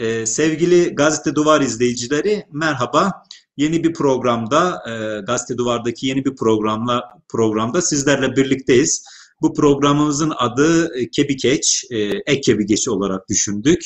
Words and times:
Ee, 0.00 0.26
sevgili 0.26 0.94
Gazete 0.94 1.34
Duvar 1.34 1.60
izleyicileri 1.60 2.46
merhaba. 2.52 3.22
Yeni 3.56 3.84
bir 3.84 3.92
programda, 3.92 4.82
e, 4.88 5.20
Gazete 5.20 5.58
Duvar'daki 5.58 6.06
yeni 6.06 6.24
bir 6.24 6.36
programla 6.36 7.02
programda 7.28 7.82
sizlerle 7.82 8.36
birlikteyiz. 8.36 9.04
Bu 9.42 9.54
programımızın 9.54 10.32
adı 10.38 10.98
e, 10.98 11.10
Kebigeç, 11.10 11.84
e, 11.90 11.98
Ek 12.26 12.40
Kebigeç 12.40 12.88
olarak 12.88 13.28
düşündük. 13.28 13.82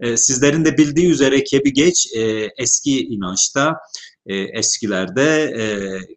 E, 0.00 0.16
sizlerin 0.16 0.64
de 0.64 0.78
bildiği 0.78 1.10
üzere 1.10 1.44
Kebigeç 1.44 2.06
e, 2.16 2.50
eski 2.58 3.00
inançta 3.00 3.76
e, 4.28 4.36
eskilerde 4.36 5.42
e, 5.42 5.64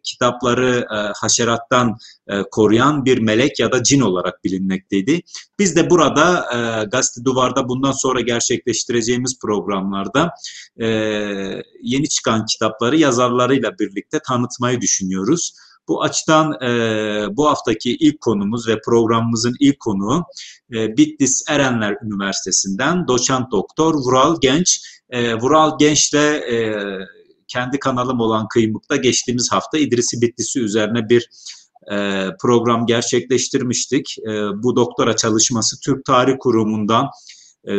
kitapları 0.04 0.86
e, 0.94 0.96
haşerattan 1.16 1.96
e, 2.28 2.42
koruyan 2.50 3.04
bir 3.04 3.18
melek 3.18 3.60
ya 3.60 3.72
da 3.72 3.82
cin 3.82 4.00
olarak 4.00 4.44
bilinmekteydi. 4.44 5.20
Biz 5.58 5.76
de 5.76 5.90
burada 5.90 6.46
e, 6.54 6.84
Gazete 6.84 7.24
Duvar'da 7.24 7.68
bundan 7.68 7.92
sonra 7.92 8.20
gerçekleştireceğimiz 8.20 9.38
programlarda 9.42 10.30
e, 10.80 10.86
yeni 11.82 12.08
çıkan 12.08 12.44
kitapları 12.46 12.96
yazarlarıyla 12.96 13.78
birlikte 13.78 14.18
tanıtmayı 14.26 14.80
düşünüyoruz. 14.80 15.52
Bu 15.88 16.02
açıdan 16.02 16.52
e, 16.62 17.36
bu 17.36 17.48
haftaki 17.48 17.96
ilk 17.96 18.20
konumuz 18.20 18.68
ve 18.68 18.80
programımızın 18.80 19.54
ilk 19.60 19.80
konuğu 19.80 20.24
e, 20.74 20.96
Bitlis 20.96 21.44
Erenler 21.48 21.96
Üniversitesi'nden 22.04 23.08
doçent 23.08 23.50
doktor 23.52 23.94
Vural 23.94 24.36
Genç. 24.40 24.80
E, 25.10 25.34
Vural 25.34 25.78
Genç'le 25.78 26.14
e, 26.14 26.74
kendi 27.52 27.78
kanalım 27.78 28.20
olan 28.20 28.48
Kıymık'ta 28.48 28.96
geçtiğimiz 28.96 29.52
hafta 29.52 29.78
İdrisi 29.78 30.20
Bitlisi 30.20 30.60
üzerine 30.60 31.08
bir 31.08 31.28
e, 31.92 32.28
program 32.40 32.86
gerçekleştirmiştik. 32.86 34.18
E, 34.18 34.32
bu 34.62 34.76
doktora 34.76 35.16
çalışması 35.16 35.80
Türk 35.80 36.04
Tarih 36.04 36.34
Kurumu'ndan 36.40 37.08
e, 37.68 37.72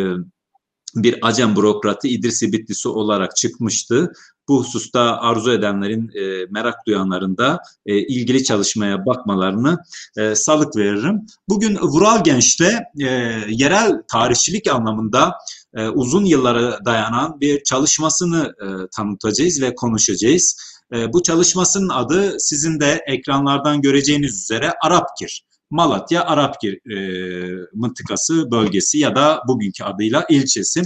bir 0.96 1.20
acem 1.22 1.56
bürokratı 1.56 2.08
İdrisi 2.08 2.54
Bitlisi 2.54 2.90
olarak 2.90 3.36
çıkmıştı. 3.36 4.14
Bu 4.48 4.60
hususta 4.60 5.18
arzu 5.18 5.52
edenlerin, 5.52 6.10
e, 6.16 6.46
merak 6.50 6.76
duyanların 6.88 7.38
da 7.38 7.60
e, 7.86 7.98
ilgili 7.98 8.44
çalışmaya 8.44 9.06
bakmalarını 9.06 9.78
e, 10.18 10.36
salık 10.36 10.76
veririm. 10.76 11.22
Bugün 11.50 11.78
Vural 11.82 12.24
Genç'le 12.24 12.72
e, 13.02 13.08
yerel 13.50 14.02
tarihçilik 14.08 14.68
anlamında 14.68 15.36
e, 15.76 15.88
uzun 15.88 16.26
yıllara 16.26 16.86
dayanan 16.86 17.42
bir 17.42 17.64
çalışmasını 17.64 18.54
e, 18.62 18.68
tanıtacağız 18.96 19.62
ve 19.62 19.76
konuşacağız. 19.76 20.56
E, 20.94 21.14
bu 21.14 21.24
çalışmasının 21.24 21.90
adı 21.90 22.40
sizin 22.40 22.80
de 22.80 23.04
ekranlardan 23.08 23.82
göreceğiniz 23.82 24.44
üzere 24.44 24.74
Arapkir. 24.84 25.44
Malatya 25.70 26.26
Arapkir 26.26 26.92
e, 26.92 27.68
mıntıkası 27.74 28.52
bölgesi 28.52 28.98
ya 28.98 29.16
da 29.16 29.42
bugünkü 29.48 29.84
adıyla 29.84 30.26
ilçesi. 30.30 30.82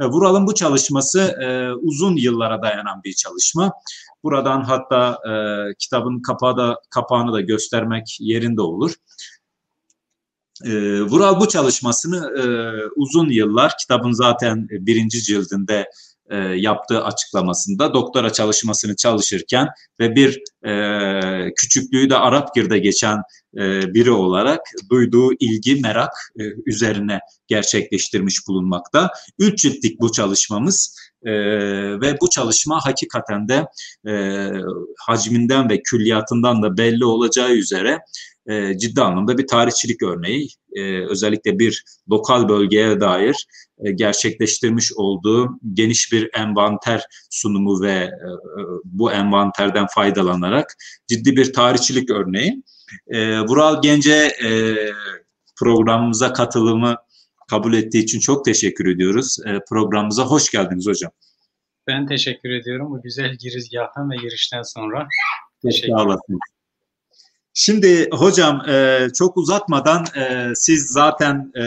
Vural'ın 0.00 0.46
bu 0.46 0.54
çalışması 0.54 1.20
e, 1.20 1.72
uzun 1.72 2.16
yıllara 2.16 2.62
dayanan 2.62 3.00
bir 3.04 3.12
çalışma. 3.12 3.72
Buradan 4.24 4.62
hatta 4.62 5.18
e, 5.30 5.32
kitabın 5.78 6.22
kapağı 6.22 6.56
da, 6.56 6.76
kapağını 6.90 7.32
da 7.32 7.40
göstermek 7.40 8.16
yerinde 8.20 8.60
olur. 8.60 8.94
E, 10.64 11.00
Vural 11.00 11.40
bu 11.40 11.48
çalışmasını 11.48 12.16
e, 12.16 12.44
uzun 12.96 13.30
yıllar 13.30 13.72
kitabın 13.78 14.12
zaten 14.12 14.68
birinci 14.70 15.22
cildinde 15.22 15.90
e, 16.30 16.36
yaptığı 16.36 17.04
açıklamasında 17.04 17.94
doktora 17.94 18.32
çalışmasını 18.32 18.96
çalışırken 18.96 19.68
ve 20.00 20.14
bir 20.14 20.42
e, 20.68 21.54
küçüklüğü 21.54 22.10
de 22.10 22.16
Arapgir'de 22.16 22.78
geçen 22.78 23.22
biri 23.94 24.10
olarak 24.10 24.60
duyduğu 24.90 25.32
ilgi, 25.40 25.80
merak 25.80 26.12
üzerine 26.66 27.20
gerçekleştirmiş 27.46 28.48
bulunmakta. 28.48 29.10
Üç 29.38 29.62
ciltlik 29.62 30.00
bu 30.00 30.12
çalışmamız 30.12 30.96
ve 32.00 32.20
bu 32.20 32.30
çalışma 32.30 32.80
hakikaten 32.84 33.48
de 33.48 33.66
e, 34.10 34.50
hacminden 34.98 35.70
ve 35.70 35.82
külliyatından 35.82 36.62
da 36.62 36.76
belli 36.76 37.04
olacağı 37.04 37.50
üzere 37.50 37.98
e, 38.48 38.78
ciddi 38.78 39.02
anlamda 39.02 39.38
bir 39.38 39.46
tarihçilik 39.46 40.02
örneği. 40.02 40.48
E, 40.72 41.06
özellikle 41.06 41.58
bir 41.58 41.84
lokal 42.10 42.48
bölgeye 42.48 43.00
dair 43.00 43.46
e, 43.78 43.92
gerçekleştirmiş 43.92 44.92
olduğu 44.96 45.50
geniş 45.72 46.12
bir 46.12 46.30
envanter 46.34 47.02
sunumu 47.30 47.82
ve 47.82 47.92
e, 47.92 48.28
bu 48.84 49.12
envanterden 49.12 49.86
faydalanarak 49.86 50.74
ciddi 51.08 51.36
bir 51.36 51.52
tarihçilik 51.52 52.10
örneği. 52.10 52.62
E, 53.08 53.40
Vural 53.40 53.82
Gence 53.82 54.28
e, 54.44 54.76
programımıza 55.58 56.32
katılımı 56.32 56.96
kabul 57.50 57.74
ettiği 57.74 58.02
için 58.02 58.20
çok 58.20 58.44
teşekkür 58.44 58.86
ediyoruz. 58.86 59.36
E, 59.46 59.60
programımıza 59.68 60.24
hoş 60.24 60.50
geldiniz 60.50 60.86
hocam. 60.86 61.12
Ben 61.86 62.06
teşekkür 62.06 62.50
ediyorum 62.50 62.90
bu 62.90 63.02
güzel 63.02 63.34
girizgahtan 63.34 64.10
ve 64.10 64.16
girişten 64.16 64.62
sonra. 64.62 65.08
Teşekkür 65.62 65.92
ederim. 65.92 66.38
Şimdi 67.58 68.08
hocam 68.12 68.68
e, 68.68 69.06
çok 69.18 69.36
uzatmadan 69.36 70.06
e, 70.16 70.52
siz 70.54 70.86
zaten 70.86 71.52
e, 71.54 71.64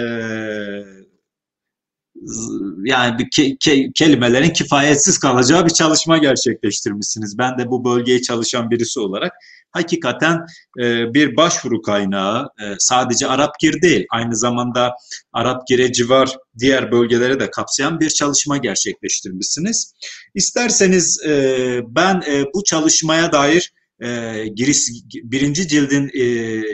yani 2.84 3.20
bir 3.20 3.30
ke, 3.30 3.58
ke, 3.60 3.92
kelimelerin 3.96 4.50
kifayetsiz 4.50 5.18
kalacağı 5.18 5.66
bir 5.66 5.70
çalışma 5.70 6.18
gerçekleştirmişsiniz. 6.18 7.38
Ben 7.38 7.58
de 7.58 7.68
bu 7.68 7.86
bölgeye 7.86 8.22
çalışan 8.22 8.72
birisi 8.72 9.00
olarak 9.00 9.34
hakikaten 9.72 10.46
e, 10.80 11.14
bir 11.14 11.38
başvuru 11.38 11.82
kaynağı 11.82 12.50
e, 12.62 12.76
sadece 12.80 13.28
Arapgir 13.28 13.82
değil 13.82 14.06
aynı 14.12 14.36
zamanda 14.36 14.96
Arapgir'e 15.34 15.94
civar 15.94 16.38
diğer 16.60 16.92
bölgelere 16.92 17.40
de 17.40 17.52
kapsayan 17.52 18.00
bir 18.00 18.10
çalışma 18.10 18.58
gerçekleştirmişsiniz. 18.58 19.94
İsterseniz 20.36 21.24
e, 21.26 21.82
ben 21.88 22.24
e, 22.28 22.46
bu 22.54 22.64
çalışmaya 22.64 23.32
dair 23.32 23.74
e, 24.02 24.48
giriş 24.48 24.90
birinci 25.24 25.68
cildin 25.68 26.10
e, 26.14 26.24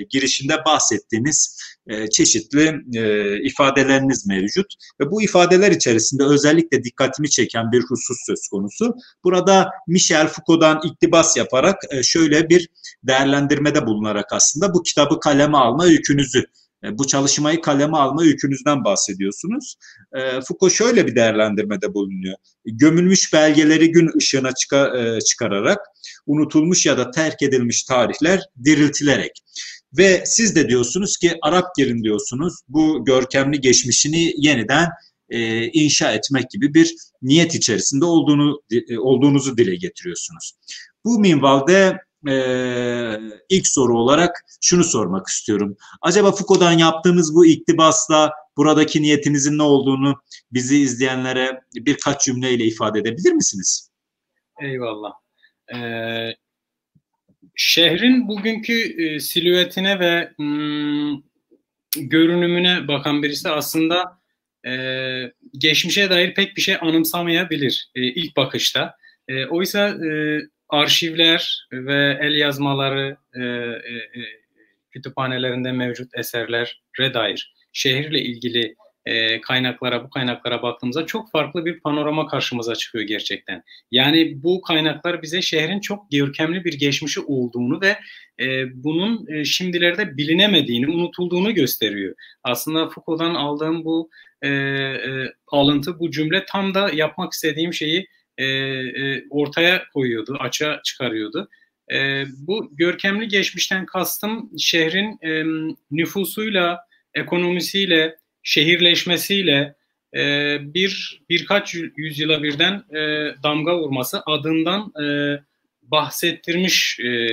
girişinde 0.09 0.56
bahsettiğiniz 0.66 1.59
e, 1.88 2.09
çeşitli 2.09 2.75
e, 2.96 3.38
ifadeleriniz 3.44 4.28
mevcut 4.28 4.66
ve 5.00 5.12
bu 5.12 5.22
ifadeler 5.22 5.72
içerisinde 5.72 6.24
özellikle 6.24 6.84
dikkatimi 6.84 7.30
çeken 7.30 7.72
bir 7.72 7.81
husus 7.81 8.18
söz 8.25 8.47
konusu. 8.47 8.96
Burada 9.24 9.69
Michel 9.88 10.28
Foucault'dan 10.28 10.81
iktibas 10.85 11.38
yaparak 11.38 11.75
e, 11.91 12.03
şöyle 12.03 12.50
bir 12.50 12.69
değerlendirmede 13.03 13.85
bulunarak 13.85 14.34
aslında 14.34 14.74
bu 14.74 14.84
kitabı 14.84 15.19
kaleme 15.19 15.58
alma 15.58 15.85
yükünüzü 15.85 16.46
bu 16.91 17.07
çalışmayı 17.07 17.62
kaleme 17.62 17.97
alma 17.97 18.23
yükünüzden 18.23 18.84
bahsediyorsunuz. 18.84 19.75
E, 20.13 20.19
Foucault 20.19 20.73
şöyle 20.73 21.07
bir 21.07 21.16
değerlendirmede 21.16 21.94
bulunuyor. 21.94 22.35
Gömülmüş 22.66 23.34
belgeleri 23.34 23.91
gün 23.91 24.09
ışığına 24.18 24.50
e, 24.50 25.22
çıkararak 25.22 25.79
unutulmuş 26.25 26.85
ya 26.85 26.97
da 26.97 27.12
terk 27.12 27.41
edilmiş 27.41 27.84
tarihler 27.84 28.40
diriltilerek 28.63 29.31
ve 29.97 30.23
siz 30.25 30.56
de 30.56 30.69
diyorsunuz 30.69 31.18
ki 31.18 31.38
Arap 31.41 31.75
gelin 31.78 32.03
diyorsunuz 32.03 32.53
bu 32.68 33.06
görkemli 33.06 33.62
geçmişini 33.62 34.34
yeniden 34.38 34.90
e, 35.29 35.67
inşa 35.67 36.12
etmek 36.12 36.50
gibi 36.50 36.73
bir 36.73 36.96
niyet 37.22 37.56
içerisinde 37.56 38.06
olduğunu 38.06 38.62
olduğunuzu 38.97 39.57
dile 39.57 39.75
getiriyorsunuz. 39.75 40.53
Bu 41.06 41.19
minvalde 41.19 41.97
e, 42.30 42.36
ilk 43.50 43.68
soru 43.68 44.00
olarak 44.00 44.46
şunu 44.62 44.84
sormak 44.84 45.28
istiyorum. 45.28 45.78
Acaba 46.02 46.31
Foucault'dan 46.31 46.72
yaptığımız 46.72 47.36
bu 47.36 47.46
iktibasla 47.46 48.31
buradaki 48.58 49.02
niyetinizin 49.02 49.58
ne 49.58 49.63
olduğunu 49.63 50.22
bizi 50.52 50.78
izleyenlere 50.78 51.62
birkaç 51.75 52.25
cümleyle 52.25 52.66
ifade 52.66 53.00
edebilir 53.00 53.31
misiniz? 53.31 53.91
Eyvallah. 54.62 55.12
Ee, 55.75 56.35
şehrin 57.56 58.28
bugünkü 58.28 59.03
e, 59.03 59.19
silüetine 59.19 60.00
ve 60.00 60.31
hmm, 60.38 61.22
görünümüne 61.97 62.88
bakan 62.88 63.24
birisi 63.24 63.50
aslında 63.50 64.19
e, 64.68 64.74
geçmişe 65.58 66.09
dair 66.09 66.34
pek 66.34 66.58
bir 66.58 66.62
şey 66.62 66.78
anımsamayabilir 66.81 67.91
e, 67.96 68.02
ilk 68.02 68.38
bakışta. 68.38 68.96
E, 69.28 69.46
oysa 69.46 69.90
e, 69.90 70.40
arşivler 70.75 71.67
ve 71.72 72.17
el 72.22 72.35
yazmaları 72.35 73.17
e, 73.33 73.41
e, 73.41 73.95
e, 73.95 74.22
kütüphanelerinde 74.91 75.72
mevcut 75.72 76.17
eserlere 76.17 77.13
dair 77.13 77.53
şehirle 77.73 78.22
ilgili 78.22 78.75
e, 79.05 79.41
kaynaklara, 79.41 80.03
bu 80.03 80.09
kaynaklara 80.09 80.61
baktığımızda 80.61 81.05
çok 81.05 81.31
farklı 81.31 81.66
bir 81.66 81.79
panorama 81.79 82.27
karşımıza 82.27 82.75
çıkıyor 82.75 83.05
gerçekten. 83.05 83.63
Yani 83.91 84.43
bu 84.43 84.61
kaynaklar 84.61 85.22
bize 85.22 85.41
şehrin 85.41 85.79
çok 85.79 86.11
görkemli 86.11 86.66
bir 86.66 86.73
geçmişi 86.73 87.22
olduğunu 87.22 87.81
ve 87.81 87.97
e, 88.39 88.73
bunun 88.83 89.27
e, 89.27 89.45
şimdilerde 89.45 90.17
bilinemediğini, 90.17 90.87
unutulduğunu 90.87 91.53
gösteriyor. 91.53 92.16
Aslında 92.43 92.89
Foucault'dan 92.89 93.35
aldığım 93.35 93.85
bu 93.85 94.09
e, 94.41 94.49
e, 94.49 95.33
alıntı, 95.47 95.99
bu 95.99 96.11
cümle 96.11 96.45
tam 96.45 96.73
da 96.73 96.89
yapmak 96.93 97.33
istediğim 97.33 97.73
şeyi 97.73 98.07
e, 98.37 98.46
e, 98.46 99.23
ortaya 99.29 99.84
koyuyordu, 99.93 100.37
açığa 100.40 100.82
çıkarıyordu. 100.84 101.49
E, 101.91 102.26
bu 102.37 102.70
görkemli 102.76 103.28
geçmişten 103.28 103.85
kastım 103.85 104.52
şehrin 104.59 105.20
e, 105.22 105.43
nüfusuyla, 105.91 106.79
ekonomisiyle, 107.14 108.16
şehirleşmesiyle, 108.43 109.76
e, 110.16 110.58
bir 110.61 111.22
birkaç 111.29 111.76
yüzyıla 111.96 112.43
birden 112.43 112.73
e, 112.73 112.99
damga 113.43 113.79
vurması 113.79 114.22
adından 114.26 114.93
e, 115.03 115.05
bahsettirmiş 115.82 116.99
e, 116.99 117.29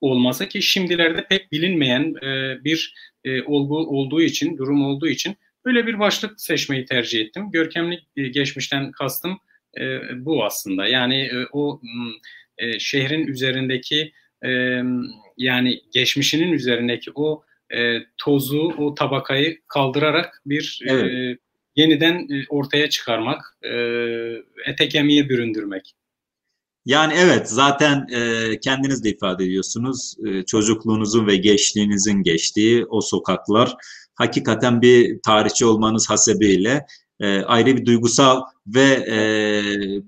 olması 0.00 0.48
ki 0.48 0.62
şimdilerde 0.62 1.26
pek 1.28 1.52
bilinmeyen 1.52 2.14
e, 2.22 2.64
bir 2.64 2.94
e, 3.24 3.42
olgu 3.42 3.76
olduğu 3.76 4.22
için, 4.22 4.58
durum 4.58 4.84
olduğu 4.84 5.08
için 5.08 5.36
böyle 5.64 5.86
bir 5.86 5.98
başlık 5.98 6.40
seçmeyi 6.40 6.84
tercih 6.84 7.20
ettim. 7.20 7.50
Görkemli 7.50 8.00
e, 8.16 8.28
geçmişten 8.28 8.90
kastım 8.90 9.38
e, 9.78 9.84
bu 10.24 10.44
aslında. 10.44 10.86
Yani 10.86 11.20
e, 11.22 11.46
o 11.52 11.80
e, 12.58 12.78
şehrin 12.78 13.26
üzerindeki 13.26 14.12
e, 14.44 14.80
yani 15.36 15.80
geçmişinin 15.92 16.52
üzerindeki 16.52 17.10
o 17.14 17.44
e, 17.74 17.98
tozu, 18.18 18.74
o 18.78 18.94
tabakayı 18.94 19.58
kaldırarak 19.68 20.42
bir 20.46 20.80
evet. 20.86 21.04
e, 21.04 21.38
yeniden 21.76 22.28
ortaya 22.48 22.90
çıkarmak, 22.90 23.58
e, 23.62 23.70
ete 24.66 24.88
kemiğe 24.88 25.28
büründürmek. 25.28 25.94
Yani 26.86 27.14
evet 27.16 27.48
zaten 27.48 28.06
e, 28.12 28.50
kendiniz 28.60 29.04
de 29.04 29.10
ifade 29.10 29.44
ediyorsunuz. 29.44 30.16
E, 30.26 30.44
çocukluğunuzun 30.44 31.26
ve 31.26 31.36
gençliğinizin 31.36 32.22
geçtiği 32.22 32.86
o 32.86 33.00
sokaklar 33.00 33.74
hakikaten 34.14 34.82
bir 34.82 35.20
tarihçi 35.22 35.66
olmanız 35.66 36.10
hasebiyle 36.10 36.86
e, 37.20 37.42
ayrı 37.42 37.76
bir 37.76 37.84
duygusal 37.86 38.42
ve 38.66 38.88
e, 39.10 39.18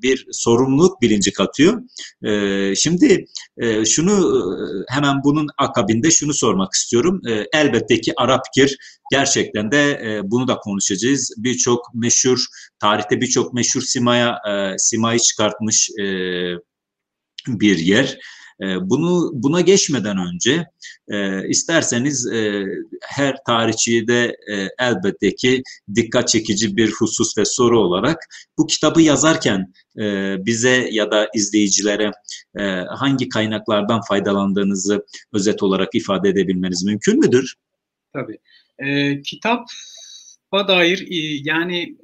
bir 0.03 0.27
sorumluluk 0.31 1.03
bilinci 1.03 1.33
katıyor. 1.33 1.83
E, 2.25 2.75
şimdi 2.75 3.25
e, 3.59 3.85
şunu 3.85 4.13
e, 4.13 4.95
hemen 4.95 5.17
bunun 5.25 5.47
akabinde 5.59 6.11
şunu 6.11 6.35
sormak 6.35 6.73
istiyorum. 6.73 7.21
E, 7.29 7.45
elbette 7.53 8.01
ki 8.01 8.13
Arapgir 8.17 8.79
gerçekten 9.11 9.73
de 9.73 9.91
e, 9.91 10.21
bunu 10.31 10.49
da 10.49 10.57
konuşacağız. 10.57 11.35
Birçok 11.37 11.95
meşhur 11.95 12.47
tarihte 12.81 13.21
birçok 13.21 13.55
meşhur 13.55 13.81
simaya 13.81 14.39
e, 14.49 14.79
simayı 14.79 15.19
çıkartmış 15.19 15.91
e, 16.01 16.05
bir 17.49 17.79
yer. 17.79 18.19
Ee, 18.61 18.91
bunu 18.91 19.31
buna 19.33 19.61
geçmeden 19.61 20.17
önce 20.19 20.67
e, 21.09 21.49
isterseniz 21.49 22.27
e, 22.27 22.65
her 23.03 23.37
tarihçiye 23.47 24.07
de 24.07 24.37
e, 24.53 24.69
elbette 24.79 25.35
ki 25.35 25.63
dikkat 25.95 26.29
çekici 26.29 26.77
bir 26.77 26.93
husus 26.93 27.39
ve 27.39 27.45
soru 27.45 27.81
olarak 27.81 28.19
bu 28.59 28.67
kitabı 28.67 29.03
yazarken 29.03 29.73
e, 29.99 30.37
bize 30.47 30.89
ya 30.91 31.11
da 31.11 31.29
izleyicilere 31.35 32.11
hangi 32.89 33.29
kaynaklardan 33.29 34.01
faydalandığınızı 34.09 35.07
özet 35.33 35.63
olarak 35.63 35.95
ifade 35.95 36.29
edebilmeniz 36.29 36.85
mümkün 36.85 37.19
müdür? 37.19 37.55
Tabii. 38.13 38.39
E, 38.79 39.23
kitap 39.23 39.67
dair 40.69 41.07
yani 41.45 41.97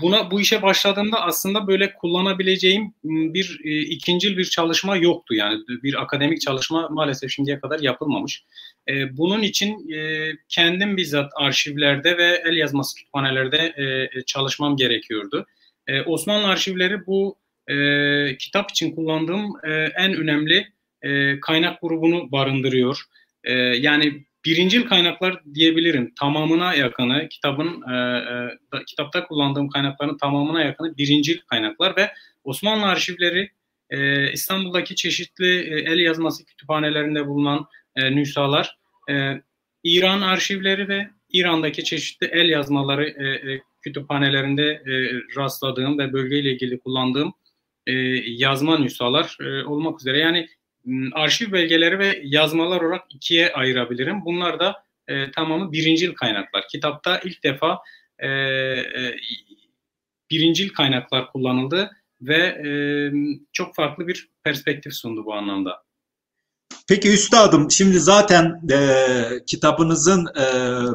buna 0.00 0.30
bu 0.30 0.40
işe 0.40 0.62
başladığımda 0.62 1.20
aslında 1.20 1.66
böyle 1.66 1.94
kullanabileceğim 1.94 2.94
bir 3.04 3.60
e, 3.64 3.80
ikincil 3.80 4.36
bir 4.36 4.44
çalışma 4.44 4.96
yoktu 4.96 5.34
yani 5.34 5.58
bir 5.68 6.02
akademik 6.02 6.40
çalışma 6.40 6.88
maalesef 6.88 7.30
şimdiye 7.30 7.60
kadar 7.60 7.80
yapılmamış. 7.80 8.44
E, 8.88 9.16
bunun 9.16 9.42
için 9.42 9.92
e, 9.92 10.30
kendim 10.48 10.96
bizzat 10.96 11.32
arşivlerde 11.36 12.18
ve 12.18 12.42
el 12.46 12.56
yazması 12.56 12.96
kütüphanelerde 12.96 13.56
e, 13.56 14.08
çalışmam 14.22 14.76
gerekiyordu. 14.76 15.46
E, 15.86 16.02
Osmanlı 16.02 16.46
arşivleri 16.46 17.06
bu 17.06 17.36
e, 17.68 18.36
kitap 18.38 18.70
için 18.70 18.94
kullandığım 18.94 19.52
e, 19.64 19.72
en 19.96 20.14
önemli 20.14 20.66
e, 21.02 21.40
kaynak 21.40 21.80
grubunu 21.80 22.32
barındırıyor. 22.32 23.00
E, 23.44 23.52
yani 23.52 24.24
birincil 24.46 24.86
kaynaklar 24.86 25.42
diyebilirim. 25.54 26.12
Tamamına 26.20 26.74
yakını 26.74 27.28
kitabın 27.28 27.82
e, 27.90 28.18
e, 28.78 28.84
kitapta 28.86 29.24
kullandığım 29.26 29.68
kaynakların 29.68 30.16
tamamına 30.18 30.62
yakını 30.62 30.96
birincil 30.96 31.38
kaynaklar 31.46 31.96
ve 31.96 32.10
Osmanlı 32.44 32.86
arşivleri 32.86 33.50
e, 33.90 34.32
İstanbul'daki 34.32 34.96
çeşitli 34.96 35.58
e, 35.58 35.92
el 35.92 35.98
yazması 35.98 36.44
kütüphanelerinde 36.44 37.26
bulunan 37.26 37.66
e, 37.96 38.16
nüshalar, 38.16 38.78
e, 39.10 39.42
İran 39.84 40.22
arşivleri 40.22 40.88
ve 40.88 41.10
İran'daki 41.32 41.84
çeşitli 41.84 42.26
el 42.26 42.48
yazmaları 42.48 43.08
e, 43.08 43.52
e, 43.52 43.62
kütüphanelerinde 43.82 44.64
e, 44.64 44.92
rastladığım 45.36 45.98
ve 45.98 46.12
bölgeyle 46.12 46.52
ilgili 46.52 46.78
kullandığım 46.78 47.32
e, 47.86 47.92
yazma 48.26 48.78
nüshalar 48.78 49.36
e, 49.40 49.64
olmak 49.64 50.00
üzere. 50.00 50.18
Yani 50.18 50.48
arşiv 51.12 51.52
belgeleri 51.52 51.98
ve 51.98 52.20
yazmalar 52.24 52.80
olarak 52.80 53.02
ikiye 53.10 53.52
ayırabilirim. 53.52 54.24
Bunlar 54.24 54.60
da 54.60 54.82
e, 55.08 55.30
tamamı 55.30 55.72
birincil 55.72 56.14
kaynaklar. 56.14 56.68
Kitapta 56.68 57.20
ilk 57.24 57.44
defa 57.44 57.78
e, 58.18 58.28
e, 58.28 59.16
birincil 60.30 60.68
kaynaklar 60.68 61.32
kullanıldı 61.32 61.90
ve 62.20 62.36
e, 62.36 62.70
çok 63.52 63.74
farklı 63.74 64.08
bir 64.08 64.28
perspektif 64.44 64.94
sundu 64.94 65.24
bu 65.24 65.34
anlamda. 65.34 65.86
Peki 66.88 67.12
üstadım 67.12 67.70
şimdi 67.70 68.00
zaten 68.00 68.60
e, 68.72 68.78
kitabınızın 69.46 70.26
e, 70.26 70.44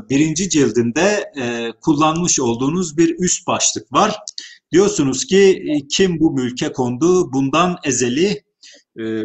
birinci 0.10 0.50
cildinde 0.50 1.32
e, 1.42 1.72
kullanmış 1.82 2.40
olduğunuz 2.40 2.98
bir 2.98 3.16
üst 3.20 3.48
başlık 3.48 3.94
var. 3.94 4.16
Diyorsunuz 4.72 5.26
ki 5.26 5.64
kim 5.96 6.20
bu 6.20 6.32
mülke 6.32 6.72
kondu 6.72 7.34
bundan 7.34 7.78
ezeli 7.84 8.44
e, 9.00 9.24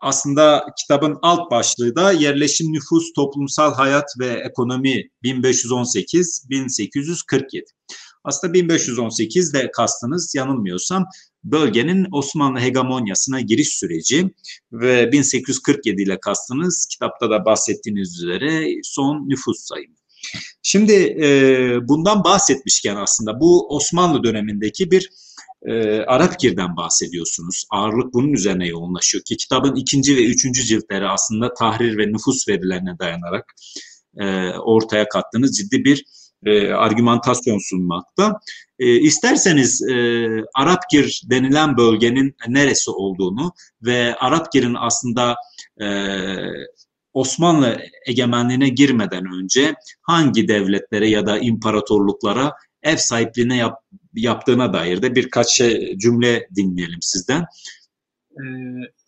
aslında 0.00 0.66
kitabın 0.78 1.18
alt 1.22 1.50
başlığı 1.50 1.96
da 1.96 2.12
yerleşim 2.12 2.72
nüfus, 2.72 3.12
toplumsal 3.12 3.74
hayat 3.74 4.08
ve 4.18 4.28
ekonomi 4.28 5.08
1518-1847. 5.24 7.62
Aslında 8.24 8.52
1518 8.52 9.54
de 9.54 9.70
kastınız 9.70 10.34
yanılmıyorsam 10.34 11.04
bölgenin 11.44 12.06
Osmanlı 12.12 12.60
hegemonyasına 12.60 13.40
giriş 13.40 13.68
süreci 13.68 14.30
ve 14.72 15.12
1847 15.12 16.02
ile 16.02 16.20
kastınız 16.20 16.86
kitapta 16.90 17.30
da 17.30 17.44
bahsettiğiniz 17.44 18.22
üzere 18.22 18.66
son 18.82 19.28
nüfus 19.28 19.60
sayımı. 19.60 19.94
Şimdi 20.62 20.92
e, 21.22 21.28
bundan 21.88 22.24
bahsetmişken 22.24 22.96
aslında 22.96 23.40
bu 23.40 23.76
Osmanlı 23.76 24.24
dönemindeki 24.24 24.90
bir 24.90 25.08
e, 25.66 26.00
Arapgir'den 26.00 26.76
bahsediyorsunuz. 26.76 27.64
Ağırlık 27.70 28.14
bunun 28.14 28.32
üzerine 28.32 28.66
yoğunlaşıyor 28.66 29.24
ki 29.24 29.36
kitabın 29.36 29.76
ikinci 29.76 30.16
ve 30.16 30.24
üçüncü 30.24 30.62
ciltleri 30.64 31.08
aslında 31.08 31.54
tahrir 31.54 31.98
ve 31.98 32.06
nüfus 32.12 32.48
verilerine 32.48 32.98
dayanarak 32.98 33.54
e, 34.20 34.48
ortaya 34.50 35.08
kattığınız 35.08 35.56
ciddi 35.56 35.84
bir 35.84 36.04
e, 36.46 36.72
argümantasyon 36.72 37.58
sunmakta. 37.58 38.40
E, 38.78 39.00
isterseniz 39.00 39.82
e, 39.82 40.26
Arapgir 40.54 41.22
denilen 41.30 41.76
bölgenin 41.76 42.36
neresi 42.48 42.90
olduğunu 42.90 43.52
ve 43.82 44.14
Arapgir'in 44.14 44.76
aslında 44.78 45.36
e, 45.80 45.86
Osmanlı 47.12 47.82
egemenliğine 48.06 48.68
girmeden 48.68 49.24
önce 49.42 49.74
hangi 50.02 50.48
devletlere 50.48 51.08
ya 51.08 51.26
da 51.26 51.38
imparatorluklara 51.38 52.52
ev 52.82 52.96
sahipliğine 52.96 53.56
yap, 53.56 53.78
yaptığına 54.14 54.72
dair 54.72 55.02
de 55.02 55.14
birkaç 55.14 55.48
şey, 55.56 55.98
cümle 55.98 56.48
dinleyelim 56.56 57.02
sizden. 57.02 57.44
Ee, 58.30 58.44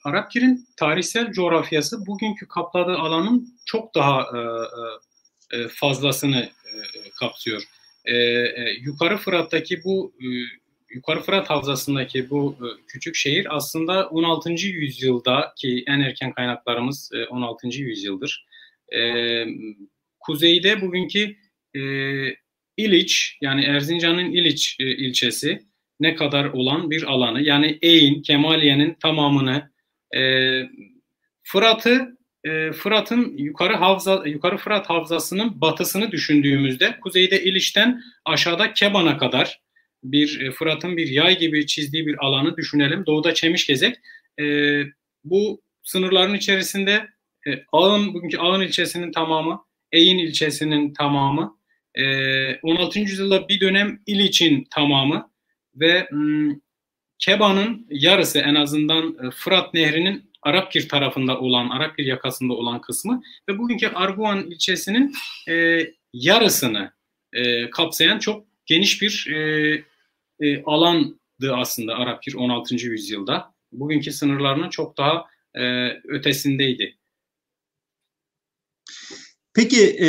Arapgir'in 0.05 0.67
tarihsel 0.77 1.33
coğrafyası 1.33 2.07
bugünkü 2.07 2.49
kapladığı 2.49 2.99
alanın 2.99 3.49
çok 3.67 3.95
daha 3.95 4.21
e, 4.21 4.39
e, 5.59 5.63
e 5.63 5.69
fazlasını 5.69 6.41
e, 6.41 6.73
kapsıyor. 7.21 7.63
E, 8.05 8.17
e, 8.17 8.71
Yukarı 8.81 9.17
Fırat'taki 9.17 9.85
bu 9.85 10.15
e, 10.21 10.27
Yukarı 10.95 11.21
Fırat 11.21 11.51
Havzası'ndaki 11.51 12.31
bu 12.31 12.57
e, 12.61 12.67
küçük 12.89 13.17
şehir 13.17 13.57
aslında 13.57 14.09
16. 14.09 14.51
yüzyılda 14.53 15.53
ki 15.57 15.85
en 15.87 16.01
erken 16.01 16.33
kaynaklarımız 16.33 17.11
e, 17.15 17.27
16. 17.27 17.69
yüzyıldır. 17.69 18.47
E, 18.97 19.01
kuzeyde 20.21 20.81
bugünkü 20.81 21.37
e, 21.77 21.81
İliç 22.77 23.39
yani 23.41 23.65
Erzincan'ın 23.65 24.33
İliç 24.33 24.77
e, 24.81 24.85
ilçesi 24.85 25.63
ne 26.01 26.15
kadar 26.15 26.45
olan 26.45 26.91
bir 26.91 27.03
alanı 27.03 27.43
yani 27.43 27.79
Eyn, 27.83 28.23
Kemaliye'nin 28.23 28.95
tamamını 28.95 29.71
e, 30.17 30.21
Fırat'ı 31.43 32.19
e, 32.45 32.73
Fırat'ın 32.73 33.37
yukarı 33.37 33.75
havza 33.75 34.23
yukarı 34.27 34.57
Fırat 34.57 34.91
havzasının 34.91 35.61
batısını 35.61 36.11
düşündüğümüzde 36.11 37.01
kuzeyde 37.01 37.45
İliç'ten 37.45 38.03
aşağıda 38.25 38.73
Keban'a 38.73 39.19
kadar 39.19 39.61
bir 40.05 40.41
e, 40.41 40.51
Fırat'ın 40.51 40.97
bir 40.97 41.09
yay 41.09 41.39
gibi 41.39 41.67
çizdiği 41.67 42.07
bir 42.07 42.25
alanı 42.25 42.57
düşünelim. 42.57 43.07
Doğuda 43.07 43.35
Çemişgezek. 43.35 43.97
E, 44.41 44.45
bu 45.25 45.63
sınırların 45.83 46.35
içerisinde 46.35 47.09
e, 47.47 47.51
Ağın, 47.73 48.15
bugünkü 48.15 48.39
Ağın 48.39 48.61
ilçesinin 48.61 49.13
tamamı, 49.13 49.65
Eyn 49.93 50.19
ilçesinin 50.19 50.93
tamamı, 50.93 51.57
e, 51.95 52.03
ee, 52.03 52.59
16. 52.63 53.01
yüzyılda 53.01 53.49
bir 53.49 53.61
dönem 53.61 54.01
İliç'in 54.07 54.67
tamamı 54.71 55.31
ve 55.75 56.09
m, 56.13 56.57
Keba'nın 57.19 57.87
yarısı 57.91 58.39
en 58.39 58.55
azından 58.55 59.27
e, 59.27 59.31
Fırat 59.31 59.75
Nehri'nin 59.75 60.31
Arapkir 60.43 60.89
tarafında 60.89 61.41
olan, 61.41 61.69
Arapkir 61.69 62.07
yakasında 62.07 62.53
olan 62.53 62.81
kısmı 62.81 63.23
ve 63.49 63.59
bugünkü 63.59 63.89
Arguan 63.89 64.51
ilçesinin 64.51 65.15
e, 65.49 65.87
yarısını 66.13 66.93
e, 67.33 67.71
kapsayan 67.71 68.19
çok 68.19 68.47
geniş 68.67 69.03
bir 69.03 69.27
e, 69.35 69.85
e, 70.41 70.63
alandı 70.63 71.55
aslında 71.55 71.95
Arapkir 71.95 72.35
16. 72.35 72.75
yüzyılda. 72.75 73.55
Bugünkü 73.73 74.13
sınırlarının 74.13 74.71
çok 74.71 74.99
daha 74.99 75.27
e, 75.55 75.89
ötesindeydi. 75.89 76.97
Peki 79.55 79.97
e, 80.01 80.09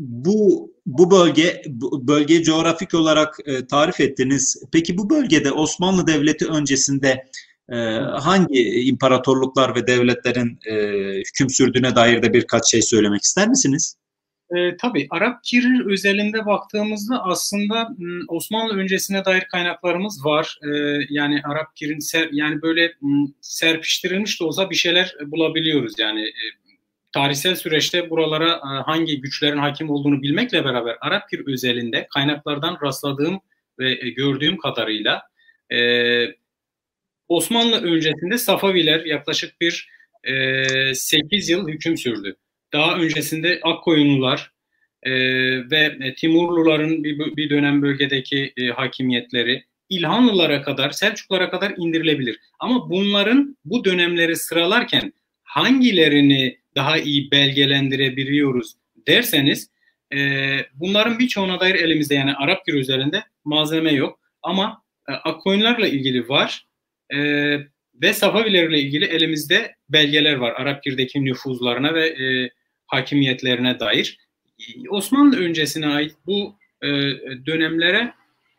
bu 0.00 0.72
bu 0.86 1.10
bölge 1.10 1.62
bölge 2.02 2.42
coğrafik 2.42 2.94
olarak 2.94 3.36
e, 3.46 3.66
tarif 3.66 4.00
ettiniz. 4.00 4.62
Peki 4.72 4.98
bu 4.98 5.10
bölgede 5.10 5.52
Osmanlı 5.52 6.06
Devleti 6.06 6.46
öncesinde 6.46 7.24
e, 7.72 7.76
hangi 8.20 8.62
imparatorluklar 8.62 9.74
ve 9.74 9.86
devletlerin 9.86 10.58
e, 10.66 10.74
hüküm 11.18 11.50
sürdüğüne 11.50 11.96
dair 11.96 12.22
de 12.22 12.32
birkaç 12.32 12.70
şey 12.70 12.82
söylemek 12.82 13.22
ister 13.22 13.48
misiniz? 13.48 13.96
E, 14.56 14.76
tabii 14.76 15.06
Arap 15.10 15.44
Kirir 15.44 15.86
özelinde 15.92 16.46
baktığımızda 16.46 17.22
aslında 17.24 17.88
Osmanlı 18.28 18.74
öncesine 18.74 19.24
dair 19.24 19.44
kaynaklarımız 19.52 20.24
var. 20.24 20.58
E, 20.62 20.68
yani 21.10 21.40
Arap 21.44 21.76
Kir'in 21.76 21.98
ser, 21.98 22.28
yani 22.32 22.62
böyle 22.62 22.92
serpiştirilmiş 23.40 24.40
de 24.40 24.44
olsa 24.44 24.70
bir 24.70 24.74
şeyler 24.74 25.14
bulabiliyoruz. 25.26 25.92
Yani 25.98 26.20
e, 26.22 26.44
tarihsel 27.12 27.54
süreçte 27.54 28.10
buralara 28.10 28.50
e, 28.52 28.82
hangi 28.86 29.20
güçlerin 29.20 29.58
hakim 29.58 29.90
olduğunu 29.90 30.22
bilmekle 30.22 30.64
beraber 30.64 30.96
Arap 31.00 31.30
Kir 31.30 31.46
özelinde 31.46 32.06
kaynaklardan 32.14 32.78
rastladığım 32.82 33.40
ve 33.78 33.90
e, 33.90 34.10
gördüğüm 34.10 34.58
kadarıyla 34.58 35.22
e, 35.72 35.78
Osmanlı 37.28 37.82
öncesinde 37.82 38.38
Safaviler 38.38 39.04
yaklaşık 39.04 39.60
bir 39.60 39.88
e, 40.24 40.94
8 40.94 41.48
yıl 41.48 41.68
hüküm 41.68 41.96
sürdü. 41.96 42.36
Daha 42.72 42.96
öncesinde 42.96 43.60
Akkoyunlular 43.62 44.52
ve 45.70 46.14
Timurluların 46.18 47.04
bir, 47.04 47.36
bir 47.36 47.50
dönem 47.50 47.82
bölgedeki 47.82 48.54
hakimiyetleri 48.76 49.64
İlhanlılara 49.88 50.62
kadar, 50.62 50.90
Selçuklara 50.90 51.50
kadar 51.50 51.74
indirilebilir. 51.76 52.38
Ama 52.58 52.90
bunların 52.90 53.56
bu 53.64 53.84
dönemleri 53.84 54.36
sıralarken 54.36 55.12
hangilerini 55.42 56.59
daha 56.76 56.98
iyi 56.98 57.30
belgelendirebiliyoruz 57.30 58.72
derseniz 59.06 59.70
e, 60.14 60.18
bunların 60.74 61.18
birçoğuna 61.18 61.60
dair 61.60 61.74
elimizde 61.74 62.14
yani 62.14 62.34
Arap 62.34 62.66
Gir 62.66 62.74
üzerinde 62.74 63.24
malzeme 63.44 63.92
yok. 63.92 64.20
Ama 64.42 64.82
e, 65.08 65.12
Akkoyunlarla 65.12 65.88
ilgili 65.88 66.28
var 66.28 66.66
e, 67.10 67.18
ve 68.02 68.12
Safavilerle 68.12 68.80
ilgili 68.80 69.04
elimizde 69.04 69.74
belgeler 69.88 70.34
var. 70.34 70.52
Arap 70.52 70.82
Gir'deki 70.82 71.24
nüfuzlarına 71.24 71.94
ve 71.94 72.06
e, 72.06 72.50
hakimiyetlerine 72.86 73.80
dair. 73.80 74.18
Osmanlı 74.88 75.36
öncesine 75.40 75.86
ait 75.86 76.14
bu 76.26 76.56
e, 76.82 76.88
dönemlere 77.46 78.14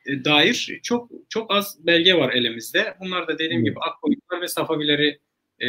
e, 0.05 0.25
dair 0.25 0.79
çok 0.83 1.09
çok 1.29 1.51
az 1.51 1.85
belge 1.85 2.15
var 2.15 2.33
elimizde. 2.33 2.95
Bunlar 2.99 3.27
da 3.27 3.39
dediğim 3.39 3.63
gibi 3.63 3.79
Akkoyunlar 3.79 4.41
ve 4.41 4.47
Safavileri 4.47 5.19
e, 5.59 5.67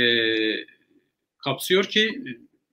kapsıyor 1.45 1.85
ki 1.85 2.23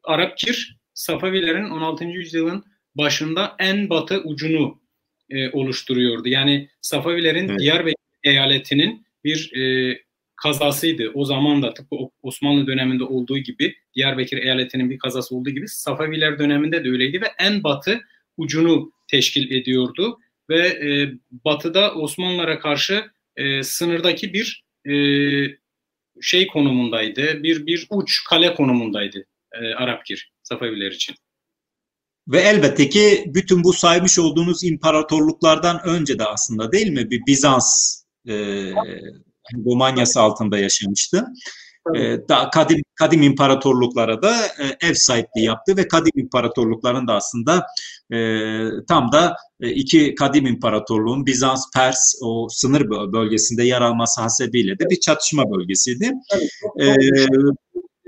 Arap 0.03 0.37
Kir 0.37 0.77
Safavilerin 0.93 1.69
16. 1.69 2.03
yüzyılın 2.03 2.63
başında 2.95 3.55
en 3.59 3.89
batı 3.89 4.21
ucunu 4.21 4.81
e, 5.29 5.49
oluşturuyordu. 5.49 6.27
Yani 6.27 6.69
Safavilerin 6.81 7.49
evet. 7.49 7.59
Diyarbakır 7.59 7.93
eyaletinin 8.23 9.05
bir 9.23 9.53
e, 9.55 9.97
kazasıydı. 10.35 11.11
O 11.13 11.25
zaman 11.25 11.61
da 11.61 11.73
tıpkı 11.73 11.95
Osmanlı 12.21 12.67
döneminde 12.67 13.03
olduğu 13.03 13.37
gibi 13.37 13.75
Diyarbakır 13.95 14.37
eyaletinin 14.37 14.89
bir 14.89 14.99
kazası 14.99 15.35
olduğu 15.35 15.49
gibi 15.49 15.67
Safaviler 15.67 16.39
döneminde 16.39 16.83
de 16.85 16.89
öyleydi 16.89 17.21
ve 17.21 17.27
en 17.39 17.63
batı 17.63 17.99
ucunu 18.37 18.91
teşkil 19.07 19.51
ediyordu 19.51 20.19
ve 20.49 20.67
e, 20.67 21.13
batıda 21.45 21.93
Osmanlılara 21.93 22.59
karşı 22.59 23.05
e, 23.35 23.63
sınırdaki 23.63 24.33
bir 24.33 24.63
e, 24.85 24.93
şey 26.21 26.47
konumundaydı. 26.47 27.43
Bir 27.43 27.65
bir 27.65 27.87
uç 27.89 28.23
kale 28.29 28.55
konumundaydı 28.55 29.25
e, 29.51 29.73
Arapgir 29.73 30.31
Safaviler 30.43 30.91
için. 30.91 31.15
Ve 32.27 32.39
elbette 32.39 32.89
ki 32.89 33.23
bütün 33.27 33.63
bu 33.63 33.73
saymış 33.73 34.19
olduğunuz 34.19 34.63
imparatorluklardan 34.63 35.81
önce 35.85 36.19
de 36.19 36.25
aslında 36.25 36.71
değil 36.71 36.89
mi 36.89 37.09
bir 37.09 37.21
Bizans 37.27 38.01
e, 38.27 38.33
Romanyası 39.65 40.21
altında 40.21 40.57
yaşamıştı. 40.57 41.25
E, 41.95 42.27
da 42.29 42.49
kadim 42.49 42.81
kadim 42.95 43.21
imparatorluklara 43.21 44.21
da 44.21 44.31
e, 44.45 44.87
ev 44.87 44.93
sahipliği 44.93 45.45
yaptı 45.45 45.77
ve 45.77 45.87
kadim 45.87 46.11
imparatorlukların 46.15 47.07
da 47.07 47.15
aslında 47.15 47.65
e, 48.13 48.17
tam 48.87 49.11
da 49.11 49.35
iki 49.59 50.15
kadim 50.15 50.45
imparatorluğun 50.45 51.25
Bizans, 51.25 51.71
Pers 51.75 52.15
o 52.23 52.47
sınır 52.49 52.89
bölgesinde 52.89 53.63
yer 53.63 53.81
alması 53.81 54.21
hasebiyle 54.21 54.79
de 54.79 54.89
bir 54.89 54.99
çatışma 54.99 55.51
bölgesiydi. 55.51 56.11
Evet, 56.77 56.97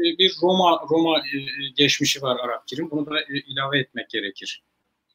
ee, 0.01 0.17
bir 0.19 0.33
Roma 0.43 0.79
Roma 0.89 1.21
geçmişi 1.75 2.21
var 2.21 2.37
Arapçının. 2.39 2.91
Bunu 2.91 3.05
da 3.05 3.11
ilave 3.47 3.79
etmek 3.79 4.09
gerekir. 4.09 4.63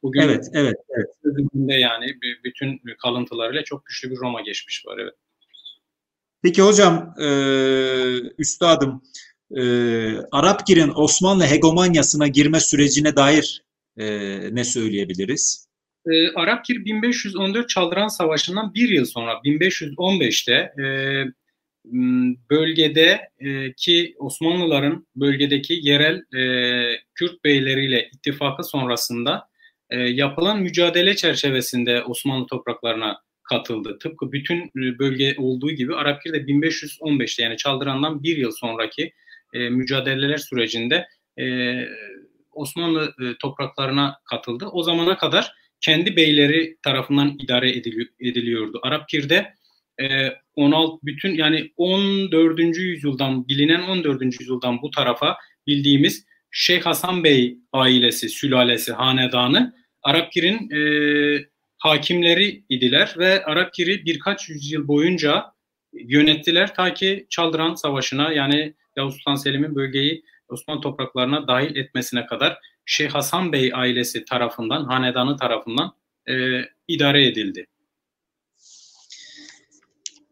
Bugün 0.03 0.21
evet, 0.21 0.47
evet, 0.53 0.77
evet. 0.91 1.47
yani 1.69 2.07
bütün 2.45 2.81
kalıntılarıyla 3.03 3.65
çok 3.65 3.87
güçlü 3.87 4.11
bir 4.11 4.17
Roma 4.17 4.41
geçmiş 4.41 4.87
var. 4.87 4.99
Evet. 4.99 5.15
Peki 6.43 6.62
hocam, 6.62 7.14
e, 7.21 7.28
üstadım, 8.38 9.02
e, 9.57 9.62
Arapgir'in 10.33 10.93
Osmanlı 10.95 11.47
hegemonyasına 11.47 12.26
girme 12.26 12.61
sürecine 12.61 13.16
dair 13.16 13.62
e, 13.97 14.07
ne 14.55 14.64
söyleyebiliriz? 14.64 15.66
E, 16.07 16.33
Arapgir 16.35 16.85
1514 16.85 17.69
Çaldıran 17.69 18.09
Savaşı'ndan 18.09 18.75
bir 18.75 18.88
yıl 18.88 19.05
sonra 19.05 19.33
1515'te 19.33 20.52
e, 20.52 20.87
bölgede 22.50 23.31
e, 23.88 24.14
Osmanlıların 24.19 25.07
bölgedeki 25.16 25.78
yerel 25.83 26.16
e, 26.16 26.43
Kürt 27.14 27.45
beyleriyle 27.45 28.11
ittifakı 28.14 28.64
sonrasında 28.64 29.49
e, 29.90 29.97
yapılan 29.99 30.62
mücadele 30.62 31.16
çerçevesinde 31.16 32.02
Osmanlı 32.02 32.47
topraklarına 32.47 33.21
katıldı. 33.49 33.99
Tıpkı 34.03 34.33
bütün 34.33 34.71
bölge 34.75 35.35
olduğu 35.38 35.71
gibi 35.71 35.95
Arapgir 35.95 36.33
de 36.33 36.38
1515'te 36.38 37.43
yani 37.43 37.57
Çaldıran'dan 37.57 38.23
bir 38.23 38.37
yıl 38.37 38.50
sonraki 38.50 39.12
e, 39.55 39.69
mücadeleler 39.69 40.37
sürecinde 40.37 41.09
e, 41.38 41.75
Osmanlı 42.53 43.15
e, 43.21 43.38
topraklarına 43.38 44.19
katıldı. 44.31 44.67
O 44.73 44.83
zamana 44.83 45.17
kadar 45.17 45.53
kendi 45.81 46.17
beyleri 46.17 46.76
tarafından 46.83 47.38
idare 47.38 47.71
edili, 47.71 48.09
ediliyordu. 48.21 48.81
Arapgir'de 48.83 49.55
e, 50.03 50.29
16 50.57 50.99
bütün 51.03 51.35
yani 51.35 51.73
14. 51.76 52.59
yüzyıldan 52.76 53.49
bilinen 53.49 53.83
14. 53.83 54.41
yüzyıldan 54.41 54.83
bu 54.83 54.91
tarafa 54.91 55.37
bildiğimiz 55.67 56.26
Şeyh 56.50 56.83
Hasan 56.83 57.25
Bey 57.25 57.59
ailesi, 57.73 58.29
sülalesi, 58.29 58.93
hanedanı 58.93 59.75
Arapgir'in 60.03 60.71
e, 60.71 60.81
hakimleri 61.78 62.64
idiler 62.68 63.14
ve 63.18 63.45
Arapgir'i 63.45 64.04
birkaç 64.04 64.49
yüzyıl 64.49 64.88
boyunca 64.88 65.45
yönettiler 65.92 66.75
ta 66.75 66.95
ki 66.95 67.26
Çaldıran 67.30 67.75
Savaşı'na 67.75 68.33
yani 68.33 68.75
Yavuz 68.97 69.14
Sultan 69.14 69.35
Selim'in 69.35 69.75
bölgeyi 69.75 70.23
Osmanlı 70.49 70.80
topraklarına 70.80 71.49
dahil 71.49 71.76
etmesine 71.76 72.26
kadar 72.26 72.59
Şeyh 72.87 73.11
Hasan 73.11 73.52
Bey 73.52 73.71
ailesi 73.75 74.25
tarafından, 74.25 74.85
hanedanı 74.85 75.37
tarafından 75.37 75.92
e, 76.28 76.35
idare 76.88 77.26
edildi. 77.26 77.66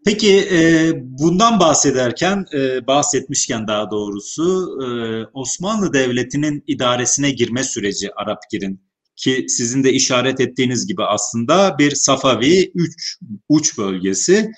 Peki 0.05 0.49
e, 0.53 0.91
bundan 0.95 1.61
bahsederken, 1.61 2.45
e, 2.55 2.87
bahsetmişken 2.87 3.69
daha 3.69 3.91
doğrusu 3.91 4.79
e, 4.83 4.87
Osmanlı 5.33 5.93
Devleti'nin 5.93 6.65
idaresine 6.67 7.31
girme 7.31 7.63
süreci 7.65 8.15
Arapgir'in 8.15 8.81
ki 9.17 9.45
sizin 9.49 9.85
de 9.85 9.93
işaret 9.93 10.41
ettiğiniz 10.41 10.87
gibi 10.87 11.05
aslında 11.05 11.79
bir 11.79 11.91
Safavi 11.91 12.73
üç, 12.75 13.19
uç 13.49 13.79
bölgesi. 13.79 14.51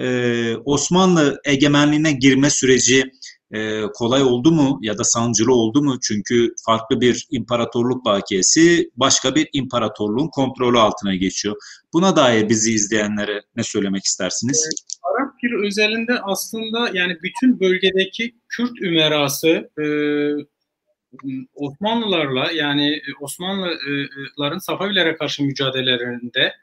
Ee, 0.00 0.54
Osmanlı 0.64 1.40
egemenliğine 1.44 2.12
girme 2.12 2.50
süreci 2.50 3.10
e, 3.54 3.82
kolay 3.94 4.22
oldu 4.22 4.52
mu 4.52 4.78
ya 4.82 4.98
da 4.98 5.04
sancılı 5.04 5.54
oldu 5.54 5.82
mu? 5.82 5.98
Çünkü 6.02 6.54
farklı 6.66 7.00
bir 7.00 7.26
imparatorluk 7.30 8.04
bakiyesi 8.04 8.90
başka 8.96 9.34
bir 9.34 9.48
imparatorluğun 9.52 10.28
kontrolü 10.28 10.78
altına 10.78 11.14
geçiyor. 11.14 11.56
Buna 11.92 12.16
dair 12.16 12.48
bizi 12.48 12.72
izleyenlere 12.72 13.42
ne 13.56 13.62
söylemek 13.62 14.04
istersiniz? 14.04 14.70
Arap 15.02 15.40
Pir 15.40 15.66
özelinde 15.66 16.20
aslında 16.22 16.90
yani 16.92 17.16
bütün 17.22 17.60
bölgedeki 17.60 18.34
Kürt 18.48 18.82
ümerası 18.82 19.70
e, 19.78 19.84
Osmanlılarla 21.54 22.52
yani 22.52 22.94
e, 22.94 23.02
Osmanlıların 23.20 24.58
Safavilere 24.58 25.16
karşı 25.16 25.42
mücadelelerinde 25.42 26.54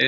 e, 0.00 0.06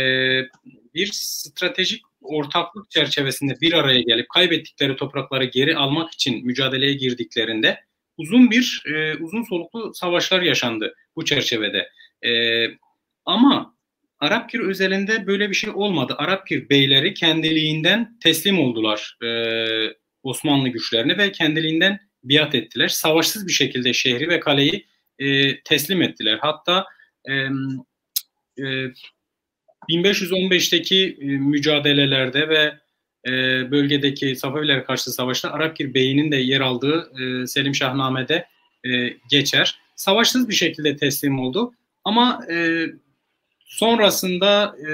bir 0.94 1.10
stratejik 1.12 2.02
ortaklık 2.20 2.90
çerçevesinde 2.90 3.60
bir 3.60 3.72
araya 3.72 4.00
gelip 4.00 4.28
kaybettikleri 4.28 4.96
toprakları 4.96 5.44
geri 5.44 5.76
almak 5.76 6.12
için 6.12 6.46
mücadeleye 6.46 6.94
girdiklerinde 6.94 7.80
uzun 8.16 8.50
bir 8.50 8.82
e, 8.86 9.16
uzun 9.16 9.42
soluklu 9.42 9.94
savaşlar 9.94 10.42
yaşandı 10.42 10.94
bu 11.16 11.24
çerçevede. 11.24 11.88
ama 13.24 13.76
Arapgir 14.20 14.60
özelinde 14.60 15.26
böyle 15.26 15.50
bir 15.50 15.54
şey 15.54 15.70
olmadı. 15.70 16.14
Arapgir 16.18 16.68
beyleri 16.68 17.14
kendiliğinden 17.14 18.18
teslim 18.22 18.58
oldular 18.58 19.18
Osmanlı 20.22 20.68
güçlerine 20.68 21.18
ve 21.18 21.32
kendiliğinden 21.32 22.05
biat 22.24 22.54
ettiler. 22.54 22.88
Savaşsız 22.88 23.46
bir 23.46 23.52
şekilde 23.52 23.92
şehri 23.92 24.28
ve 24.28 24.40
kaleyi 24.40 24.86
e, 25.18 25.60
teslim 25.60 26.02
ettiler. 26.02 26.38
Hatta 26.40 26.86
e, 27.28 27.32
e, 28.58 28.92
1515'teki 29.90 31.18
e, 31.20 31.24
mücadelelerde 31.24 32.48
ve 32.48 32.78
e, 33.26 33.30
bölgedeki 33.70 34.36
Safaviler 34.36 34.86
karşı 34.86 35.10
savaşta 35.10 35.50
Arapgir 35.50 35.94
Bey'inin 35.94 36.32
de 36.32 36.36
yer 36.36 36.60
aldığı 36.60 37.12
e, 37.20 37.46
Selim 37.46 37.74
Şahname'de 37.74 38.46
e, 38.86 39.16
geçer. 39.30 39.78
Savaşsız 39.96 40.48
bir 40.48 40.54
şekilde 40.54 40.96
teslim 40.96 41.38
oldu. 41.38 41.72
Ama 42.04 42.40
e, 42.50 42.86
sonrasında 43.64 44.76
e, 44.88 44.90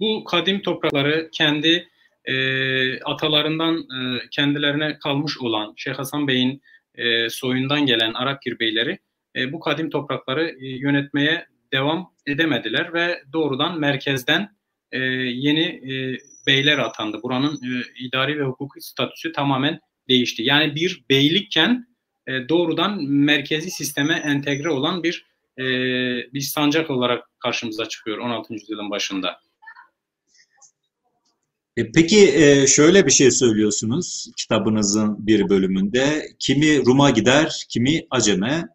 bu 0.00 0.24
kadim 0.24 0.62
toprakları 0.62 1.28
kendi 1.32 1.88
e, 2.24 3.00
atalarından 3.00 3.76
e, 3.76 4.28
kendilerine 4.30 4.98
kalmış 4.98 5.38
olan 5.38 5.74
Şeyh 5.76 5.94
Hasan 5.94 6.28
Bey'in 6.28 6.62
e, 6.94 7.30
soyundan 7.30 7.86
gelen 7.86 8.14
Arapgir 8.14 8.58
beyleri 8.58 8.98
e, 9.36 9.52
bu 9.52 9.60
kadim 9.60 9.90
toprakları 9.90 10.48
e, 10.48 10.66
yönetmeye 10.66 11.46
devam 11.72 12.12
edemediler 12.26 12.94
ve 12.94 13.22
doğrudan 13.32 13.80
merkezden 13.80 14.56
e, 14.92 14.98
yeni 14.98 15.92
e, 15.92 16.18
beyler 16.46 16.78
atandı. 16.78 17.22
Buranın 17.22 17.54
e, 17.54 17.82
idari 17.98 18.38
ve 18.38 18.44
hukuki 18.44 18.80
statüsü 18.80 19.32
tamamen 19.32 19.80
değişti. 20.08 20.42
Yani 20.42 20.74
bir 20.74 21.04
beylikken 21.10 21.86
e, 22.26 22.48
doğrudan 22.48 23.02
merkezi 23.04 23.70
sisteme 23.70 24.14
entegre 24.14 24.70
olan 24.70 25.02
bir 25.02 25.26
e, 25.58 25.64
bir 26.32 26.40
sancak 26.40 26.90
olarak 26.90 27.24
karşımıza 27.38 27.88
çıkıyor 27.88 28.18
16. 28.18 28.54
yüzyılın 28.54 28.90
başında. 28.90 29.40
E, 31.76 31.92
peki 31.92 32.34
e, 32.34 32.66
şöyle 32.66 33.06
bir 33.06 33.10
şey 33.10 33.30
söylüyorsunuz 33.30 34.30
kitabınızın 34.36 35.26
bir 35.26 35.48
bölümünde. 35.48 36.22
Kimi 36.38 36.86
Rum'a 36.86 37.10
gider, 37.10 37.64
kimi 37.68 38.06
Acem'e. 38.10 38.68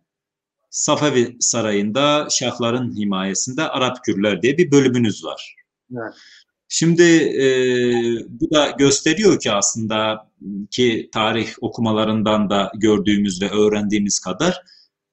Safavi 0.69 1.37
Sarayı'nda 1.39 2.27
Şahların 2.29 2.97
himayesinde 2.97 3.63
Arap 3.63 4.03
Kürler 4.03 4.41
diye 4.41 4.57
bir 4.57 4.71
bölümünüz 4.71 5.25
var. 5.25 5.55
Evet. 5.91 6.13
Şimdi 6.67 7.03
e, 7.41 7.47
bu 8.29 8.51
da 8.51 8.71
gösteriyor 8.79 9.39
ki 9.39 9.51
aslında 9.51 10.31
ki 10.71 11.09
tarih 11.13 11.49
okumalarından 11.61 12.49
da 12.49 12.71
gördüğümüz 12.75 13.41
ve 13.41 13.49
öğrendiğimiz 13.49 14.19
kadar 14.19 14.61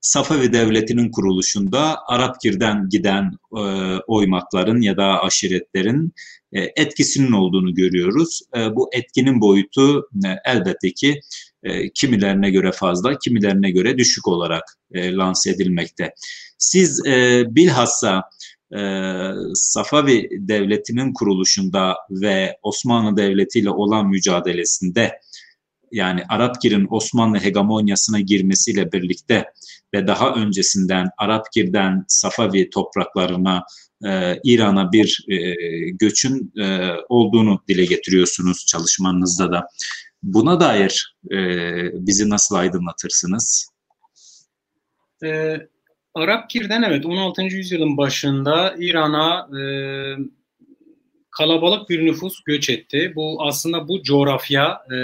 Safavi 0.00 0.52
Devleti'nin 0.52 1.10
kuruluşunda 1.10 1.98
Arapgir'den 2.06 2.88
giden 2.88 3.32
e, 3.56 3.62
oymakların 4.06 4.80
ya 4.80 4.96
da 4.96 5.22
aşiretlerin 5.22 6.12
etkisinin 6.52 7.32
olduğunu 7.32 7.74
görüyoruz. 7.74 8.40
E, 8.56 8.76
bu 8.76 8.90
etkinin 8.92 9.40
boyutu 9.40 10.08
e, 10.24 10.28
elbette 10.44 10.92
ki 10.92 11.20
e, 11.62 11.90
kimilerine 11.92 12.50
göre 12.50 12.72
fazla, 12.72 13.18
kimilerine 13.18 13.70
göre 13.70 13.98
düşük 13.98 14.28
olarak 14.28 14.78
e, 14.92 15.12
lanse 15.12 15.50
edilmekte. 15.50 16.14
Siz 16.58 17.06
e, 17.06 17.44
bilhassa 17.48 18.22
e, 18.76 18.80
Safavi 19.54 20.28
Devleti'nin 20.32 21.12
kuruluşunda 21.12 21.96
ve 22.10 22.56
Osmanlı 22.62 23.16
Devleti 23.16 23.58
ile 23.58 23.70
olan 23.70 24.08
mücadelesinde 24.08 25.20
yani 25.92 26.22
Arapgir'in 26.28 26.86
Osmanlı 26.90 27.38
hegemonyasına 27.38 28.20
girmesiyle 28.20 28.92
birlikte 28.92 29.44
ve 29.94 30.06
daha 30.06 30.34
öncesinden 30.34 31.08
Arapgir'den 31.18 32.04
Safavi 32.08 32.70
topraklarına 32.70 33.64
e, 34.04 34.40
İran'a 34.44 34.92
bir 34.92 35.24
e, 35.28 35.54
göçün 35.90 36.52
e, 36.60 36.90
olduğunu 37.08 37.62
dile 37.68 37.84
getiriyorsunuz 37.84 38.66
çalışmanızda 38.66 39.52
da. 39.52 39.66
Buna 40.22 40.60
dair 40.60 41.16
e, 41.32 41.36
bizi 41.92 42.30
nasıl 42.30 42.54
aydınlatırsınız? 42.54 43.68
E, 45.24 45.56
Arapgir'den 46.14 46.82
evet 46.82 47.06
16. 47.06 47.42
yüzyılın 47.42 47.96
başında 47.96 48.74
İran'a 48.78 49.58
e, 49.60 49.62
kalabalık 51.30 51.90
bir 51.90 52.06
nüfus 52.06 52.44
göç 52.44 52.70
etti. 52.70 53.12
Bu 53.16 53.44
aslında 53.46 53.88
bu 53.88 54.02
coğrafya 54.02 54.82
e, 54.92 54.96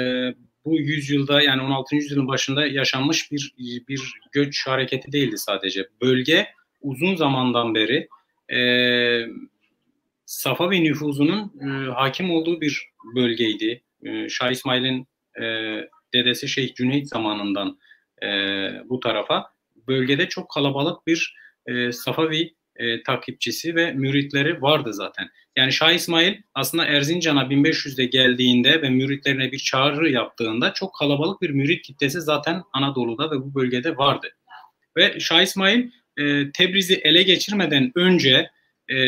bu 0.65 0.79
yüzyılda 0.79 1.43
yani 1.43 1.63
16. 1.63 1.97
yüzyılın 1.97 2.29
başında 2.29 2.67
yaşanmış 2.67 3.33
bir 3.33 3.55
bir 3.89 4.13
göç 4.33 4.67
hareketi 4.67 5.13
değildi 5.13 5.39
sadece. 5.39 5.89
Bölge 6.01 6.47
uzun 6.81 7.17
zamandan 7.17 7.75
beri 7.75 8.09
e, 8.53 8.61
Safavi 10.27 10.85
nüfuzunun 10.85 11.53
e, 11.61 11.91
hakim 11.91 12.31
olduğu 12.31 12.61
bir 12.61 12.89
bölgeydi. 13.15 13.83
E, 14.03 14.29
Şah 14.29 14.51
İsmail'in 14.51 15.09
e, 15.41 15.45
dedesi 16.15 16.49
Şeyh 16.49 16.75
Cüneyt 16.75 17.09
zamanından 17.09 17.79
e, 18.23 18.29
bu 18.89 19.01
tarafa 19.01 19.45
bölgede 19.89 20.29
çok 20.29 20.51
kalabalık 20.51 21.07
bir 21.07 21.37
e, 21.67 21.93
Safavi 21.93 22.55
e, 22.77 23.03
takipçisi 23.03 23.77
ve 23.77 23.93
müritleri 23.93 24.63
vardı 24.63 24.95
zaten. 24.95 25.29
Yani 25.57 25.73
Şah 25.73 25.93
İsmail 25.93 26.37
aslında 26.55 26.85
Erzincan'a 26.85 27.43
1500'de 27.43 28.05
geldiğinde 28.05 28.83
ve 28.83 28.91
müritlerine 28.91 29.53
bir 29.53 29.59
çağrı 29.59 30.11
yaptığında 30.11 30.73
çok 30.73 30.95
kalabalık 30.99 31.43
bir 31.43 31.51
mürit 31.51 31.83
kitlesi 31.83 32.21
zaten 32.21 32.63
Anadolu'da 32.73 33.31
ve 33.31 33.37
bu 33.37 33.55
bölgede 33.55 33.97
vardı. 33.97 34.29
Ve 34.97 35.21
Şah 35.21 35.43
İsmail 35.43 35.91
e, 36.19 36.53
Tebriz'i 36.53 36.95
ele 36.95 37.23
geçirmeden 37.23 37.93
önce 37.95 38.51
e, 38.91 38.99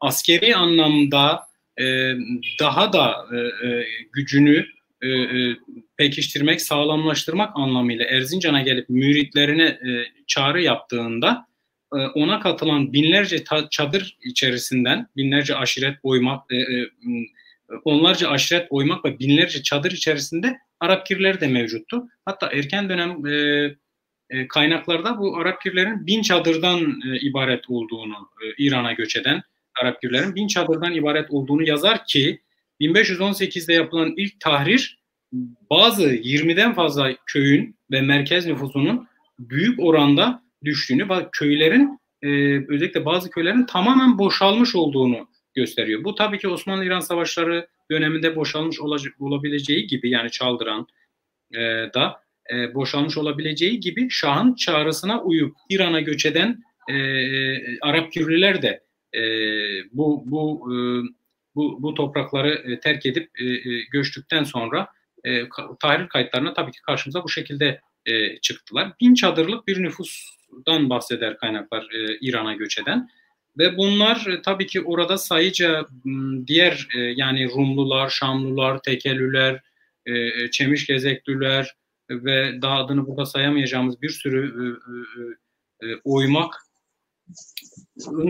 askeri 0.00 0.56
anlamda 0.56 1.40
e, 1.80 2.14
daha 2.60 2.92
da 2.92 3.14
e, 3.32 3.68
e, 3.68 3.86
gücünü 4.12 4.66
e, 5.02 5.08
e, 5.08 5.56
pekiştirmek, 5.96 6.62
sağlamlaştırmak 6.62 7.50
anlamıyla 7.54 8.04
Erzincan'a 8.04 8.62
gelip 8.62 8.88
müritlerine 8.88 9.64
e, 9.64 10.06
çağrı 10.26 10.62
yaptığında 10.62 11.46
e, 11.94 11.96
ona 11.96 12.40
katılan 12.40 12.92
binlerce 12.92 13.44
çadır 13.70 14.16
içerisinden 14.24 15.06
binlerce 15.16 15.56
aşiret 15.56 15.96
oymak, 16.02 16.52
e, 16.52 16.56
e, 16.56 16.90
onlarca 17.84 18.28
aşiret 18.28 18.66
oymak 18.70 19.04
ve 19.04 19.18
binlerce 19.18 19.62
çadır 19.62 19.92
içerisinde 19.92 20.58
Arap 20.80 21.06
kirleri 21.06 21.40
de 21.40 21.46
mevcuttu. 21.46 22.08
Hatta 22.24 22.50
erken 22.52 22.88
dönem 22.88 23.24
kaynaklarda 24.48 25.18
bu 25.18 25.36
Arap 25.36 25.62
kirlerin 25.62 26.06
bin 26.06 26.22
çadırdan 26.22 27.00
ibaret 27.22 27.70
olduğunu, 27.70 28.28
İran'a 28.58 28.92
göç 28.92 29.16
eden 29.16 29.42
Arap 29.82 30.00
kirlerin 30.00 30.34
bin 30.34 30.46
çadırdan 30.46 30.92
ibaret 30.92 31.30
olduğunu 31.30 31.68
yazar 31.68 32.04
ki 32.04 32.40
1518'de 32.80 33.72
yapılan 33.72 34.14
ilk 34.16 34.40
tahrir 34.40 35.00
bazı 35.70 36.14
20'den 36.14 36.74
fazla 36.74 37.12
köyün 37.26 37.76
ve 37.90 38.00
merkez 38.00 38.46
nüfusunun 38.46 39.08
büyük 39.38 39.80
oranda 39.80 40.42
düştüğünü, 40.64 41.08
köylerin 41.32 42.00
e, 42.22 42.28
özellikle 42.68 43.04
bazı 43.04 43.30
köylerin 43.30 43.66
tamamen 43.66 44.18
boşalmış 44.18 44.74
olduğunu 44.74 45.28
gösteriyor. 45.54 46.04
Bu 46.04 46.14
tabii 46.14 46.38
ki 46.38 46.48
Osmanlı-İran 46.48 47.00
savaşları 47.00 47.68
döneminde 47.90 48.36
boşalmış 48.36 48.80
olabileceği 49.18 49.86
gibi 49.86 50.10
yani 50.10 50.30
Çaldıran 50.30 50.86
e, 51.52 51.58
da 51.94 52.22
e, 52.52 52.74
boşalmış 52.74 53.18
olabileceği 53.18 53.80
gibi 53.80 54.10
Şah'ın 54.10 54.54
çağrısına 54.54 55.22
uyup 55.22 55.56
İran'a 55.68 56.00
göç 56.00 56.26
eden 56.26 56.62
e, 56.90 56.94
Arap 57.80 58.12
Kürliler 58.12 58.62
de 58.62 58.82
e, 59.14 59.22
bu 59.92 60.22
bu 60.26 60.72
e, 60.72 60.76
bu 61.54 61.82
bu 61.82 61.94
toprakları 61.94 62.50
e, 62.50 62.80
terk 62.80 63.06
edip 63.06 63.30
e, 63.40 63.44
e, 63.44 63.82
göçtükten 63.92 64.44
sonra 64.44 64.86
e, 65.24 65.48
tarih 65.80 66.08
kayıtlarına 66.08 66.54
tabii 66.54 66.72
ki 66.72 66.82
karşımıza 66.82 67.24
bu 67.24 67.28
şekilde 67.28 67.80
e, 68.06 68.36
çıktılar. 68.36 68.92
Bin 69.00 69.14
çadırlık 69.14 69.66
bir 69.66 69.82
nüfusdan 69.82 70.90
bahseder 70.90 71.36
kaynaklar 71.36 71.82
e, 71.82 72.18
İran'a 72.20 72.54
göç 72.54 72.78
eden. 72.78 73.08
Ve 73.58 73.76
bunlar 73.76 74.26
e, 74.26 74.42
tabii 74.42 74.66
ki 74.66 74.80
orada 74.80 75.18
sayıca 75.18 75.86
diğer 76.46 76.88
e, 76.96 76.98
yani 76.98 77.48
Rumlular, 77.48 78.08
Şamlular, 78.08 78.82
Tekelüler, 78.82 79.60
e, 80.06 80.12
e 80.12 80.50
Çemişgezeklüler 80.50 81.74
ve 82.10 82.62
daha 82.62 82.76
adını 82.76 83.06
burada 83.06 83.26
sayamayacağımız 83.26 84.02
bir 84.02 84.08
sürü 84.08 84.54
e, 85.82 85.86
e, 85.86 85.90
e, 85.90 86.00
oymak 86.04 86.54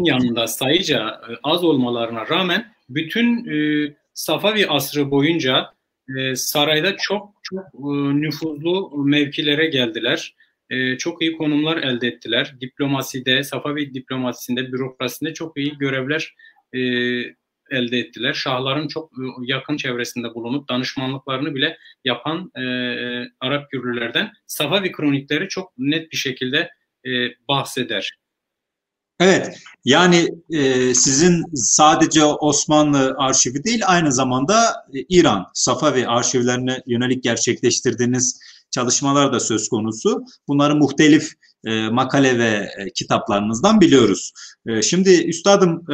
yanında 0.03 0.47
sayıca 0.47 1.09
e, 1.09 1.33
az 1.43 1.64
olmalarına 1.64 2.29
rağmen 2.29 2.73
bütün 2.88 3.47
e, 3.47 3.95
Safavi 4.14 4.66
asrı 4.69 5.11
boyunca 5.11 5.73
e, 6.19 6.37
sarayda 6.37 6.97
çok 6.97 7.35
çok 7.43 7.64
e, 7.75 7.88
nüfuzlu 8.21 9.05
mevkilere 9.05 9.66
geldiler. 9.66 10.35
E, 10.71 10.99
çok 10.99 11.23
iyi 11.23 11.37
konumlar 11.37 11.77
elde 11.77 12.09
ettiler. 12.09 12.57
Diplomaside, 12.61 13.45
Safavi 13.45 13.95
diplomasisinde, 13.95 14.73
bürokrasisinde 14.73 15.35
çok 15.35 15.57
iyi 15.57 15.79
görevler 15.79 16.35
e, 16.75 16.81
elde 17.71 17.99
ettiler. 17.99 18.35
Şahların 18.35 18.89
çok 18.89 19.13
e, 19.13 19.23
yakın 19.43 19.77
çevresinde 19.77 20.35
bulunup 20.35 20.69
danışmanlıklarını 20.69 21.55
bile 21.55 21.79
yapan 22.05 22.51
e, 22.57 22.63
Arap 23.41 23.71
Gürlülerden 23.71 24.33
Safavi 24.47 24.93
kronikleri 24.93 25.49
çok 25.49 25.73
net 25.79 26.13
bir 26.13 26.17
şekilde 26.17 26.71
e, 27.07 27.11
bahseder. 27.49 28.21
Evet, 29.21 29.59
yani 29.85 30.29
e, 30.51 30.95
sizin 30.95 31.45
sadece 31.55 32.25
Osmanlı 32.25 33.15
arşivi 33.19 33.65
değil, 33.65 33.83
aynı 33.87 34.13
zamanda 34.13 34.55
e, 34.95 34.99
İran, 35.09 35.47
Safavi 35.55 36.07
arşivlerine 36.07 36.83
yönelik 36.87 37.23
gerçekleştirdiğiniz 37.23 38.41
çalışmalar 38.71 39.33
da 39.33 39.41
söz 39.41 39.69
konusu. 39.69 40.25
Bunları 40.49 40.75
muhtelif 40.75 41.33
e, 41.66 41.88
makale 41.88 42.38
ve 42.38 42.70
e, 42.79 42.90
kitaplarınızdan 42.90 43.81
biliyoruz. 43.81 44.33
E, 44.66 44.83
şimdi 44.83 45.11
üstadım 45.11 45.85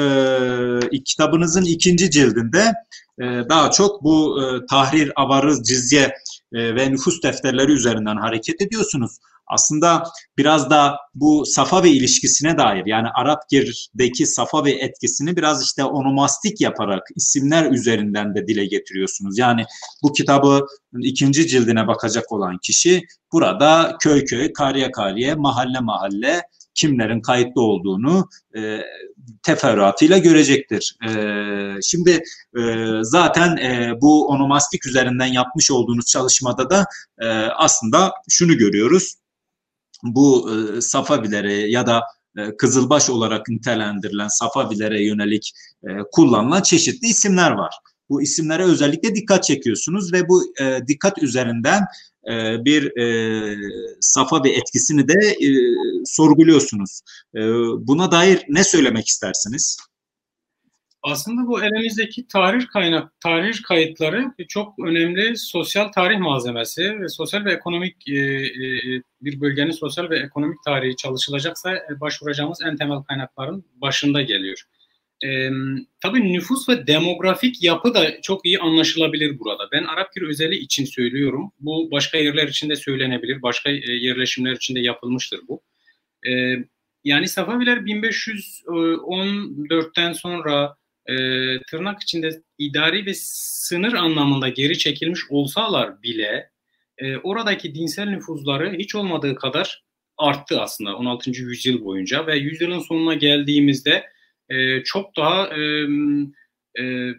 kitabınızın 1.05 1.65
ikinci 1.65 2.11
cildinde 2.11 2.73
daha 3.49 3.71
çok 3.71 4.05
bu 4.05 4.41
tahrir, 4.71 5.13
avarız, 5.17 5.63
cizye 5.63 6.15
ve 6.53 6.91
nüfus 6.93 7.23
defterleri 7.23 7.73
üzerinden 7.73 8.17
hareket 8.17 8.63
ediyorsunuz 8.63 9.19
aslında 9.47 10.03
biraz 10.39 10.71
da 10.71 10.97
bu 11.15 11.47
Safavi 11.47 11.89
ilişkisine 11.89 12.59
dair 12.59 12.83
yani 12.87 13.09
Arapgir'deki 13.15 14.27
Safavi 14.27 14.71
etkisini 14.71 15.37
biraz 15.37 15.65
işte 15.65 15.85
onomastik 15.85 16.61
yaparak 16.61 17.03
isimler 17.17 17.71
üzerinden 17.73 18.35
de 18.35 18.47
dile 18.47 18.67
getiriyorsunuz. 18.67 19.39
Yani 19.39 19.65
bu 20.03 20.13
kitabı 20.13 20.67
ikinci 21.01 21.47
cildine 21.47 21.87
bakacak 21.87 22.33
olan 22.33 22.59
kişi 22.63 23.03
burada 23.33 23.97
köy 24.01 24.25
köy, 24.25 24.53
kariye 24.53 24.91
kariye, 24.91 25.35
mahalle 25.35 25.81
mahalle 25.81 26.43
kimlerin 26.77 27.21
kayıtlı 27.21 27.63
olduğunu 27.63 28.29
e, 28.57 28.81
teferruatıyla 29.43 30.19
görecektir. 30.19 30.97
E, 31.09 31.11
şimdi 31.83 32.23
e, 32.59 32.63
zaten 33.03 33.57
e, 33.57 33.93
bu 34.01 34.29
onomastik 34.29 34.87
üzerinden 34.87 35.27
yapmış 35.27 35.71
olduğunuz 35.71 36.07
çalışmada 36.07 36.71
da 36.71 36.85
e, 37.21 37.27
aslında 37.57 38.13
şunu 38.29 38.57
görüyoruz 38.57 39.15
bu 40.15 40.51
e, 40.51 40.81
Safavilere 40.81 41.53
ya 41.53 41.87
da 41.87 42.03
e, 42.39 42.57
Kızılbaş 42.57 43.11
olarak 43.11 43.49
nitelendirilen 43.49 44.29
Safavilere 44.29 45.05
yönelik 45.05 45.53
e, 45.85 45.89
kullanılan 46.13 46.63
çeşitli 46.63 47.09
isimler 47.09 47.51
var. 47.51 47.75
Bu 48.09 48.23
isimlere 48.23 48.65
özellikle 48.65 49.15
dikkat 49.15 49.45
çekiyorsunuz 49.45 50.13
ve 50.13 50.29
bu 50.29 50.43
e, 50.61 50.81
dikkat 50.89 51.23
üzerinden 51.23 51.83
e, 52.31 52.65
bir 52.65 52.97
e, 53.01 53.57
Safavi 54.01 54.49
etkisini 54.49 55.09
de 55.09 55.29
e, 55.29 55.49
sorguluyorsunuz. 56.05 57.01
E, 57.35 57.41
buna 57.87 58.13
dair 58.13 58.45
ne 58.49 58.65
söylemek 58.65 59.09
istersiniz? 59.09 59.77
Aslında 61.07 61.47
bu 61.47 61.65
elimizdeki 61.65 62.29
tarih 62.29 62.67
kaynak, 62.67 63.21
tarih 63.21 63.63
kayıtları 63.63 64.25
çok 64.49 64.79
önemli 64.79 65.37
sosyal 65.37 65.89
tarih 65.89 66.19
malzemesi 66.19 67.01
ve 67.01 67.09
sosyal 67.09 67.45
ve 67.45 67.53
ekonomik 67.53 68.09
e, 68.09 68.15
e, 68.15 68.53
bir 69.21 69.41
bölgenin 69.41 69.71
sosyal 69.71 70.11
ve 70.11 70.19
ekonomik 70.19 70.59
tarihi 70.65 70.97
çalışılacaksa 70.97 71.77
e, 71.77 72.01
başvuracağımız 72.01 72.59
en 72.65 72.77
temel 72.77 72.99
kaynakların 72.99 73.65
başında 73.75 74.23
geliyor. 74.23 74.63
Tabii 76.01 76.33
nüfus 76.33 76.69
ve 76.69 76.87
demografik 76.87 77.63
yapı 77.63 77.95
da 77.95 78.21
çok 78.21 78.47
iyi 78.47 78.59
anlaşılabilir 78.59 79.39
burada. 79.39 79.69
Ben 79.73 79.85
Arapgir 79.85 80.23
özeli 80.23 80.57
için 80.57 80.85
söylüyorum. 80.85 81.53
Bu 81.61 81.91
başka 81.91 82.19
yerler 82.19 82.49
için 82.49 82.71
de 82.71 82.77
söylenebilir. 82.77 83.43
Başka 83.43 83.71
yerleşimler 83.71 84.53
için 84.53 84.75
de 84.75 84.81
yapılmıştır 84.81 85.41
bu. 85.49 85.63
Yani 87.05 87.29
Safaviler 87.29 87.77
1514'ten 87.77 90.13
sonra 90.13 90.77
e, 91.09 91.17
tırnak 91.71 92.03
içinde 92.03 92.43
idari 92.59 93.07
ve 93.07 93.13
sınır 93.15 93.93
anlamında 93.93 94.49
geri 94.49 94.79
çekilmiş 94.79 95.21
olsalar 95.31 96.03
bile 96.03 96.51
e, 96.99 97.17
oradaki 97.17 97.75
dinsel 97.75 98.09
nüfuzları 98.09 98.73
hiç 98.79 98.95
olmadığı 98.95 99.35
kadar 99.35 99.85
arttı 100.19 100.61
aslında 100.61 100.97
16. 100.97 101.31
yüzyıl 101.31 101.85
boyunca 101.85 102.27
ve 102.27 102.37
yüzyılın 102.37 102.81
sonuna 102.81 103.15
geldiğimizde 103.15 104.05
e, 104.49 104.83
çok 104.85 105.17
daha 105.17 105.49
e, 105.49 105.87
e, 106.83 107.15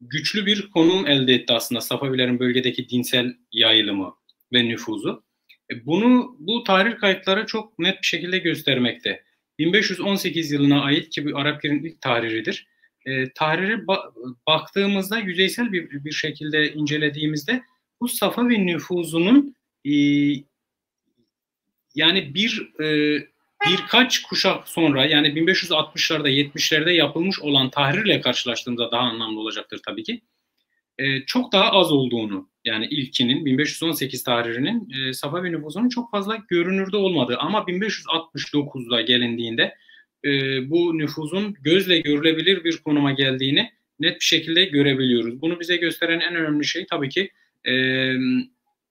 güçlü 0.00 0.46
bir 0.46 0.70
konum 0.70 1.06
elde 1.06 1.34
etti 1.34 1.52
aslında 1.52 1.80
Safavilerin 1.80 2.38
bölgedeki 2.38 2.88
dinsel 2.88 3.34
yayılımı 3.52 4.14
ve 4.52 4.68
nüfuzu. 4.68 5.24
E, 5.70 5.86
bunu 5.86 6.36
bu 6.38 6.64
tarih 6.64 6.98
kayıtları 6.98 7.46
çok 7.46 7.78
net 7.78 8.02
bir 8.02 8.06
şekilde 8.06 8.38
göstermekte. 8.38 9.24
1518 9.58 10.52
yılına 10.52 10.82
ait 10.82 11.10
ki 11.10 11.26
bu 11.26 11.38
Arapgir'in 11.38 11.84
ilk 11.84 12.00
tahriриdir. 12.00 12.66
E, 13.06 13.32
tahrire 13.32 13.74
ba- 13.74 14.34
baktığımızda 14.46 15.18
yüzeysel 15.18 15.72
bir, 15.72 16.04
bir 16.04 16.12
şekilde 16.12 16.72
incelediğimizde 16.72 17.62
bu 18.00 18.08
Safavi 18.08 18.66
nüfuzunun 18.66 19.56
e, 19.84 19.92
yani 21.94 22.34
bir 22.34 22.80
e, 22.80 23.18
birkaç 23.68 24.22
kuşak 24.22 24.68
sonra 24.68 25.06
yani 25.06 25.28
1560'larda 25.28 26.28
70'lerde 26.28 26.90
yapılmış 26.90 27.40
olan 27.40 27.70
tahrirle 27.70 28.20
karşılaştığımızda 28.20 28.90
daha 28.90 29.02
anlamlı 29.02 29.40
olacaktır 29.40 29.80
tabii 29.86 30.02
ki. 30.02 30.20
E, 30.98 31.24
çok 31.26 31.52
daha 31.52 31.70
az 31.70 31.92
olduğunu 31.92 32.48
yani 32.64 32.86
ilkinin 32.86 33.44
1518 33.44 34.22
tarihinin 34.24 34.90
e, 34.90 35.12
Safavi 35.12 35.52
nüfusunun 35.52 35.88
çok 35.88 36.10
fazla 36.10 36.38
görünürde 36.48 36.96
olmadığı 36.96 37.36
ama 37.36 37.58
1569'da 37.58 39.00
gelindiğinde 39.00 39.74
e, 40.24 40.30
bu 40.70 40.98
nüfusun 40.98 41.54
gözle 41.60 42.00
görülebilir 42.00 42.64
bir 42.64 42.76
konuma 42.76 43.12
geldiğini 43.12 43.70
net 44.00 44.14
bir 44.14 44.24
şekilde 44.24 44.64
görebiliyoruz. 44.64 45.42
Bunu 45.42 45.60
bize 45.60 45.76
gösteren 45.76 46.20
en 46.20 46.34
önemli 46.34 46.64
şey 46.64 46.86
tabii 46.86 47.08
ki 47.08 47.30
e, 47.68 47.74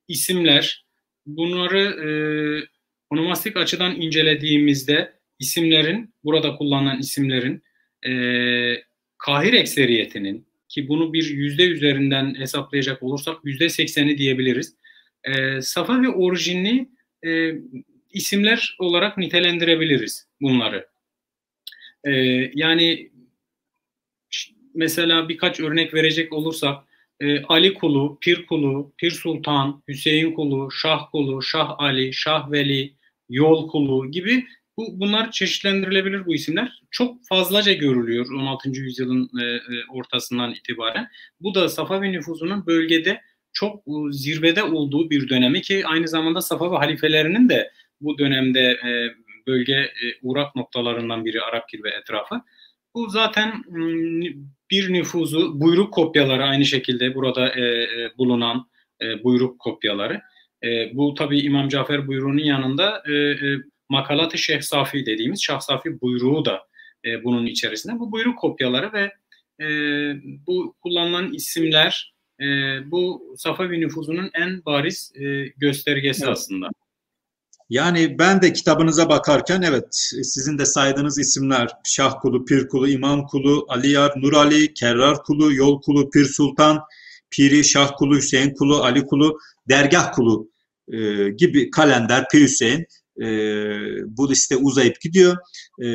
isimler. 0.07 0.85
Bunları 1.25 1.79
e, 1.79 2.09
onomastik 3.09 3.57
açıdan 3.57 4.01
incelediğimizde 4.01 5.13
isimlerin, 5.39 6.13
burada 6.23 6.55
kullanılan 6.55 6.99
isimlerin 6.99 7.63
e, 8.07 8.13
kahir 9.17 9.53
ekseriyetinin 9.53 10.47
ki 10.71 10.87
bunu 10.87 11.13
bir 11.13 11.29
yüzde 11.29 11.67
üzerinden 11.67 12.35
hesaplayacak 12.35 13.03
olursak 13.03 13.37
yüzde 13.43 13.69
sekseni 13.69 14.17
diyebiliriz. 14.17 14.75
E, 15.23 15.61
Safa 15.61 16.01
ve 16.01 16.09
orijinli 16.09 16.89
e, 17.25 17.51
isimler 18.09 18.75
olarak 18.79 19.17
nitelendirebiliriz 19.17 20.27
bunları. 20.41 20.87
E, 22.03 22.11
yani 22.53 23.11
mesela 24.73 25.29
birkaç 25.29 25.59
örnek 25.59 25.93
verecek 25.93 26.33
olursak 26.33 26.83
e, 27.19 27.43
Ali 27.43 27.73
Kulu, 27.73 28.17
Pir 28.21 28.45
Kulu, 28.45 28.93
Pir 28.97 29.11
Sultan, 29.11 29.83
Hüseyin 29.87 30.33
Kulu, 30.33 30.71
Şah 30.71 31.11
Kulu, 31.11 31.41
Şah 31.41 31.79
Ali, 31.79 32.13
Şah 32.13 32.51
Veli, 32.51 32.93
Yol 33.29 33.69
Kulu 33.69 34.11
gibi 34.11 34.45
bu, 34.81 34.99
bunlar 34.99 35.31
çeşitlendirilebilir 35.31 36.25
bu 36.25 36.35
isimler. 36.35 36.81
Çok 36.91 37.27
fazlaca 37.29 37.73
görülüyor 37.73 38.25
16. 38.31 38.69
yüzyılın 38.69 39.29
e, 39.41 39.45
e, 39.45 39.59
ortasından 39.93 40.51
itibaren. 40.51 41.07
Bu 41.39 41.55
da 41.55 41.69
Safavi 41.69 42.11
nüfusunun 42.11 42.65
bölgede 42.65 43.21
çok 43.53 43.79
e, 43.87 43.91
zirvede 44.11 44.63
olduğu 44.63 45.09
bir 45.09 45.29
dönemi 45.29 45.61
ki 45.61 45.87
aynı 45.87 46.07
zamanda 46.07 46.41
Safavi 46.41 46.75
halifelerinin 46.75 47.49
de 47.49 47.71
bu 48.01 48.17
dönemde 48.17 48.59
e, 48.59 49.15
bölge 49.47 49.73
e, 49.73 50.05
uğrak 50.21 50.55
noktalarından 50.55 51.25
biri 51.25 51.41
Arapgir 51.41 51.83
ve 51.83 51.89
etrafı. 51.89 52.41
Bu 52.95 53.09
zaten 53.09 53.63
bir 54.71 54.93
nüfuzu, 54.93 55.61
buyruk 55.61 55.93
kopyaları 55.93 56.43
aynı 56.43 56.65
şekilde 56.65 57.15
burada 57.15 57.49
e, 57.49 57.61
e, 57.61 58.17
bulunan 58.17 58.69
e, 59.01 59.23
buyruk 59.23 59.59
kopyaları. 59.59 60.21
E, 60.63 60.97
bu 60.97 61.13
tabi 61.13 61.39
İmam 61.39 61.69
Cafer 61.69 62.07
buyruğunun 62.07 62.43
yanında 62.43 63.03
e, 63.07 63.13
e, 63.13 63.57
Makalat-ı 63.91 64.37
Şeyh 64.37 64.61
Safi 64.61 65.05
dediğimiz 65.05 65.43
Şah 65.43 65.59
Safi 65.59 66.01
buyruğu 66.01 66.45
da 66.45 66.67
e, 67.05 67.23
bunun 67.23 67.45
içerisinde. 67.45 67.99
Bu 67.99 68.11
buyruk 68.11 68.39
kopyaları 68.39 68.93
ve 68.93 69.13
e, 69.65 69.67
bu 70.47 70.75
kullanılan 70.81 71.33
isimler 71.33 72.13
e, 72.39 72.45
bu 72.91 73.33
Safavi 73.37 73.81
nüfuzunun 73.81 74.29
en 74.33 74.65
bariz 74.65 75.11
e, 75.15 75.45
göstergesi 75.57 76.23
evet. 76.23 76.33
aslında. 76.33 76.67
Yani 77.69 78.19
ben 78.19 78.41
de 78.41 78.53
kitabınıza 78.53 79.09
bakarken 79.09 79.61
evet 79.61 79.85
sizin 80.23 80.57
de 80.57 80.65
saydığınız 80.65 81.19
isimler 81.19 81.67
Şah 81.83 82.19
Kulu, 82.21 82.45
Pir 82.45 82.67
Kulu, 82.67 82.89
İmam 82.89 83.27
Kulu, 83.27 83.65
Aliyar, 83.69 84.13
Nur 84.15 84.33
Ali, 84.33 84.73
Kerrar 84.73 85.23
Kulu, 85.23 85.53
Yol 85.53 85.81
Kulu, 85.81 86.09
Pir 86.09 86.25
Sultan, 86.25 86.79
Piri, 87.31 87.63
Şah 87.63 87.91
Kulu, 87.97 88.15
Hüseyin 88.15 88.53
Kulu, 88.53 88.83
Ali 88.83 89.05
Kulu, 89.05 89.39
Dergah 89.69 90.11
Kulu 90.13 90.49
e, 90.87 91.29
gibi 91.29 91.71
kalender, 91.71 92.25
Pir 92.31 92.41
Hüseyin 92.41 92.85
e, 93.19 93.25
bu 94.17 94.29
liste 94.29 94.57
uzayıp 94.57 95.01
gidiyor. 95.01 95.37
E, 95.83 95.85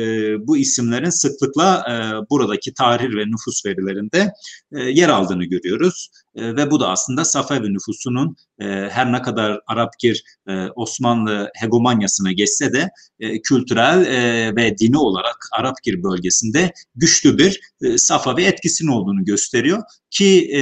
bu 0.47 0.57
isimlerin 0.57 1.09
sıklıkla 1.09 1.85
e, 1.89 1.93
buradaki 2.29 2.73
tarih 2.73 3.15
ve 3.15 3.25
nüfus 3.25 3.65
verilerinde 3.65 4.31
e, 4.71 4.79
yer 4.79 5.09
aldığını 5.09 5.45
görüyoruz. 5.45 6.09
E, 6.35 6.55
ve 6.55 6.71
bu 6.71 6.79
da 6.79 6.89
aslında 6.89 7.25
Safevi 7.25 7.73
nüfusunun 7.73 8.35
e, 8.61 8.65
her 8.65 9.11
ne 9.11 9.21
kadar 9.21 9.59
Arapgir 9.67 10.23
e, 10.47 10.67
Osmanlı 10.75 11.51
hegemonyasına 11.55 12.31
geçse 12.31 12.73
de 12.73 12.89
e, 13.19 13.41
kültürel 13.41 14.05
e, 14.05 14.55
ve 14.55 14.77
dini 14.77 14.97
olarak 14.97 15.37
Arapgir 15.51 16.03
bölgesinde 16.03 16.73
güçlü 16.95 17.37
bir 17.37 17.59
e, 17.81 17.97
Safavi 17.97 18.43
etkisinin 18.43 18.91
olduğunu 18.91 19.25
gösteriyor. 19.25 19.83
Ki 20.09 20.51
e, 20.55 20.61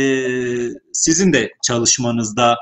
sizin 0.93 1.33
de 1.33 1.51
çalışmanızda 1.63 2.57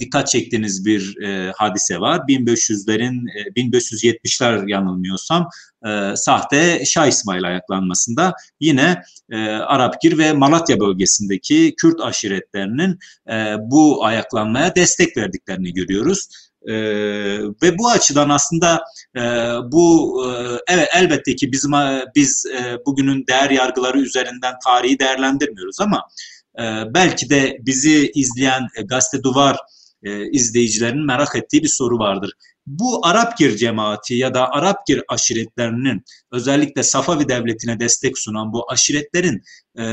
dikkat 0.00 0.28
çektiğiniz 0.28 0.86
bir 0.86 1.22
e, 1.22 1.52
hadise 1.56 2.00
var. 2.00 2.18
1500'lerin 2.28 3.26
e, 3.38 3.60
1570'ler 3.60 4.70
yanılmıyorsam 4.70 5.48
e, 5.86 6.16
sahte 6.16 6.84
Şah 6.84 7.06
İsmail 7.06 7.44
ayaklanmasında 7.44 8.34
yine 8.60 9.02
e, 9.30 9.46
Arapgir 9.46 10.18
ve 10.18 10.32
Malatya 10.32 10.80
bölgesindeki 10.80 11.74
Kürt 11.76 12.00
aşiretlerinin 12.00 12.98
e, 13.30 13.56
bu 13.60 14.04
ayaklanmaya 14.04 14.74
destek 14.74 15.16
verdiklerini 15.16 15.72
görüyoruz. 15.72 16.28
E, 16.68 16.74
ve 17.62 17.78
bu 17.78 17.88
açıdan 17.88 18.28
aslında 18.28 18.84
e, 19.16 19.20
bu 19.72 20.16
e, 20.26 20.30
evet 20.68 20.88
elbette 20.94 21.36
ki 21.36 21.52
bizim 21.52 21.72
biz 22.14 22.46
e, 22.46 22.76
bugünün 22.86 23.24
değer 23.26 23.50
yargıları 23.50 24.00
üzerinden 24.00 24.54
tarihi 24.64 24.98
değerlendirmiyoruz 24.98 25.80
ama 25.80 25.96
e, 25.96 26.41
belki 26.94 27.30
de 27.30 27.58
bizi 27.60 28.10
izleyen 28.14 28.62
e, 28.78 28.82
gazete 28.82 29.22
duvar 29.22 29.56
e, 30.02 30.30
izleyicilerinin 30.30 31.06
merak 31.06 31.36
ettiği 31.36 31.62
bir 31.62 31.68
soru 31.68 31.98
vardır. 31.98 32.32
Bu 32.66 33.06
Arapgir 33.06 33.56
cemaati 33.56 34.14
ya 34.14 34.34
da 34.34 34.50
Arapgir 34.50 35.02
aşiretlerinin 35.08 36.02
özellikle 36.32 36.82
Safavi 36.82 37.28
devletine 37.28 37.80
destek 37.80 38.18
sunan 38.18 38.52
bu 38.52 38.72
aşiretlerin 38.72 39.42
e, 39.78 39.84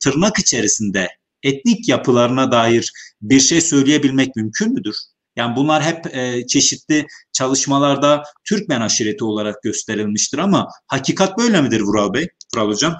tırnak 0.00 0.38
içerisinde 0.38 1.08
etnik 1.42 1.88
yapılarına 1.88 2.52
dair 2.52 2.92
bir 3.22 3.40
şey 3.40 3.60
söyleyebilmek 3.60 4.36
mümkün 4.36 4.72
müdür? 4.72 4.96
Yani 5.36 5.56
bunlar 5.56 5.82
hep 5.82 6.16
e, 6.16 6.46
çeşitli 6.46 7.06
çalışmalarda 7.32 8.22
Türkmen 8.44 8.80
aşireti 8.80 9.24
olarak 9.24 9.62
gösterilmiştir 9.62 10.38
ama 10.38 10.68
hakikat 10.86 11.38
böyle 11.38 11.60
midir 11.62 11.80
Vural 11.80 12.14
Bey, 12.14 12.28
Vural 12.54 12.68
Hocam? 12.68 12.96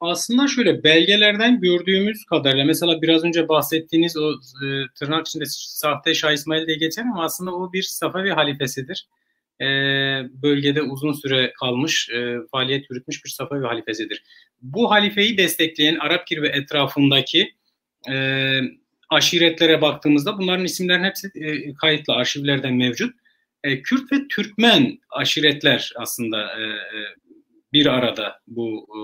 Aslında 0.00 0.48
şöyle 0.48 0.84
belgelerden 0.84 1.60
gördüğümüz 1.60 2.24
kadarıyla 2.24 2.64
mesela 2.64 3.02
biraz 3.02 3.24
önce 3.24 3.48
bahsettiğiniz 3.48 4.16
o 4.16 4.32
e, 4.32 4.66
tırnak 4.94 5.26
içinde 5.26 5.44
sahte 5.46 6.14
Şah 6.14 6.32
İsmail 6.32 6.66
diye 6.66 6.76
geçer 6.76 7.02
ama 7.02 7.24
aslında 7.24 7.54
o 7.54 7.72
bir 7.72 7.82
Safavi 7.82 8.30
halifesidir. 8.30 9.08
E, 9.60 9.64
bölgede 10.42 10.82
uzun 10.82 11.12
süre 11.12 11.52
kalmış, 11.60 12.10
e, 12.10 12.36
faaliyet 12.50 12.90
yürütmüş 12.90 13.24
bir 13.24 13.30
Safavi 13.30 13.66
halifesidir. 13.66 14.22
Bu 14.62 14.90
halifeyi 14.90 15.38
destekleyen 15.38 15.96
Arapgir 15.96 16.42
ve 16.42 16.48
etrafındaki 16.48 17.54
e, 18.10 18.60
aşiretlere 19.10 19.82
baktığımızda 19.82 20.38
bunların 20.38 20.64
isimlerin 20.64 21.04
hepsi 21.04 21.30
e, 21.34 21.74
kayıtlı 21.74 22.14
arşivlerden 22.14 22.74
mevcut. 22.74 23.14
E, 23.64 23.82
Kürt 23.82 24.12
ve 24.12 24.28
Türkmen 24.28 24.98
aşiretler 25.10 25.92
aslında 25.96 26.60
e, 26.60 26.62
e 26.62 27.29
bir 27.72 27.86
arada 27.86 28.40
bu 28.46 28.86
e, 28.88 29.00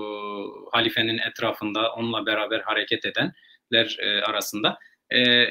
halifenin 0.77 1.17
etrafında 1.17 1.93
onunla 1.93 2.25
beraber 2.25 2.59
hareket 2.59 3.05
edenler 3.05 3.97
e, 3.99 4.21
arasında. 4.21 4.77
E, 5.15 5.47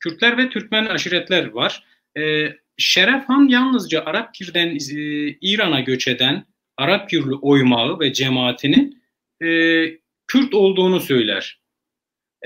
Kürtler 0.00 0.38
ve 0.38 0.48
Türkmen 0.48 0.86
aşiretler 0.86 1.46
var. 1.46 1.84
E, 2.18 2.52
Şeref 2.76 3.28
Han 3.28 3.48
yalnızca 3.48 4.04
Arapkir'den 4.04 4.68
e, 4.68 4.78
İran'a 5.40 5.80
göç 5.80 6.08
eden 6.08 6.46
Arapkirli 6.76 7.34
oymağı 7.34 8.00
ve 8.00 8.12
cemaatinin 8.12 9.02
e, 9.42 9.48
Kürt 10.26 10.54
olduğunu 10.54 11.00
söyler. 11.00 11.60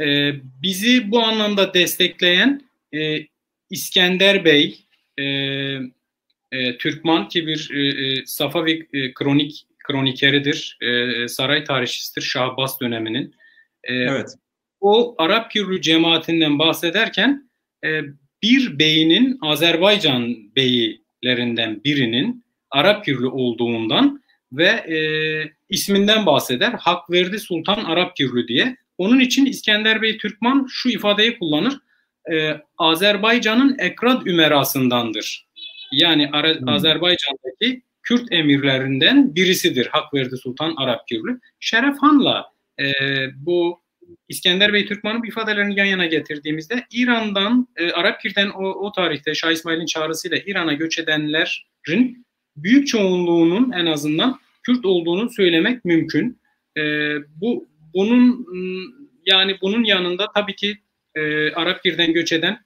E, 0.00 0.32
bizi 0.62 1.10
bu 1.10 1.22
anlamda 1.22 1.74
destekleyen 1.74 2.62
e, 2.94 3.26
İskender 3.70 4.44
Bey, 4.44 4.84
e, 5.20 5.24
e, 6.52 6.78
Türkman 6.78 7.28
ki 7.28 7.46
bir 7.46 7.70
e, 7.74 7.88
e, 7.88 8.26
Safavi 8.26 8.88
e, 8.92 9.14
kronik 9.14 9.66
kronikeridir, 9.88 10.78
e, 10.80 11.28
saray 11.28 11.64
tarihçisidir 11.64 12.22
Şahbaz 12.22 12.80
döneminin. 12.80 13.34
E, 13.84 13.94
evet. 13.94 14.28
O 14.80 15.14
Arap 15.18 15.50
Kürlü 15.50 15.80
cemaatinden 15.80 16.58
bahsederken 16.58 17.50
e, 17.84 18.02
bir 18.42 18.78
beyinin 18.78 19.38
Azerbaycan 19.42 20.36
beylerinden 20.56 21.84
birinin 21.84 22.44
Arap 22.70 23.04
Kürlü 23.04 23.26
olduğundan 23.26 24.22
ve 24.52 24.66
e, 24.66 24.98
isminden 25.68 26.26
bahseder. 26.26 26.72
Hakverdi 26.72 27.38
Sultan 27.38 27.84
Arap 27.84 28.16
Kürlü 28.16 28.48
diye. 28.48 28.76
Onun 28.98 29.20
için 29.20 29.46
İskender 29.46 30.02
Bey 30.02 30.18
Türkman 30.18 30.66
şu 30.70 30.88
ifadeyi 30.88 31.38
kullanır. 31.38 31.78
E, 32.32 32.60
Azerbaycan'ın 32.78 33.76
Ekrad 33.78 34.26
Ümerasındandır 34.26 35.47
yani 35.92 36.30
hmm. 36.30 36.68
Azerbaycan'daki 36.68 37.82
Kürt 38.02 38.32
emirlerinden 38.32 39.34
birisidir 39.34 39.86
Hakverdi 39.86 40.36
Sultan 40.36 40.74
Arapgirli. 40.76 41.38
Şeref 41.60 41.96
Han'la 42.00 42.52
e, 42.80 42.92
bu 43.36 43.80
İskender 44.28 44.72
Bey 44.72 44.86
Türkman'ın 44.86 45.22
ifadelerini 45.22 45.78
yan 45.78 45.84
yana 45.84 46.06
getirdiğimizde 46.06 46.86
İran'dan, 46.90 47.68
e, 47.76 47.90
Arapgir'den 47.90 48.48
o, 48.48 48.64
o 48.64 48.92
tarihte 48.92 49.34
Şah 49.34 49.50
İsmail'in 49.50 49.86
çağrısıyla 49.86 50.38
İran'a 50.46 50.72
göç 50.72 50.98
edenlerin 50.98 52.26
büyük 52.56 52.86
çoğunluğunun 52.86 53.72
en 53.72 53.86
azından 53.86 54.38
Kürt 54.62 54.84
olduğunu 54.84 55.30
söylemek 55.30 55.84
mümkün. 55.84 56.40
E, 56.76 56.82
bu 57.40 57.68
bunun 57.94 58.46
yani 59.26 59.56
bunun 59.62 59.84
yanında 59.84 60.26
tabii 60.34 60.56
ki 60.56 60.78
e, 61.14 61.52
Arapgir'den 61.52 62.12
göç 62.12 62.32
eden 62.32 62.58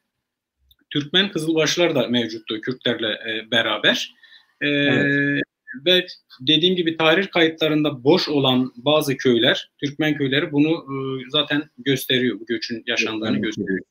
Türkmen 0.92 1.32
Kızılbaşlar 1.32 1.94
da 1.94 2.08
mevcuttu 2.08 2.60
Kürtlerle 2.60 3.08
e, 3.08 3.50
beraber. 3.50 4.14
E, 4.60 4.68
evet. 4.68 5.42
Ve 5.86 6.06
dediğim 6.40 6.76
gibi 6.76 6.96
tarih 6.96 7.30
kayıtlarında 7.30 8.04
boş 8.04 8.28
olan 8.28 8.72
bazı 8.76 9.16
köyler, 9.16 9.70
Türkmen 9.84 10.16
köyleri 10.16 10.52
bunu 10.52 10.70
e, 10.70 10.94
zaten 11.30 11.62
gösteriyor, 11.78 12.40
bu 12.40 12.46
göçün 12.46 12.82
yaşandığını 12.86 13.38
gösteriyor. 13.38 13.84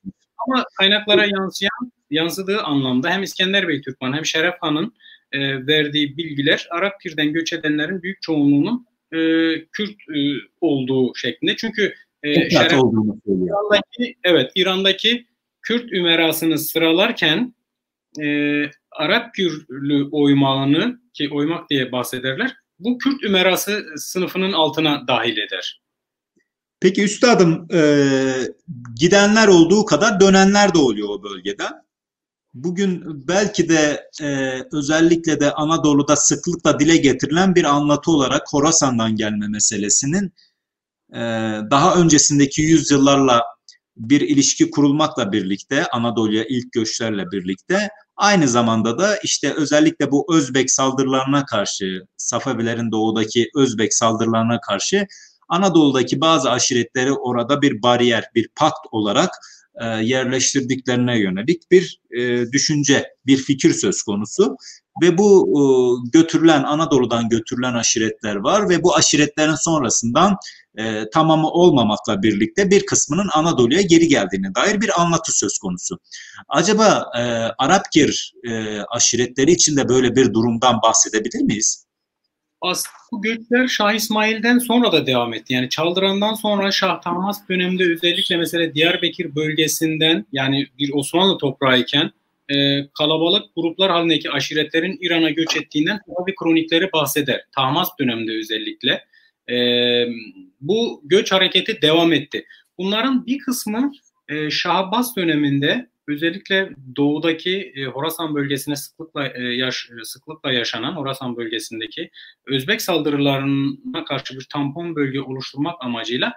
Ama 0.46 0.64
kaynaklara 0.78 1.24
yansıyan, 1.24 1.92
yansıdığı 2.10 2.62
anlamda 2.62 3.10
hem 3.10 3.22
İskender 3.22 3.68
Bey 3.68 3.80
Türkmen 3.80 4.12
hem 4.12 4.26
Şeref 4.26 4.54
Han'ın 4.60 4.94
e, 5.32 5.66
verdiği 5.66 6.16
bilgiler 6.16 6.68
Arap 6.70 7.00
Pir'den 7.00 7.32
göç 7.32 7.52
edenlerin 7.52 8.02
büyük 8.02 8.22
çoğunluğunun 8.22 8.86
e, 9.12 9.18
Kürt 9.72 9.96
e, 10.16 10.20
olduğu 10.60 11.14
şeklinde. 11.14 11.56
Çünkü 11.56 11.94
e, 12.22 12.50
Şeref 12.50 12.72
İran'daki, 12.72 14.14
evet 14.24 14.50
İran'daki 14.54 15.26
Kürt 15.62 15.92
ümerasını 15.92 16.58
sıralarken 16.58 17.54
e, 18.20 18.26
Arap 18.90 19.34
Kürtlü 19.34 20.08
oymağını 20.12 21.00
ki 21.14 21.30
oymak 21.32 21.70
diye 21.70 21.92
bahsederler 21.92 22.56
bu 22.78 22.98
Kürt 22.98 23.22
ümerası 23.24 23.84
sınıfının 23.96 24.52
altına 24.52 25.08
dahil 25.08 25.36
eder. 25.36 25.82
Peki 26.80 27.02
üstadım 27.04 27.68
e, 27.74 27.80
gidenler 29.00 29.48
olduğu 29.48 29.84
kadar 29.84 30.20
dönenler 30.20 30.74
de 30.74 30.78
oluyor 30.78 31.08
o 31.08 31.22
bölgede. 31.22 31.64
Bugün 32.54 33.02
belki 33.28 33.68
de 33.68 34.10
e, 34.22 34.58
özellikle 34.72 35.40
de 35.40 35.52
Anadolu'da 35.52 36.16
sıklıkla 36.16 36.80
dile 36.80 36.96
getirilen 36.96 37.54
bir 37.54 37.64
anlatı 37.64 38.10
olarak 38.10 38.42
Horasan'dan 38.50 39.16
gelme 39.16 39.48
meselesinin 39.48 40.32
e, 41.12 41.20
daha 41.70 41.94
öncesindeki 41.94 42.62
yüzyıllarla 42.62 43.42
bir 43.96 44.20
ilişki 44.20 44.70
kurulmakla 44.70 45.32
birlikte 45.32 45.86
Anadolu'ya 45.86 46.44
ilk 46.48 46.72
göçlerle 46.72 47.30
birlikte 47.32 47.88
aynı 48.16 48.48
zamanda 48.48 48.98
da 48.98 49.16
işte 49.16 49.54
özellikle 49.54 50.10
bu 50.10 50.26
Özbek 50.34 50.70
saldırılarına 50.70 51.44
karşı 51.44 52.02
Safavilerin 52.16 52.92
doğudaki 52.92 53.50
Özbek 53.56 53.94
saldırılarına 53.94 54.60
karşı 54.60 55.06
Anadolu'daki 55.48 56.20
bazı 56.20 56.50
aşiretleri 56.50 57.12
orada 57.12 57.62
bir 57.62 57.82
bariyer, 57.82 58.24
bir 58.34 58.48
pakt 58.56 58.86
olarak 58.92 59.30
e, 59.80 59.86
yerleştirdiklerine 59.86 61.18
yönelik 61.18 61.70
bir 61.70 62.00
e, 62.18 62.52
düşünce, 62.52 63.08
bir 63.26 63.36
fikir 63.36 63.72
söz 63.72 64.02
konusu. 64.02 64.56
Ve 65.02 65.18
bu 65.18 65.48
e, 65.48 65.62
götürülen 66.12 66.62
Anadolu'dan 66.62 67.28
götürülen 67.28 67.74
aşiretler 67.74 68.36
var 68.36 68.68
ve 68.68 68.82
bu 68.82 68.96
aşiretlerin 68.96 69.54
sonrasından 69.54 70.36
e, 70.78 71.10
tamamı 71.14 71.50
olmamakla 71.50 72.22
birlikte 72.22 72.70
bir 72.70 72.86
kısmının 72.86 73.28
Anadolu'ya 73.34 73.82
geri 73.82 74.08
geldiğine 74.08 74.54
dair 74.54 74.80
bir 74.80 75.00
anlatı 75.00 75.38
söz 75.38 75.58
konusu. 75.58 75.98
Acaba 76.48 77.10
e, 77.18 77.22
Arapgir 77.58 78.32
e, 78.44 78.80
aşiretleri 78.80 79.50
için 79.50 79.76
de 79.76 79.88
böyle 79.88 80.16
bir 80.16 80.34
durumdan 80.34 80.82
bahsedebilir 80.82 81.42
miyiz? 81.42 81.86
Aslında 82.60 82.94
bu 83.12 83.22
göçler 83.22 83.68
Şah 83.68 83.92
İsmail'den 83.92 84.58
sonra 84.58 84.92
da 84.92 85.06
devam 85.06 85.34
etti. 85.34 85.52
Yani 85.52 85.68
Çaldıran'dan 85.68 86.34
sonra 86.34 86.72
Şah 86.72 87.00
Tahmas 87.00 87.48
döneminde 87.48 87.84
özellikle 87.84 88.36
mesela 88.36 88.74
Diyarbakır 88.74 89.34
bölgesinden 89.34 90.26
yani 90.32 90.66
bir 90.78 90.90
Osmanlı 90.94 91.38
toprağı 91.38 91.78
iken 91.78 92.10
e, 92.48 92.88
kalabalık 92.98 93.44
gruplar 93.56 93.90
halindeki 93.90 94.30
aşiretlerin 94.30 94.98
İran'a 95.00 95.30
göç 95.30 95.56
ettiğinden 95.56 96.00
bir 96.26 96.34
kronikleri 96.34 96.92
bahseder. 96.92 97.40
Tahmas 97.56 97.88
döneminde 98.00 98.32
özellikle. 98.38 99.04
E, 99.50 99.56
bu 100.60 101.02
göç 101.04 101.32
hareketi 101.32 101.82
devam 101.82 102.12
etti. 102.12 102.44
Bunların 102.78 103.26
bir 103.26 103.38
kısmı 103.38 103.92
e, 104.28 104.50
Şahbaz 104.50 105.16
döneminde 105.16 105.92
özellikle 106.08 106.70
doğudaki 106.96 107.72
e, 107.76 107.84
Horasan 107.84 108.34
bölgesine 108.34 108.76
sıklıkla 108.76 109.28
e, 109.28 109.42
yaş, 109.42 109.88
sıklıkla 110.04 110.52
yaşanan 110.52 110.96
Horasan 110.96 111.36
bölgesindeki 111.36 112.10
Özbek 112.46 112.82
saldırılarına 112.82 114.04
karşı 114.04 114.38
bir 114.38 114.46
tampon 114.52 114.96
bölge 114.96 115.20
oluşturmak 115.20 115.74
amacıyla 115.80 116.32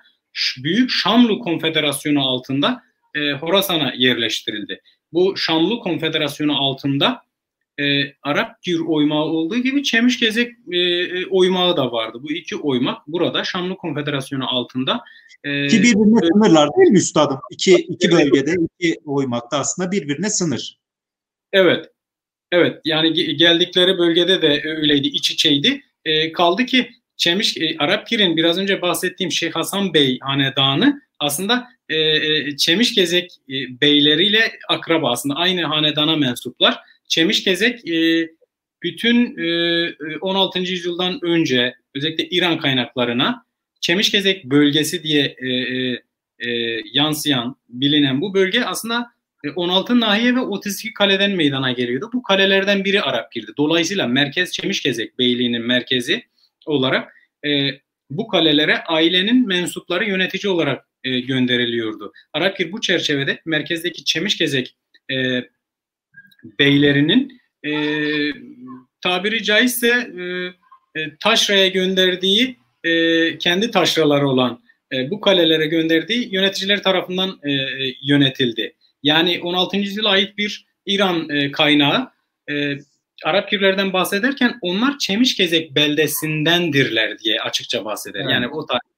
Büyük 0.64 0.92
Şamlı 0.92 1.40
Konfederasyonu 1.40 2.28
altında 2.28 2.84
e, 3.16 3.32
Horasan'a 3.32 3.94
yerleştirildi. 3.94 4.82
Bu 5.14 5.38
Şamlı 5.38 5.80
Konfederasyonu 5.80 6.58
altında 6.58 7.22
e, 7.80 8.14
Arap 8.24 8.64
Gür 8.64 8.80
oymağı 8.80 9.24
olduğu 9.24 9.58
gibi 9.58 9.84
Çemişgezek 9.84 10.52
e, 10.72 10.78
e, 10.78 11.26
oymağı 11.26 11.78
da 11.78 11.92
vardı. 11.92 12.18
Bu 12.24 12.32
iki 12.32 12.56
oymak 12.56 13.08
burada 13.08 13.44
Şamlı 13.44 13.78
Konfederasyonu 13.78 14.50
altında. 14.50 15.02
E, 15.44 15.68
Ki 15.68 15.78
birbirine 15.78 16.20
e, 16.24 16.28
sınırlar 16.28 16.70
değil 16.78 16.92
mi 16.92 16.98
üstadım? 16.98 17.40
İki, 17.52 17.76
iki 17.76 18.12
bölgede 18.12 18.56
iki 18.80 19.00
oymakta 19.06 19.58
aslında 19.58 19.92
birbirine 19.92 20.30
sınır. 20.30 20.78
Evet. 21.54 21.90
Evet 22.52 22.82
yani 22.86 23.14
geldikleri 23.38 23.98
bölgede 23.98 24.42
de 24.42 24.62
öyleydi, 24.66 25.08
iç 25.08 25.32
içeydi. 25.32 25.82
E, 26.06 26.32
kaldı 26.32 26.66
ki 26.66 26.90
Çemiş, 27.18 27.58
e, 27.58 27.76
Arapgir'in 27.80 28.38
biraz 28.38 28.58
önce 28.58 28.82
bahsettiğim 28.82 29.32
Şeyh 29.32 29.52
Hasan 29.52 29.94
Bey 29.94 30.20
hanedanı 30.22 31.02
aslında 31.20 31.68
e, 31.90 31.96
e, 31.98 32.58
Çemişgezek 32.58 33.32
e, 33.50 33.82
beyleriyle 33.82 34.52
akraba 34.70 35.12
aslında 35.12 35.36
aynı 35.36 35.64
hanedana 35.64 36.16
mensuplar. 36.16 36.80
Çemişgezek 37.08 37.88
e, 37.90 38.30
bütün 38.84 39.38
e, 39.38 40.18
16. 40.22 40.60
yüzyıldan 40.60 41.20
önce 41.22 41.76
özellikle 41.96 42.30
İran 42.30 42.58
kaynaklarına 42.58 43.46
Çemişgezek 43.82 44.46
bölgesi 44.46 45.04
diye 45.04 45.36
e, 45.38 45.48
e, 45.50 46.02
e, 46.40 46.82
yansıyan, 46.94 47.56
bilinen 47.70 48.22
bu 48.22 48.34
bölge 48.34 48.64
aslında 48.64 49.16
16 49.56 50.00
nahiye 50.00 50.36
ve 50.36 50.40
32 50.40 50.94
kaleden 50.94 51.32
meydana 51.32 51.72
geliyordu. 51.72 52.10
Bu 52.14 52.24
kalelerden 52.24 52.86
biri 52.86 53.02
Arap 53.02 53.32
girdi. 53.32 53.52
Dolayısıyla 53.58 54.08
merkez 54.08 54.52
Çemişgezek 54.52 55.20
Beyliği'nin 55.20 55.62
merkezi 55.62 56.24
olarak 56.66 57.14
e, 57.46 57.70
bu 58.10 58.28
kalelere 58.28 58.84
ailenin 58.84 59.48
mensupları 59.48 60.06
yönetici 60.06 60.54
olarak 60.54 60.88
e, 61.04 61.20
gönderiliyordu. 61.20 62.14
Arapgir 62.34 62.72
bu 62.72 62.82
çerçevede 62.82 63.42
merkezdeki 63.46 64.06
Çemişgezek 64.06 64.76
e, 65.12 65.42
beylerinin 66.60 67.42
e, 67.66 67.72
tabiri 69.02 69.44
caizse 69.44 69.88
e, 69.88 70.24
e, 71.00 71.16
taşraya 71.20 71.68
gönderdiği 71.68 72.58
e, 72.84 73.38
kendi 73.38 73.72
taşraları 73.72 74.28
olan 74.28 74.62
e, 74.94 75.12
bu 75.12 75.22
kalelere 75.22 75.66
gönderdiği 75.66 76.34
yöneticiler 76.34 76.84
tarafından 76.84 77.30
e, 77.30 77.52
yönetildi. 78.02 78.76
Yani 79.04 79.40
16. 79.44 79.78
yüzyıla 79.78 80.10
ait 80.10 80.38
bir 80.38 80.66
İran 80.86 81.30
e, 81.30 81.52
kaynağı 81.52 82.12
e, 82.50 82.78
Arap 83.24 83.50
Kürtlerden 83.50 83.94
bahsederken 83.94 84.58
onlar 84.62 84.98
Çemişgezek 84.98 85.76
beldesindendirler 85.76 87.20
diye 87.20 87.42
açıkça 87.42 87.86
bahseder. 87.86 88.20
Evet. 88.20 88.32
Yani 88.32 88.48
o 88.48 88.66
tarihte 88.66 88.95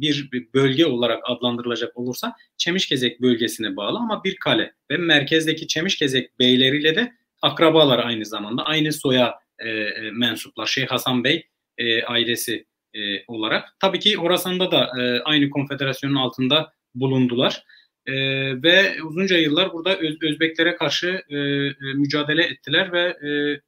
bir, 0.00 0.30
bölge 0.54 0.86
olarak 0.86 1.20
adlandırılacak 1.24 1.96
olursa 1.96 2.34
Çemişgezek 2.56 3.20
bölgesine 3.20 3.76
bağlı 3.76 3.98
ama 3.98 4.24
bir 4.24 4.36
kale 4.36 4.72
ve 4.90 4.96
merkezdeki 4.96 5.66
Çemişgezek 5.66 6.38
beyleriyle 6.38 6.96
de 6.96 7.12
akrabalar 7.42 7.98
aynı 7.98 8.26
zamanda 8.26 8.62
aynı 8.64 8.92
soya 8.92 9.34
e, 9.58 9.70
e, 9.70 10.10
mensuplar. 10.10 10.66
Şeyh 10.66 10.86
Hasan 10.86 11.24
Bey 11.24 11.46
e, 11.78 12.02
ailesi 12.02 12.66
e, 12.94 12.98
olarak. 13.26 13.68
Tabii 13.80 13.98
ki 13.98 14.14
Horasan'da 14.14 14.70
da 14.70 14.90
e, 15.00 15.20
aynı 15.20 15.50
konfederasyonun 15.50 16.14
altında 16.14 16.72
bulundular. 16.94 17.64
E, 18.06 18.14
ve 18.62 19.02
uzunca 19.02 19.38
yıllar 19.38 19.72
burada 19.72 19.96
Öz, 19.96 20.16
Özbeklere 20.22 20.76
karşı 20.76 21.22
e, 21.28 21.36
e, 21.36 21.72
mücadele 21.94 22.42
ettiler 22.42 22.92
ve 22.92 23.02
e, 23.02 23.60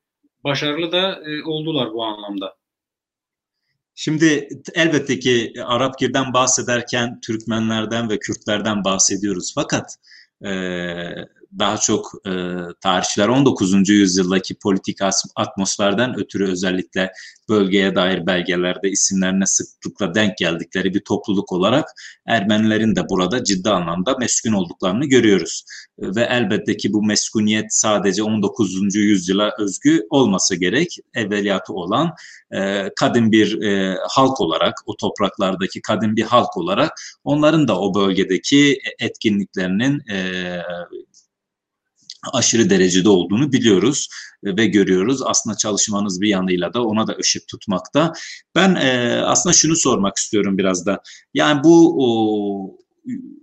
başarılı 0.45 0.93
da 0.93 1.23
e, 1.27 1.43
oldular 1.43 1.93
bu 1.93 2.05
anlamda. 2.05 2.58
Şimdi 4.01 4.49
elbette 4.75 5.19
ki 5.19 5.53
Arapgir'den 5.65 6.33
bahsederken 6.33 7.21
Türkmenlerden 7.21 8.11
ve 8.11 8.19
Kürtlerden 8.19 8.85
bahsediyoruz. 8.85 9.53
Fakat 9.55 9.97
e, 10.45 10.51
daha 11.59 11.77
çok 11.77 12.13
e, 12.27 12.31
tarihçiler 12.81 13.29
19. 13.29 13.89
yüzyıldaki 13.89 14.55
politik 14.55 14.99
atmosferden 15.37 16.19
ötürü 16.19 16.51
özellikle 16.51 17.13
bölgeye 17.49 17.95
dair 17.95 18.27
belgelerde 18.27 18.91
isimlerine 18.91 19.47
sıklıkla 19.47 20.15
denk 20.15 20.37
geldikleri 20.37 20.95
bir 20.95 21.01
topluluk 21.01 21.53
olarak 21.53 21.89
Ermenilerin 22.27 22.97
de 22.97 23.09
burada 23.09 23.45
ciddi 23.45 23.71
anlamda 23.71 24.17
meskun 24.19 24.53
olduklarını 24.53 25.05
görüyoruz. 25.05 25.65
Ve 25.99 26.23
elbette 26.23 26.77
ki 26.77 26.93
bu 26.93 27.03
meskuniyet 27.03 27.67
sadece 27.71 28.23
19. 28.23 28.95
yüzyıla 28.95 29.53
özgü 29.59 30.07
olması 30.11 30.57
gerek. 30.57 30.97
Evveliyatı 31.15 31.73
olan 31.73 32.15
e, 32.51 32.91
kadim 32.97 33.33
bir 33.33 33.63
e, 33.63 33.97
halk 34.09 34.41
olarak, 34.41 34.75
o 34.87 34.97
topraklardaki 34.97 35.83
kadim 35.83 36.17
bir 36.17 36.23
halk 36.23 36.57
olarak 36.57 36.93
onların 37.25 37.69
da 37.69 37.81
o 37.81 37.95
bölgedeki 37.95 38.81
etkinliklerinin 38.99 40.03
e, 40.11 40.19
aşırı 42.33 42.71
derecede 42.71 43.09
olduğunu 43.09 43.53
biliyoruz 43.53 44.09
e, 44.45 44.57
ve 44.57 44.67
görüyoruz. 44.67 45.23
Aslında 45.23 45.57
çalışmanız 45.57 46.21
bir 46.21 46.29
yanıyla 46.29 46.75
da 46.75 46.85
ona 46.85 47.07
da 47.07 47.17
ışık 47.21 47.49
tutmakta. 47.49 48.12
Ben 48.55 48.75
e, 48.75 49.21
aslında 49.25 49.53
şunu 49.53 49.77
sormak 49.77 50.17
istiyorum 50.17 50.59
biraz 50.59 50.87
da. 50.87 51.03
Yani 51.35 51.64
bu 51.64 52.79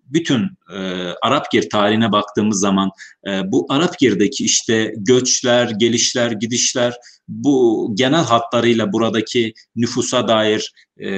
bütün 0.06 0.41
e, 0.74 0.78
Arapgir 1.22 1.70
tarihine 1.70 2.12
baktığımız 2.12 2.60
zaman 2.60 2.89
e, 3.28 3.52
bu 3.52 3.65
Arapgir'deki 3.70 4.46
işte 4.46 4.94
göçler, 4.98 5.70
gelişler, 5.70 6.32
gidişler 6.32 6.94
bu 7.28 7.91
genel 7.94 8.24
hatlarıyla 8.24 8.94
buradaki 8.94 9.54
nüfusa 9.76 10.28
dair 10.28 10.74
e, 10.98 11.10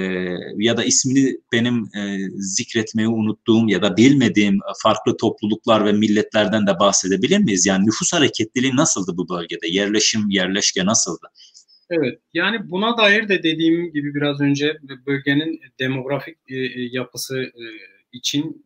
ya 0.58 0.78
da 0.78 0.84
ismini 0.84 1.38
benim 1.52 1.90
e, 1.96 2.18
zikretmeyi 2.36 3.08
unuttuğum 3.08 3.70
ya 3.70 3.82
da 3.82 3.98
bilmediğim 3.98 4.60
farklı 4.84 5.18
topluluklar 5.18 5.86
ve 5.86 5.92
milletlerden 5.92 6.68
de 6.68 6.80
bahsedebilir 6.80 7.38
miyiz? 7.38 7.66
Yani 7.66 7.86
nüfus 7.86 8.14
hareketliliği 8.14 8.76
nasıldı 8.76 9.12
bu 9.18 9.30
bölgede? 9.30 9.68
Yerleşim, 9.68 10.30
yerleşke 10.30 10.86
nasıldı? 10.86 11.28
Evet, 11.90 12.20
yani 12.34 12.70
buna 12.70 12.98
dair 12.98 13.30
de 13.30 13.44
dediğim 13.44 13.92
gibi 13.92 14.16
biraz 14.16 14.42
önce 14.42 14.78
bölgenin 15.06 15.60
demografik 15.80 16.38
e, 16.50 16.56
e 16.56 16.90
yapısı 16.92 17.38
e, 17.40 17.64
için 18.18 18.66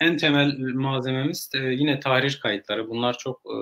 en 0.00 0.16
temel 0.16 0.56
malzememiz 0.58 1.50
e, 1.54 1.58
yine 1.58 2.00
tarih 2.00 2.40
kayıtları. 2.40 2.88
Bunlar 2.88 3.18
çok 3.18 3.40
e, 3.46 3.56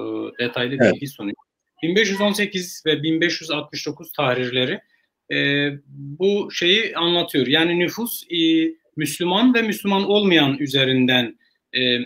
detaylı 0.44 0.76
evet. 0.80 0.94
bilgi 0.94 1.08
sunuyor. 1.08 1.36
1518 1.82 2.82
ve 2.86 3.02
1569 3.02 4.12
tarihleri 4.12 4.80
e, 5.32 5.70
bu 5.96 6.48
şeyi 6.52 6.96
anlatıyor. 6.96 7.46
Yani 7.46 7.78
nüfus 7.78 8.22
e, 8.30 8.36
Müslüman 8.96 9.54
ve 9.54 9.62
Müslüman 9.62 10.04
olmayan 10.04 10.58
üzerinden 10.58 11.38
e, 11.76 11.98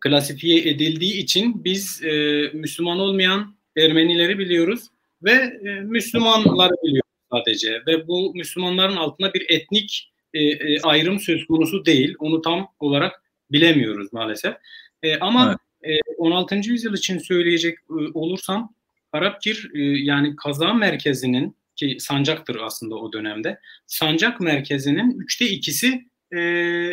klasifiye 0.00 0.68
edildiği 0.68 1.14
için 1.14 1.64
biz 1.64 2.02
e, 2.04 2.42
Müslüman 2.52 2.98
olmayan 2.98 3.58
Ermenileri 3.76 4.38
biliyoruz 4.38 4.86
ve 5.22 5.32
e, 5.32 5.80
Müslümanları 5.80 6.72
biliyoruz 6.82 7.10
sadece 7.32 7.82
ve 7.86 8.08
bu 8.08 8.34
Müslümanların 8.34 8.96
altında 8.96 9.34
bir 9.34 9.46
etnik 9.48 10.12
e, 10.34 10.44
e, 10.44 10.80
ayrım 10.80 11.20
söz 11.20 11.46
konusu 11.46 11.84
değil. 11.84 12.14
Onu 12.18 12.42
tam 12.42 12.68
olarak 12.80 13.22
bilemiyoruz 13.52 14.12
maalesef. 14.12 14.54
E, 15.02 15.18
ama 15.18 15.58
evet. 15.84 16.00
e, 16.08 16.12
16. 16.16 16.54
yüzyıl 16.54 16.94
için 16.94 17.18
söyleyecek 17.18 17.78
e, 17.78 17.94
olursam 18.14 18.74
Arapkir 19.12 19.70
e, 19.74 19.80
yani 19.82 20.36
kaza 20.36 20.74
merkezinin 20.74 21.56
ki 21.76 21.96
sancaktır 22.00 22.56
aslında 22.56 22.94
o 22.94 23.12
dönemde. 23.12 23.58
Sancak 23.86 24.40
merkezinin 24.40 25.20
üçte 25.20 25.46
ikisi 25.46 26.04
e, 26.32 26.38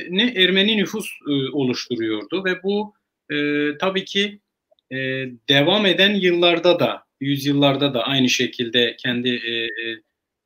ne 0.10 0.34
Ermeni 0.36 0.78
nüfus 0.78 1.10
e, 1.28 1.32
oluşturuyordu 1.32 2.46
ve 2.46 2.64
bu 2.64 2.94
e, 3.32 3.38
tabii 3.78 4.06
ki 4.06 4.40
e, 4.92 4.96
devam 5.50 5.86
eden 5.86 6.14
yıllarda 6.14 6.80
da 6.80 7.06
yüzyıllarda 7.20 7.94
da 7.94 8.04
aynı 8.04 8.30
şekilde 8.30 8.96
kendi 9.00 9.30
e, 9.30 9.70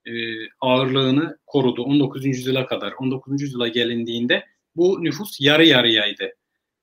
e, 0.10 0.13
ağırlığını 0.62 1.38
korudu 1.48 1.84
19. 1.84 2.26
yüzyıla 2.26 2.65
kadar. 2.65 2.93
19. 3.00 3.41
yüzyıla 3.41 3.67
gelindiğinde 3.67 4.45
bu 4.76 5.04
nüfus 5.04 5.41
yarı 5.41 5.65
yarıyaydı. 5.65 6.34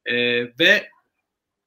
E, 0.06 0.14
ve 0.42 0.88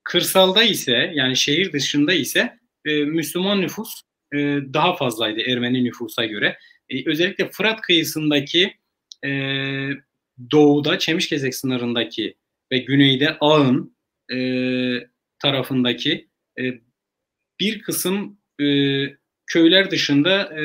kırsalda 0.03 0.63
ise 0.63 1.11
yani 1.13 1.37
şehir 1.37 1.73
dışında 1.73 2.13
ise 2.13 2.59
e, 2.85 3.03
Müslüman 3.03 3.61
nüfus 3.61 4.01
e, 4.33 4.37
daha 4.73 4.95
fazlaydı 4.95 5.41
Ermeni 5.41 5.83
nüfusa 5.83 6.25
göre. 6.25 6.57
E, 6.89 7.09
özellikle 7.09 7.49
Fırat 7.51 7.81
kıyısındaki 7.81 8.73
e, 9.25 9.29
doğuda 10.51 10.99
Çemişgezek 10.99 11.55
sınırındaki 11.55 12.35
ve 12.71 12.77
güneyde 12.77 13.37
Ağın 13.39 13.95
e, 14.33 14.37
tarafındaki 15.39 16.27
e, 16.59 16.63
bir 17.59 17.81
kısım 17.81 18.37
e, 18.61 18.65
köyler 19.47 19.91
dışında 19.91 20.61
e, 20.61 20.63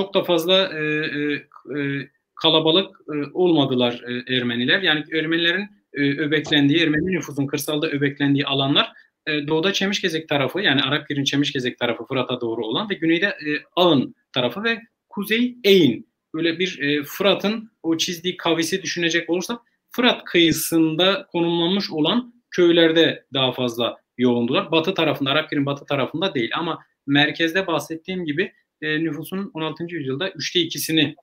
çok 0.00 0.14
da 0.14 0.24
fazla 0.24 0.78
e, 0.78 0.82
e, 0.82 1.32
e, 1.80 2.08
kalabalık 2.34 2.96
e, 3.08 3.16
olmadılar 3.32 4.02
e, 4.08 4.36
Ermeniler. 4.36 4.82
Yani 4.82 5.04
Ermenilerin 5.12 5.68
e, 5.94 6.00
öbeklendiği, 6.00 6.82
Ermeni 6.82 7.06
nüfusun 7.06 7.46
kırsalda 7.46 7.90
öbeklendiği 7.90 8.46
alanlar 8.46 8.92
e, 9.26 9.48
doğuda 9.48 9.72
Çemişgezek 9.72 10.28
tarafı 10.28 10.60
yani 10.60 10.82
Arapgir'in 10.82 11.24
Çemişgezek 11.24 11.78
tarafı 11.78 12.04
Fırat'a 12.04 12.40
doğru 12.40 12.66
olan 12.66 12.90
ve 12.90 12.94
güneyde 12.94 13.26
e, 13.26 13.48
Ağın 13.76 14.14
tarafı 14.32 14.64
ve 14.64 14.78
kuzey 15.08 15.56
Eyn. 15.64 16.04
Böyle 16.34 16.58
bir 16.58 16.78
e, 16.78 17.02
Fırat'ın 17.02 17.70
o 17.82 17.96
çizdiği 17.96 18.36
kavisi 18.36 18.82
düşünecek 18.82 19.30
olursak 19.30 19.58
Fırat 19.90 20.24
kıyısında 20.24 21.26
konumlanmış 21.32 21.90
olan 21.90 22.34
köylerde 22.50 23.24
daha 23.34 23.52
fazla 23.52 23.96
yoğundular. 24.18 24.70
Batı 24.70 24.94
tarafında, 24.94 25.30
Arapgir'in 25.30 25.66
batı 25.66 25.86
tarafında 25.86 26.34
değil 26.34 26.50
ama 26.54 26.78
merkezde 27.06 27.66
bahsettiğim 27.66 28.24
gibi 28.24 28.52
e, 28.82 29.04
nüfusun 29.04 29.50
16. 29.54 29.84
yüzyılda 29.88 30.30
üçte 30.30 30.60
ikisini 30.60 31.14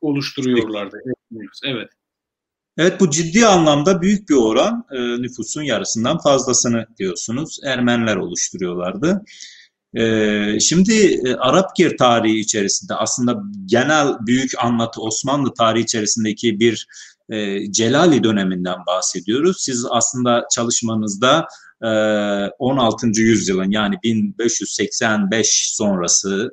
oluşturuyorlardı. 0.00 0.96
Evet. 1.64 1.88
Evet 2.78 3.00
bu 3.00 3.10
ciddi 3.10 3.46
anlamda 3.46 4.02
büyük 4.02 4.28
bir 4.28 4.34
oran 4.34 4.84
e, 4.92 5.22
nüfusun 5.22 5.62
yarısından 5.62 6.18
fazlasını 6.18 6.86
diyorsunuz. 6.98 7.60
Ermeniler 7.64 8.16
oluşturuyorlardı. 8.16 9.24
E, 9.94 10.60
şimdi 10.60 11.20
e, 11.26 11.34
Arapgir 11.34 11.96
tarihi 11.96 12.38
içerisinde 12.38 12.94
aslında 12.94 13.42
genel 13.66 14.14
büyük 14.26 14.64
anlatı 14.64 15.00
Osmanlı 15.00 15.54
tarihi 15.54 15.82
içerisindeki 15.82 16.60
bir 16.60 16.86
e, 17.30 17.72
Celali 17.72 18.24
döneminden 18.24 18.78
bahsediyoruz. 18.86 19.56
Siz 19.60 19.86
aslında 19.90 20.46
çalışmanızda 20.54 21.46
e, 21.82 21.88
16. 22.58 23.06
yüzyılın 23.06 23.70
yani 23.70 23.96
1585 24.02 25.70
sonrası 25.74 26.50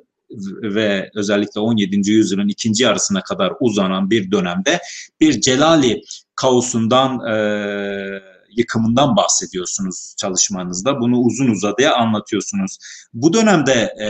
ve 0.62 1.10
özellikle 1.14 1.60
17. 1.60 2.10
yüzyılın 2.10 2.48
ikinci 2.48 2.84
yarısına 2.84 3.22
kadar 3.22 3.52
uzanan 3.60 4.10
bir 4.10 4.30
dönemde 4.30 4.80
bir 5.20 5.40
Celali 5.40 6.00
kaosundan 6.36 7.26
e, 7.26 8.32
yıkımından 8.56 9.16
bahsediyorsunuz 9.16 10.14
çalışmanızda. 10.18 11.00
Bunu 11.00 11.18
uzun 11.18 11.50
uzadıya 11.50 11.94
anlatıyorsunuz. 11.94 12.78
Bu 13.14 13.32
dönemde 13.32 13.72
e, 14.02 14.08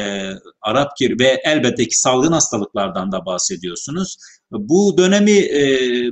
Arap 0.62 0.96
Kir 0.96 1.20
ve 1.20 1.42
elbette 1.44 1.88
ki 1.88 2.00
salgın 2.00 2.32
hastalıklardan 2.32 3.12
da 3.12 3.26
bahsediyorsunuz. 3.26 4.16
Bu 4.50 4.94
dönemi 4.98 5.38
e, 5.38 5.64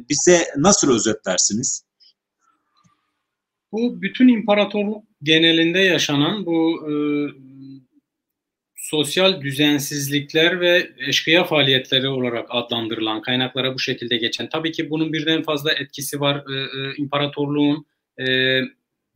bize 0.08 0.44
nasıl 0.56 0.94
özetlersiniz? 0.94 1.84
Bu 3.72 4.02
bütün 4.02 4.28
imparatorluk 4.28 5.04
genelinde 5.22 5.78
yaşanan 5.78 6.46
bu 6.46 6.90
e, 6.90 6.92
sosyal 8.91 9.41
düzensizlikler 9.41 10.61
ve 10.61 10.91
eşkıya 10.99 11.45
faaliyetleri 11.45 12.09
olarak 12.09 12.47
adlandırılan 12.49 13.22
kaynaklara 13.22 13.74
bu 13.74 13.78
şekilde 13.78 14.16
geçen. 14.16 14.49
Tabii 14.49 14.72
ki 14.72 14.91
bunun 14.91 15.12
birden 15.12 15.43
fazla 15.43 15.72
etkisi 15.72 16.20
var. 16.20 16.36
E, 16.36 16.61
e, 16.61 16.95
imparatorluğun 16.97 17.86
e, 18.20 18.61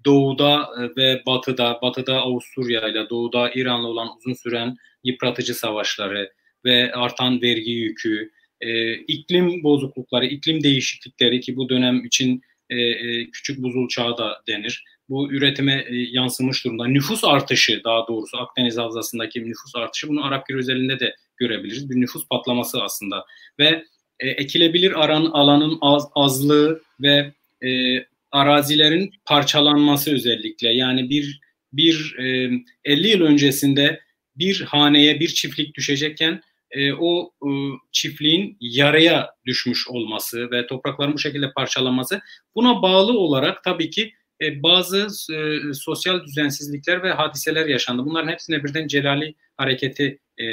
doğuda 0.04 0.68
ve 0.96 1.22
batıda, 1.26 1.78
batıda 1.82 2.20
Avusturya 2.20 2.88
ile 2.88 3.10
doğuda 3.10 3.50
İran'la 3.54 3.88
olan 3.88 4.08
uzun 4.18 4.34
süren 4.34 4.76
yıpratıcı 5.04 5.54
savaşları 5.54 6.32
ve 6.64 6.92
artan 6.92 7.42
vergi 7.42 7.70
yükü, 7.70 8.30
e, 8.60 8.94
iklim 8.94 9.62
bozuklukları, 9.62 10.26
iklim 10.26 10.62
değişiklikleri 10.62 11.40
ki 11.40 11.56
bu 11.56 11.68
dönem 11.68 12.04
için 12.04 12.42
e, 12.70 12.80
e, 12.80 13.30
küçük 13.30 13.62
buzul 13.62 13.88
çağı 13.88 14.18
da 14.18 14.42
denir 14.48 14.84
bu 15.08 15.32
üretime 15.32 15.72
e, 15.72 15.96
yansımış 16.10 16.64
durumda. 16.64 16.86
Nüfus 16.86 17.24
artışı 17.24 17.80
daha 17.84 18.06
doğrusu 18.08 18.38
Akdeniz 18.38 18.78
Havzası'ndaki 18.78 19.44
nüfus 19.44 19.76
artışı 19.76 20.08
bunu 20.08 20.26
Arapgir 20.26 20.54
özelinde 20.54 21.00
de 21.00 21.14
görebiliriz. 21.36 21.90
Bir 21.90 22.00
nüfus 22.00 22.28
patlaması 22.28 22.82
aslında 22.82 23.24
ve 23.58 23.84
e, 24.20 24.28
ekilebilir 24.28 25.04
aran 25.04 25.24
alanın 25.24 25.78
az, 25.80 26.08
azlığı 26.14 26.82
ve 27.00 27.32
e, 27.66 27.98
arazilerin 28.32 29.12
parçalanması 29.24 30.14
özellikle 30.14 30.68
yani 30.68 31.10
bir 31.10 31.40
bir 31.72 32.16
e, 32.18 32.50
50 32.84 33.08
yıl 33.08 33.20
öncesinde 33.20 34.00
bir 34.36 34.60
haneye 34.60 35.20
bir 35.20 35.28
çiftlik 35.28 35.74
düşecekken 35.74 36.42
e, 36.70 36.92
o 36.92 37.32
e, 37.42 37.50
çiftliğin 37.92 38.56
yarıya 38.60 39.30
düşmüş 39.46 39.88
olması 39.88 40.50
ve 40.50 40.66
toprakların 40.66 41.14
bu 41.14 41.18
şekilde 41.18 41.52
parçalanması 41.52 42.20
buna 42.54 42.82
bağlı 42.82 43.18
olarak 43.18 43.64
tabii 43.64 43.90
ki 43.90 44.12
e, 44.44 44.62
bazı 44.62 45.06
e, 45.34 45.72
sosyal 45.74 46.24
düzensizlikler 46.24 47.02
ve 47.02 47.10
hadiseler 47.12 47.66
yaşandı. 47.66 48.04
Bunların 48.04 48.32
hepsine 48.32 48.64
birden 48.64 48.86
Celali 48.86 49.34
hareketi 49.56 50.18
e, 50.38 50.44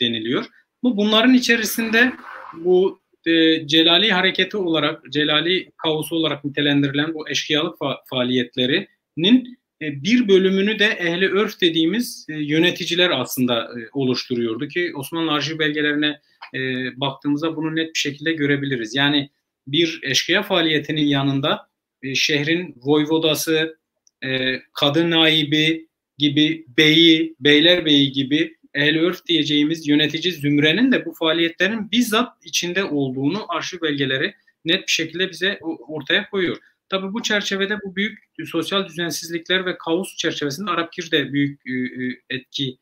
deniliyor. 0.00 0.44
Bu 0.82 0.96
bunların 0.96 1.34
içerisinde 1.34 2.12
bu 2.54 3.00
e, 3.26 3.66
Celali 3.66 4.12
hareketi 4.12 4.56
olarak, 4.56 5.02
Celali 5.10 5.70
kaosu 5.76 6.16
olarak 6.16 6.44
nitelendirilen 6.44 7.14
bu 7.14 7.28
eşkıyalık 7.28 7.78
fa- 7.78 7.98
faaliyetlerinin 8.10 9.58
e, 9.82 10.02
bir 10.02 10.28
bölümünü 10.28 10.78
de 10.78 10.86
ehli 10.86 11.28
örf 11.28 11.60
dediğimiz 11.60 12.26
e, 12.28 12.34
yöneticiler 12.34 13.10
aslında 13.10 13.62
e, 13.62 13.78
oluşturuyordu 13.92 14.68
ki 14.68 14.92
Osmanlı 14.96 15.32
arşiv 15.32 15.58
belgelerine 15.58 16.20
e, 16.54 16.60
baktığımızda 17.00 17.56
bunu 17.56 17.76
net 17.76 17.94
bir 17.94 17.98
şekilde 17.98 18.32
görebiliriz. 18.32 18.94
Yani 18.94 19.30
bir 19.66 20.00
eşkıya 20.02 20.42
faaliyetinin 20.42 21.06
yanında 21.06 21.68
e, 22.02 22.14
şehrin 22.14 22.74
voyvodası, 22.76 23.78
e, 24.24 24.60
kadın 24.72 25.10
naibi 25.10 25.88
gibi 26.18 26.64
beyi, 26.76 27.36
beyler 27.40 27.84
beyi 27.84 28.12
gibi 28.12 28.56
ehl 28.74 28.98
örf 28.98 29.26
diyeceğimiz 29.26 29.88
yönetici 29.88 30.32
zümrenin 30.32 30.92
de 30.92 31.04
bu 31.04 31.12
faaliyetlerin 31.12 31.90
bizzat 31.90 32.28
içinde 32.44 32.84
olduğunu 32.84 33.52
arşiv 33.52 33.80
belgeleri 33.82 34.34
net 34.64 34.86
bir 34.86 34.92
şekilde 34.92 35.30
bize 35.30 35.58
ortaya 35.88 36.30
koyuyor. 36.30 36.56
Tabii 36.88 37.12
bu 37.12 37.22
çerçevede 37.22 37.78
bu 37.84 37.96
büyük 37.96 38.18
sosyal 38.46 38.88
düzensizlikler 38.88 39.66
ve 39.66 39.78
kaos 39.78 40.16
çerçevesinde 40.16 40.70
Arapkir 40.70 41.10
de 41.10 41.32
büyük 41.32 41.60
e, 41.66 41.72
e, 41.72 42.20
etki 42.30 42.78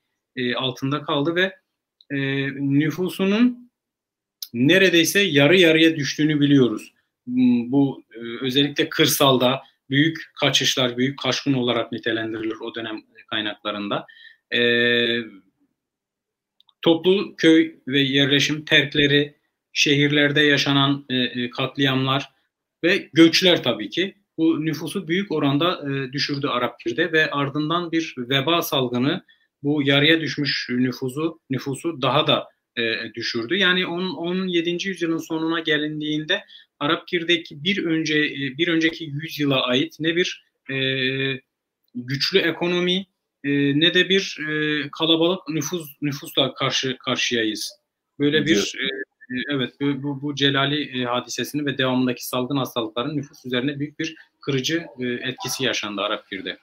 altında 0.56 1.02
kaldı 1.02 1.34
ve 1.34 1.52
nüfusunun 2.60 3.70
neredeyse 4.54 5.20
yarı 5.20 5.56
yarıya 5.56 5.96
düştüğünü 5.96 6.40
biliyoruz. 6.40 6.92
Hmm, 7.26 7.72
bu 7.72 8.04
e, 8.14 8.44
özellikle 8.44 8.88
kırsalda 8.88 9.62
büyük 9.90 10.18
kaçışlar, 10.40 10.96
büyük 10.96 11.18
kaçkın 11.18 11.52
olarak 11.52 11.92
nitelendirilir 11.92 12.56
o 12.60 12.74
dönem 12.74 13.02
kaynaklarında. 13.30 14.06
E, 14.54 14.60
toplu 16.82 17.36
köy 17.36 17.76
ve 17.86 18.00
yerleşim 18.00 18.64
terkleri, 18.64 19.36
şehirlerde 19.72 20.40
yaşanan 20.40 21.04
e, 21.10 21.16
e, 21.16 21.50
katliamlar 21.50 22.30
ve 22.84 23.08
göçler 23.12 23.62
tabii 23.62 23.90
ki 23.90 24.14
bu 24.38 24.64
nüfusu 24.64 25.08
büyük 25.08 25.32
oranda 25.32 25.90
e, 25.90 26.12
düşürdü 26.12 26.46
Arapkir'de 26.46 27.12
ve 27.12 27.30
ardından 27.30 27.92
bir 27.92 28.14
veba 28.18 28.62
salgını 28.62 29.24
bu 29.62 29.82
yarıya 29.82 30.20
düşmüş 30.20 30.66
nüfusu 30.70 31.40
nüfusu 31.50 32.02
daha 32.02 32.26
da 32.26 32.48
e, 32.76 33.14
düşürdü. 33.14 33.56
Yani 33.56 33.86
10, 33.86 34.08
17. 34.08 34.88
yüzyılın 34.88 35.18
sonuna 35.18 35.60
gelindiğinde 35.60 36.44
Arapgir'deki 36.80 37.64
bir 37.64 37.84
önce 37.84 38.18
e, 38.18 38.58
bir 38.58 38.68
önceki 38.68 39.04
yüzyıla 39.04 39.62
ait 39.66 39.96
ne 40.00 40.16
bir 40.16 40.44
e, 40.70 40.76
güçlü 41.94 42.38
ekonomi 42.38 43.06
e, 43.44 43.80
ne 43.80 43.94
de 43.94 44.08
bir 44.08 44.38
e, 44.48 44.88
kalabalık 44.98 45.48
nüfus 45.48 45.86
nüfusla 46.02 46.54
karşı 46.54 46.98
karşıyayız. 46.98 47.72
Böyle 48.18 48.46
bir 48.46 48.74
e, 48.80 48.86
evet 49.50 49.72
bu, 49.80 50.02
bu, 50.02 50.22
bu 50.22 50.34
Celali 50.34 51.00
e, 51.00 51.04
hadisesini 51.04 51.66
ve 51.66 51.78
devamındaki 51.78 52.26
salgın 52.26 52.56
hastalıkların 52.56 53.16
nüfus 53.16 53.46
üzerine 53.46 53.78
büyük 53.78 53.98
bir 53.98 54.14
kırıcı 54.40 54.86
e, 55.00 55.06
etkisi 55.06 55.64
yaşandı 55.64 56.02
Arapgir'de. 56.02 56.58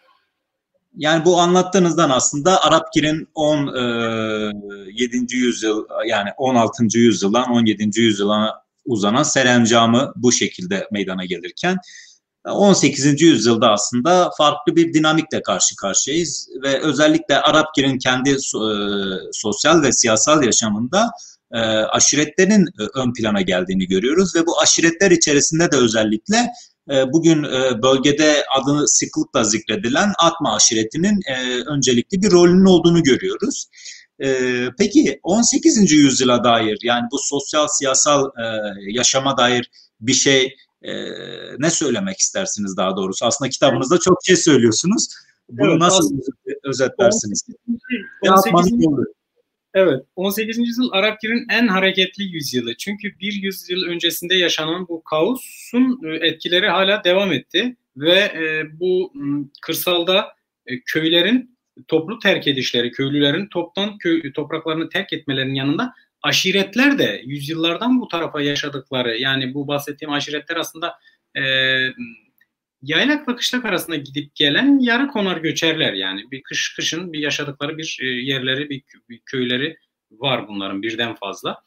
Yani 0.96 1.26
bu 1.26 1.40
anlattığınızdan 1.40 2.10
aslında 2.10 2.64
Arapgir'in 2.64 3.28
17. 3.36 5.36
E, 5.36 5.38
yüzyıl 5.38 5.86
yani 6.08 6.30
16. 6.38 6.98
yüzyıldan 6.98 7.52
17. 7.52 8.02
yüzyıla 8.02 8.64
uzanan 8.86 9.24
serencamı 9.24 10.14
bu 10.16 10.32
şekilde 10.32 10.88
meydana 10.92 11.26
gelirken 11.26 11.78
18. 12.46 13.22
yüzyılda 13.22 13.72
aslında 13.72 14.32
farklı 14.38 14.76
bir 14.76 14.94
dinamikle 14.94 15.42
karşı 15.42 15.76
karşıyayız 15.76 16.50
ve 16.64 16.80
özellikle 16.80 17.42
Arapgir'in 17.42 17.98
kendi 17.98 18.30
e, 18.30 18.38
sosyal 19.32 19.82
ve 19.82 19.92
siyasal 19.92 20.44
yaşamında 20.44 21.12
e, 21.52 21.60
aşiretlerin 21.68 22.66
ön 22.96 23.14
plana 23.14 23.42
geldiğini 23.42 23.88
görüyoruz 23.88 24.36
ve 24.36 24.46
bu 24.46 24.62
aşiretler 24.62 25.12
içerisinde 25.12 25.72
de 25.72 25.76
özellikle 25.76 26.48
bugün 26.88 27.44
e, 27.44 27.82
bölgede 27.82 28.44
adını 28.60 28.88
sıklıkla 28.88 29.44
zikredilen 29.44 30.14
Atma 30.20 30.56
aşiretinin 30.56 31.20
e, 31.28 31.64
öncelikli 31.68 32.22
bir 32.22 32.32
rolünün 32.32 32.66
olduğunu 32.66 33.04
görüyoruz. 33.04 33.66
Peki 34.80 35.20
18. 35.24 35.92
yüzyıla 35.92 36.44
dair 36.44 36.78
yani 36.84 37.08
bu 37.12 37.18
sosyal 37.20 37.68
siyasal 37.68 38.30
yaşama 38.88 39.38
dair 39.38 39.72
bir 40.02 40.14
şey 40.14 40.56
ne 41.58 41.70
söylemek 41.70 42.20
istersiniz 42.20 42.78
daha 42.78 42.98
doğrusu? 42.98 43.26
Aslında 43.26 43.50
kitabınızda 43.50 43.98
çok 43.98 44.18
şey 44.26 44.36
söylüyorsunuz. 44.36 45.08
Bunu 45.50 45.72
evet, 45.72 45.80
nasıl 45.80 46.20
özetlersiniz? 46.64 47.46
18. 48.22 48.54
18. 48.54 48.86
Evet, 49.74 50.06
18. 50.16 50.58
yüzyıl 50.58 50.90
Arapgir'in 50.92 51.46
en 51.50 51.68
hareketli 51.68 52.24
yüzyılı. 52.24 52.78
Çünkü 52.78 53.20
bir 53.20 53.34
yüzyıl 53.34 53.84
öncesinde 53.84 54.36
yaşanan 54.36 54.88
bu 54.88 55.04
kaosun 55.04 56.02
e, 56.06 56.28
etkileri 56.28 56.70
hala 56.70 57.04
devam 57.04 57.34
etti 57.34 57.76
ve 57.98 58.20
e, 58.20 58.64
bu 58.80 59.14
kırsalda 59.62 60.28
e, 60.68 60.80
köylerin 60.82 61.58
toplu 61.88 62.20
terk 62.20 62.48
edişleri, 62.48 62.92
köylülerin 62.92 63.48
toptan 63.48 63.98
köy, 63.98 64.34
topraklarını 64.34 64.90
terk 64.90 65.14
etmelerinin 65.14 65.54
yanında 65.54 65.94
aşiretler 66.22 67.00
de 67.00 67.22
yüzyıllardan 67.26 68.02
bu 68.02 68.08
tarafa 68.08 68.42
yaşadıkları 68.42 69.18
yani 69.18 69.54
bu 69.54 69.68
bahsettiğim 69.68 70.12
aşiretler 70.12 70.56
aslında 70.56 71.00
e, 71.36 71.42
yaylakla 72.84 73.36
kışlak 73.36 73.66
arasında 73.66 73.96
gidip 73.96 74.36
gelen 74.36 74.80
yarı 74.80 75.08
konar 75.08 75.38
göçerler 75.38 75.94
yani. 75.94 76.32
Bir 76.32 76.44
kış 76.44 76.76
kışın 76.76 77.14
bir 77.14 77.20
yaşadıkları 77.20 77.78
bir 77.78 77.98
e, 78.02 78.06
yerleri 78.06 78.70
bir, 78.70 78.84
köyleri 79.26 79.78
var 80.12 80.48
bunların 80.48 80.82
birden 80.82 81.16
fazla. 81.16 81.58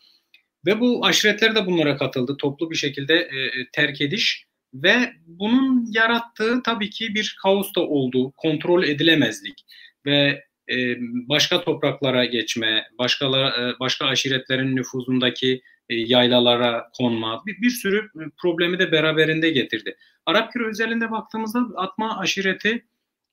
Ve 0.66 0.80
bu 0.80 1.06
aşiretler 1.06 1.54
de 1.54 1.66
bunlara 1.66 1.96
katıldı. 1.96 2.36
Toplu 2.36 2.70
bir 2.70 2.76
şekilde 2.76 3.14
e, 3.14 3.60
e, 3.60 3.66
terk 3.72 4.00
ediş 4.00 4.46
ve 4.74 5.12
bunun 5.26 5.86
yarattığı 5.90 6.62
tabii 6.62 6.90
ki 6.90 7.14
bir 7.14 7.36
kaos 7.42 7.74
da 7.74 7.80
oldu. 7.80 8.32
Kontrol 8.36 8.84
edilemezlik 8.84 9.64
ve 10.06 10.44
e, 10.70 10.96
başka 11.28 11.60
topraklara 11.60 12.24
geçme 12.24 12.84
başka 12.98 13.26
e, 13.26 13.80
başka 13.80 14.06
aşiretlerin 14.06 14.76
nüfuzundaki 14.76 15.62
yaylalara 15.94 16.90
konma 16.98 17.42
bir, 17.46 17.62
bir 17.62 17.70
sürü 17.70 18.10
problemi 18.42 18.78
de 18.78 18.92
beraberinde 18.92 19.50
getirdi. 19.50 19.96
Arap 20.26 20.52
Kürü 20.52 20.68
özelinde 20.68 21.10
baktığımızda 21.10 21.60
Atma 21.76 22.18
aşireti 22.18 22.84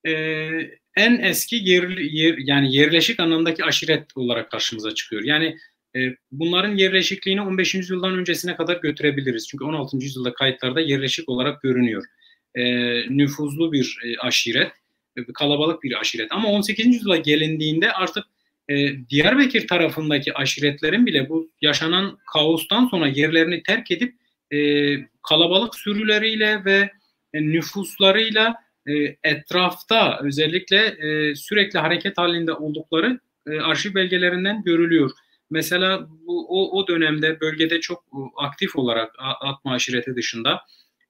e, 0.08 0.12
en 0.96 1.20
eski 1.20 1.56
yer, 1.56 1.90
yer 1.98 2.38
yani 2.38 2.76
yerleşik 2.76 3.20
anlamdaki 3.20 3.64
aşiret 3.66 4.18
olarak 4.18 4.52
karşımıza 4.52 4.94
çıkıyor. 4.94 5.24
Yani 5.24 5.58
e, 5.96 6.00
bunların 6.32 6.76
yerleşikliğini 6.76 7.42
15. 7.42 7.76
yüzyıldan 7.76 8.18
öncesine 8.18 8.56
kadar 8.56 8.78
götürebiliriz. 8.78 9.48
Çünkü 9.48 9.64
16. 9.64 9.98
yüzyılda 9.98 10.34
kayıtlarda 10.34 10.82
yerleşik 10.82 11.30
olarak 11.30 11.62
görünüyor. 11.62 12.04
E, 12.56 12.64
nüfuzlu 13.18 13.72
bir 13.72 14.00
e, 14.04 14.18
aşiret, 14.18 14.72
e, 15.18 15.24
kalabalık 15.34 15.84
bir 15.84 16.00
aşiret. 16.00 16.32
Ama 16.32 16.50
18. 16.50 16.86
yüzyıla 16.86 17.18
gelindiğinde 17.18 17.92
artık 17.92 18.24
e, 18.70 19.08
Diyarbakır 19.10 19.68
tarafındaki 19.68 20.34
aşiretlerin 20.34 21.06
bile 21.06 21.30
bu 21.30 21.52
yaşanan 21.62 22.18
kaostan 22.34 22.88
sonra 22.88 23.08
yerlerini 23.08 23.64
terk 23.64 23.92
edip 23.92 24.16
e, 24.52 24.58
kalabalık 25.30 25.76
sürüleriyle 25.76 26.66
ve 26.66 26.92
e, 27.34 27.42
nüfuslarıyla 27.42 28.56
e, 28.88 28.94
etrafta 29.24 30.20
özellikle 30.24 30.78
e, 30.78 31.36
sürekli 31.36 31.80
hareket 31.80 32.18
halinde 32.18 32.54
oldukları 32.54 33.20
e, 33.48 33.60
arşiv 33.60 33.96
belgelerinden 33.96 34.64
görülüyor. 34.64 35.12
Mesela 35.50 36.08
bu 36.10 36.48
o, 36.50 36.80
o 36.80 36.88
dönemde 36.88 37.40
bölgede 37.40 37.80
çok 37.80 38.00
e, 38.00 38.20
aktif 38.38 38.76
olarak 38.76 39.16
Atma 39.42 39.74
aşireti 39.74 40.16
dışında 40.16 40.62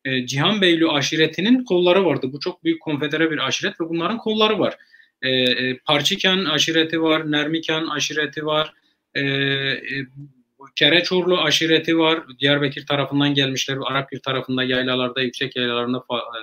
e, 0.05 0.25
Cihanbeyli 0.25 0.87
aşiretinin 0.87 1.63
kolları 1.63 2.05
vardı. 2.05 2.29
Bu 2.33 2.39
çok 2.39 2.63
büyük 2.63 2.81
konfedere 2.81 3.31
bir 3.31 3.47
aşiret 3.47 3.81
ve 3.81 3.89
bunların 3.89 4.17
kolları 4.17 4.59
var. 4.59 4.77
E, 5.23 5.29
e, 5.29 5.77
Parçikan 5.77 6.45
aşireti 6.45 7.01
var, 7.01 7.31
Nermikan 7.31 7.87
aşireti 7.87 8.45
var, 8.45 8.73
e, 9.15 9.21
e, 9.21 10.07
Kereçorlu 10.75 11.37
aşireti 11.37 11.97
var. 11.97 12.23
Diyarbakır 12.39 12.85
tarafından 12.85 13.33
gelmişler. 13.33 13.77
Arapgir 13.85 14.19
tarafında 14.19 14.63
yaylalarda, 14.63 15.21
yüksek 15.21 15.55
yaylalarında 15.55 15.97
e, 15.97 16.41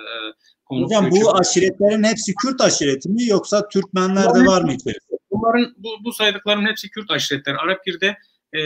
konup 0.65 0.85
Hocam 0.85 1.11
bu 1.11 1.37
aşiretlerin 1.37 2.03
hepsi 2.03 2.33
Kürt 2.35 2.61
aşireti 2.61 3.09
mi 3.09 3.25
yoksa 3.25 3.67
Türkmenler 3.69 4.23
de 4.23 4.45
var 4.45 4.61
mı 4.61 4.73
içerisinde? 4.73 5.17
Bunların 5.31 5.73
bu, 5.77 5.89
bu 6.03 6.13
saydıklarım 6.13 6.65
hepsi 6.65 6.89
Kürt 6.89 7.11
aşiretler. 7.11 7.53
Arapgir'de 7.53 8.17
e, 8.55 8.59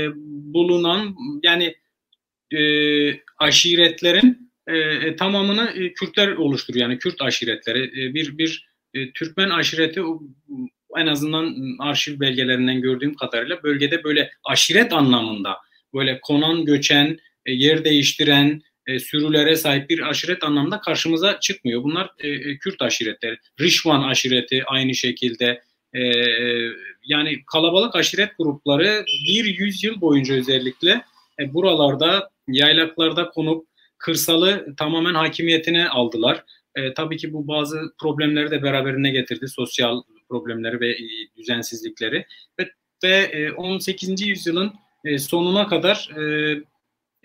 bulunan 0.53 1.16
yani 1.43 1.76
e, 2.51 2.61
aşiretlerin 3.38 4.51
e, 4.68 4.78
e 4.78 5.16
tamamını 5.16 5.70
e, 5.70 5.93
Kürtler 5.93 6.28
oluşturuyor. 6.28 6.89
Yani 6.89 6.99
Kürt 6.99 7.22
aşiretleri. 7.22 7.84
E, 7.84 8.13
bir 8.13 8.38
bir 8.38 8.75
e, 8.96 9.12
Türkmen 9.12 9.50
aşireti 9.50 10.02
en 10.98 11.08
azından 11.08 11.56
arşiv 11.80 12.20
belgelerinden 12.20 12.82
gördüğüm 12.82 13.16
kadarıyla 13.16 13.64
bölgede 13.64 14.04
böyle 14.04 14.32
aşiret 14.43 14.93
anlamında 14.93 15.58
böyle 15.93 16.20
konan 16.22 16.66
göçen, 16.66 17.18
e, 17.46 17.52
yer 17.52 17.86
değiştiren, 17.86 18.62
e, 18.88 19.00
sürülere 19.00 19.56
sahip 19.56 19.89
bir 19.89 20.10
aşiret 20.10 20.43
anlamda 20.43 20.80
karşımıza 20.80 21.39
çıkmıyor. 21.39 21.84
Bunlar 21.84 22.12
Kürt 22.62 22.82
aşiretleri. 22.82 23.38
Rişvan 23.60 24.04
aşireti 24.04 24.64
aynı 24.66 24.96
şekilde 24.96 25.62
yani 27.04 27.43
kalabalık 27.52 27.96
aşiret 27.96 28.32
grupları 28.38 29.06
bir 29.28 29.46
yüzyıl 29.46 30.02
boyunca 30.02 30.36
özellikle 30.36 31.02
buralarda 31.48 32.30
yaylaklarda 32.48 33.30
konup 33.30 33.68
kırsalı 33.98 34.76
tamamen 34.78 35.14
hakimiyetine 35.14 35.89
aldılar. 35.89 36.43
E, 36.76 36.94
tabii 36.94 37.18
ki 37.18 37.34
bu 37.34 37.48
bazı 37.48 37.94
problemleri 38.02 38.52
de 38.52 38.64
beraberine 38.64 39.12
getirdi. 39.12 39.48
Sosyal 39.48 40.02
problemleri 40.30 40.80
ve 40.80 40.92
e, 40.92 41.08
düzensizlikleri. 41.38 42.26
Ve, 42.60 42.70
ve 43.04 43.16
e, 43.16 43.52
18. 43.52 44.28
yüzyılın 44.28 44.74
e, 45.06 45.18
sonuna 45.18 45.68
kadar 45.68 46.10
e, 46.18 46.56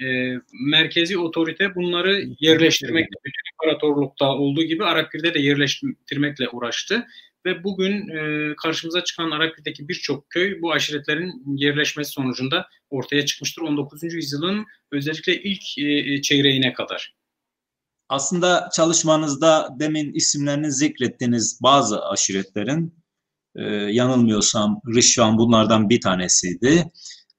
e, 0.04 0.38
merkezi 0.70 1.18
otorite 1.18 1.74
bunları 1.74 2.24
yerleştirmekle, 2.40 3.16
bütün 3.24 3.52
imparatorlukta 3.52 4.34
olduğu 4.34 4.62
gibi 4.62 4.84
Arapgir'de 4.84 5.34
de 5.34 5.38
yerleştirmekle 5.38 6.48
uğraştı. 6.48 7.06
Ve 7.46 7.64
bugün 7.64 8.08
e, 8.08 8.54
karşımıza 8.56 9.04
çıkan 9.04 9.30
Arapgir'deki 9.30 9.88
birçok 9.88 10.30
köy 10.30 10.62
bu 10.62 10.72
aşiretlerin 10.72 11.42
yerleşmesi 11.56 12.10
sonucunda 12.10 12.68
ortaya 12.90 13.26
çıkmıştır. 13.26 13.62
19. 13.62 14.02
yüzyılın 14.02 14.66
özellikle 14.92 15.42
ilk 15.42 15.78
e, 15.78 16.22
çeyreğine 16.22 16.72
kadar. 16.72 17.19
Aslında 18.10 18.68
çalışmanızda 18.72 19.68
demin 19.78 20.12
isimlerini 20.12 20.72
zikrettiğiniz 20.72 21.58
bazı 21.62 22.04
aşiretlerin 22.04 22.94
e, 23.56 23.62
yanılmıyorsam 23.72 24.80
Rişvan 24.94 25.38
bunlardan 25.38 25.88
bir 25.88 26.00
tanesiydi. 26.00 26.84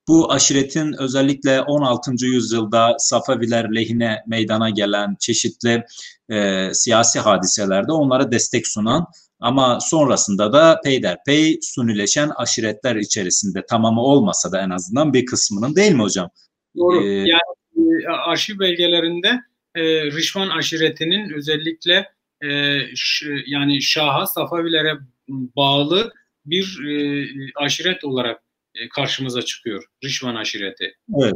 Bu 0.08 0.32
aşiretin 0.32 0.96
özellikle 1.02 1.62
16. 1.62 2.12
yüzyılda 2.26 2.96
Safaviler 2.98 3.76
lehine 3.76 4.18
meydana 4.28 4.70
gelen 4.70 5.16
çeşitli 5.20 5.84
e, 6.30 6.70
siyasi 6.74 7.20
hadiselerde 7.20 7.92
onlara 7.92 8.32
destek 8.32 8.68
sunan 8.68 9.08
ama 9.40 9.80
sonrasında 9.82 10.54
da 10.54 10.82
peyderpey 10.84 11.60
sunileşen 11.62 12.32
aşiretler 12.36 12.96
içerisinde 12.96 13.66
tamamı 13.66 14.02
olmasa 14.02 14.52
da 14.52 14.62
en 14.62 14.70
azından 14.70 15.14
bir 15.14 15.26
kısmının 15.26 15.76
değil 15.76 15.92
mi 15.92 16.02
hocam? 16.02 16.30
Doğru. 16.78 17.04
Ee, 17.04 17.08
yani 17.08 18.04
e, 18.04 18.08
arşiv 18.28 18.60
belgelerinde 18.60 19.40
e, 19.76 20.06
Rişvan 20.06 20.50
aşiretinin 20.50 21.30
özellikle 21.34 22.10
e, 22.44 22.80
ş, 22.96 23.28
yani 23.46 23.82
Şah'a, 23.82 24.26
Safavilere 24.26 24.98
bağlı 25.30 26.14
bir 26.46 26.80
e, 26.90 27.26
aşiret 27.56 28.04
olarak 28.04 28.42
e, 28.76 28.90
karşımıza 28.90 29.42
çıkıyor. 29.42 29.84
Rişvan 30.04 30.36
aşireti. 30.36 30.96
Evet. 31.22 31.34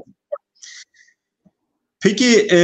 Peki 2.03 2.47
e, 2.51 2.57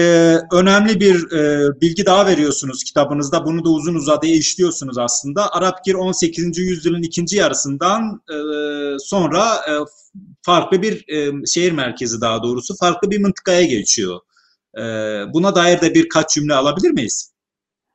önemli 0.51 0.99
bir 0.99 1.31
e, 1.31 1.69
bilgi 1.81 2.05
daha 2.05 2.27
veriyorsunuz 2.27 2.83
kitabınızda. 2.83 3.45
Bunu 3.45 3.65
da 3.65 3.69
uzun 3.69 3.95
uzadıya 3.95 4.35
işliyorsunuz 4.35 4.97
aslında. 4.97 5.53
Arapgir 5.53 5.93
18. 5.93 6.57
yüzyılın 6.57 7.03
ikinci 7.03 7.37
yarısından 7.37 8.21
e, 8.29 8.37
sonra 8.99 9.55
e, 9.55 9.71
farklı 10.41 10.81
bir 10.81 11.13
e, 11.13 11.45
şehir 11.45 11.71
merkezi 11.71 12.21
daha 12.21 12.43
doğrusu 12.43 12.75
farklı 12.75 13.11
bir 13.11 13.19
mıntıkaya 13.19 13.63
geçiyor. 13.63 14.19
E, 14.77 14.81
buna 15.33 15.55
dair 15.55 15.81
de 15.81 15.93
birkaç 15.93 16.29
cümle 16.33 16.53
alabilir 16.53 16.91
miyiz? 16.91 17.33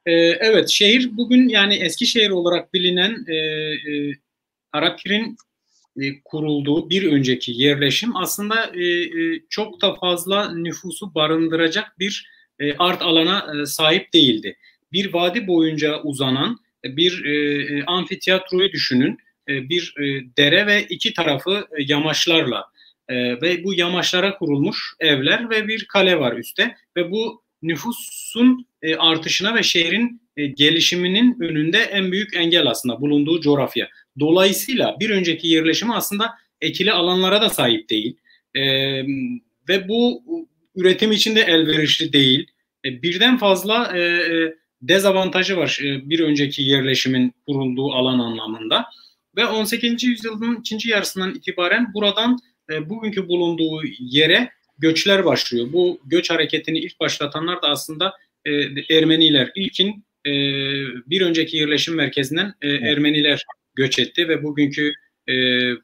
E, 0.06 0.12
evet, 0.20 0.68
şehir 0.68 1.16
bugün 1.16 1.48
yani 1.48 1.74
eski 1.74 2.06
şehir 2.06 2.30
olarak 2.30 2.74
bilinen 2.74 3.24
e, 3.28 3.34
e, 3.34 4.14
Arapgir'in 4.72 5.36
e, 6.00 6.22
kurulduğu 6.24 6.90
bir 6.90 7.12
önceki 7.12 7.52
yerleşim 7.52 8.16
aslında 8.16 8.70
e, 8.74 8.84
e, 8.84 9.42
çok 9.50 9.82
da 9.82 9.94
fazla 9.94 10.54
nüfusu 10.54 11.14
barındıracak 11.14 11.98
bir 11.98 12.36
art 12.78 13.02
alana 13.02 13.66
sahip 13.66 14.12
değildi. 14.12 14.56
Bir 14.92 15.12
vadi 15.14 15.46
boyunca 15.46 16.02
uzanan 16.02 16.58
bir 16.84 17.24
amfiteyatroyu 17.86 18.72
düşünün. 18.72 19.18
Bir 19.48 19.94
dere 20.36 20.66
ve 20.66 20.82
iki 20.82 21.12
tarafı 21.14 21.66
yamaçlarla 21.78 22.64
ve 23.10 23.64
bu 23.64 23.74
yamaçlara 23.74 24.38
kurulmuş 24.38 24.94
evler 25.00 25.50
ve 25.50 25.68
bir 25.68 25.84
kale 25.84 26.20
var 26.20 26.36
üstte 26.36 26.74
ve 26.96 27.10
bu 27.10 27.42
nüfusun 27.62 28.66
artışına 28.98 29.54
ve 29.54 29.62
şehrin 29.62 30.22
gelişiminin 30.36 31.40
önünde 31.40 31.78
en 31.78 32.12
büyük 32.12 32.36
engel 32.36 32.66
aslında 32.66 33.00
bulunduğu 33.00 33.40
coğrafya. 33.40 33.88
Dolayısıyla 34.20 34.96
bir 35.00 35.10
önceki 35.10 35.48
yerleşimi 35.48 35.94
aslında 35.94 36.34
ekili 36.60 36.92
alanlara 36.92 37.40
da 37.40 37.48
sahip 37.50 37.90
değil. 37.90 38.16
E, 38.54 38.62
ve 39.68 39.88
bu 39.88 40.22
üretim 40.76 41.12
için 41.12 41.36
de 41.36 41.40
elverişli 41.40 42.12
değil. 42.12 42.46
E, 42.84 43.02
birden 43.02 43.38
fazla 43.38 43.98
e, 43.98 44.00
e 44.00 44.54
dezavantajı 44.82 45.56
var 45.56 45.80
e, 45.82 46.10
bir 46.10 46.20
önceki 46.20 46.62
yerleşimin 46.62 47.34
kurulduğu 47.46 47.92
alan 47.92 48.18
anlamında. 48.18 48.86
Ve 49.36 49.46
18. 49.46 50.04
yüzyılın 50.04 50.56
ikinci 50.56 50.88
yarısından 50.88 51.34
itibaren 51.34 51.94
buradan 51.94 52.38
e, 52.72 52.90
bugünkü 52.90 53.28
bulunduğu 53.28 53.80
yere 53.98 54.50
göçler 54.78 55.24
başlıyor. 55.24 55.66
Bu 55.72 56.00
göç 56.04 56.30
hareketini 56.30 56.78
ilk 56.78 57.00
başlatanlar 57.00 57.62
da 57.62 57.68
aslında 57.68 58.12
e, 58.44 58.52
Ermeniler. 58.96 59.50
İlkin 59.54 60.04
e, 60.26 60.32
bir 61.06 61.20
önceki 61.20 61.56
yerleşim 61.56 61.94
merkezinden 61.94 62.54
e, 62.62 62.68
Ermeniler 62.68 63.44
göç 63.74 63.98
etti 63.98 64.28
ve 64.28 64.42
bugünkü 64.42 64.92
e, 65.28 65.32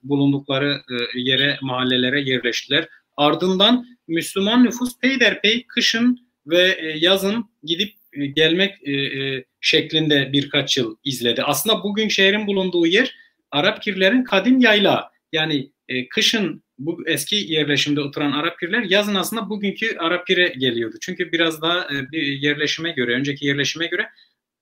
bulundukları 0.02 0.72
e, 0.90 1.20
yere, 1.20 1.58
mahallelere 1.62 2.20
yerleştiler. 2.20 2.88
Ardından 3.16 3.86
Müslüman 4.08 4.64
nüfus 4.64 4.98
peyderpey 4.98 5.66
kışın 5.66 6.28
ve 6.46 6.78
e, 6.80 6.98
yazın 6.98 7.44
gidip 7.62 7.92
e, 8.12 8.26
gelmek 8.26 8.74
e, 8.82 8.92
e, 8.92 9.44
şeklinde 9.60 10.30
birkaç 10.32 10.76
yıl 10.76 10.96
izledi. 11.04 11.42
Aslında 11.42 11.82
bugün 11.82 12.08
şehrin 12.08 12.46
bulunduğu 12.46 12.86
yer 12.86 13.16
Arapkirlerin 13.50 14.24
kadim 14.24 14.60
yayla. 14.60 15.10
Yani 15.32 15.70
e, 15.88 16.08
kışın 16.08 16.61
bu 16.78 17.02
eski 17.06 17.36
yerleşimde 17.36 18.00
oturan 18.00 18.32
Arapkirler 18.32 18.82
yazın 18.82 19.14
aslında 19.14 19.50
bugünkü 19.50 19.96
Arapkir'e 19.98 20.48
geliyordu. 20.48 20.96
Çünkü 21.00 21.32
biraz 21.32 21.62
daha 21.62 21.78
e, 21.84 22.10
bir 22.12 22.22
yerleşime 22.22 22.90
göre, 22.90 23.14
önceki 23.14 23.46
yerleşime 23.46 23.86
göre 23.86 24.08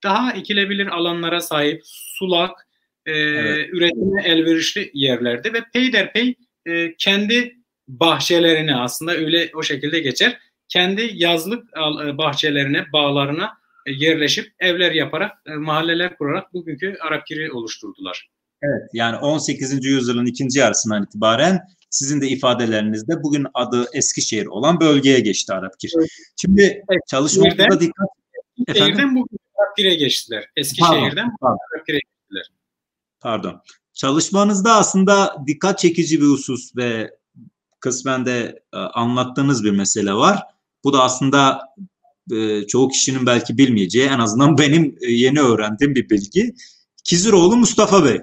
daha 0.03 0.33
ekilebilir 0.33 0.87
alanlara 0.87 1.41
sahip, 1.41 1.81
sulak, 1.85 2.69
e, 3.07 3.13
evet. 3.13 3.69
üretime 3.73 4.23
elverişli 4.23 4.91
yerlerde 4.95 5.53
ve 5.53 5.63
peyderpey 5.73 6.35
e, 6.67 6.95
kendi 6.97 7.57
bahçelerine 7.89 8.77
aslında 8.77 9.17
öyle 9.17 9.51
o 9.55 9.63
şekilde 9.63 10.01
geçer. 10.01 10.39
Kendi 10.69 11.11
yazlık 11.15 11.65
e, 11.77 12.19
bahçelerine, 12.19 12.93
bağlarına 12.93 13.53
e, 13.87 13.93
yerleşip 13.93 14.53
evler 14.59 14.93
yaparak, 14.93 15.33
mahalleler 15.47 16.17
kurarak 16.17 16.55
bugünkü 16.55 16.97
Arapkir'i 17.01 17.53
oluşturdular. 17.53 18.29
Evet 18.63 18.83
yani 18.93 19.17
18. 19.17 19.85
yüzyılın 19.85 20.27
ikinci 20.27 20.59
yarısından 20.59 21.03
itibaren 21.03 21.61
sizin 21.91 22.21
de 22.21 22.29
ifadelerinizde 22.29 23.23
bugün 23.23 23.47
adı 23.55 23.87
Eskişehir 23.93 24.47
olan 24.47 24.81
bölgeye 24.81 25.21
geçti 25.21 25.53
Arapkir. 25.53 25.93
Evet. 25.99 26.09
Şimdi 26.41 26.63
evet, 26.63 27.03
çalışmamızda 27.11 27.81
dikkat... 27.81 28.09
Eskişehir'den 28.69 29.15
bugün 29.15 29.39
Arapkir'e 29.59 29.95
geçtiler. 29.95 30.47
Eskişehir'den 30.57 31.31
Arapkir'e 31.43 31.99
geçtiler. 31.99 32.51
Pardon. 33.21 33.63
Çalışmanızda 33.95 34.75
aslında 34.75 35.37
dikkat 35.47 35.79
çekici 35.79 36.21
bir 36.21 36.27
husus 36.27 36.77
ve 36.77 37.11
kısmen 37.81 38.27
de 38.27 38.63
e, 38.73 38.77
anlattığınız 38.77 39.65
bir 39.65 39.71
mesele 39.71 40.15
var. 40.15 40.43
Bu 40.85 40.93
da 40.93 41.03
aslında 41.03 41.61
e, 42.33 42.67
çoğu 42.67 42.89
kişinin 42.89 43.27
belki 43.27 43.59
bilmeyeceği 43.59 44.07
en 44.07 44.19
azından 44.19 44.59
benim 44.59 44.97
e, 45.01 45.13
yeni 45.13 45.41
öğrendiğim 45.41 45.95
bir 45.95 46.11
bilgi. 46.11 46.55
Kiziroğlu 47.05 47.57
Mustafa 47.57 48.05
Bey. 48.05 48.21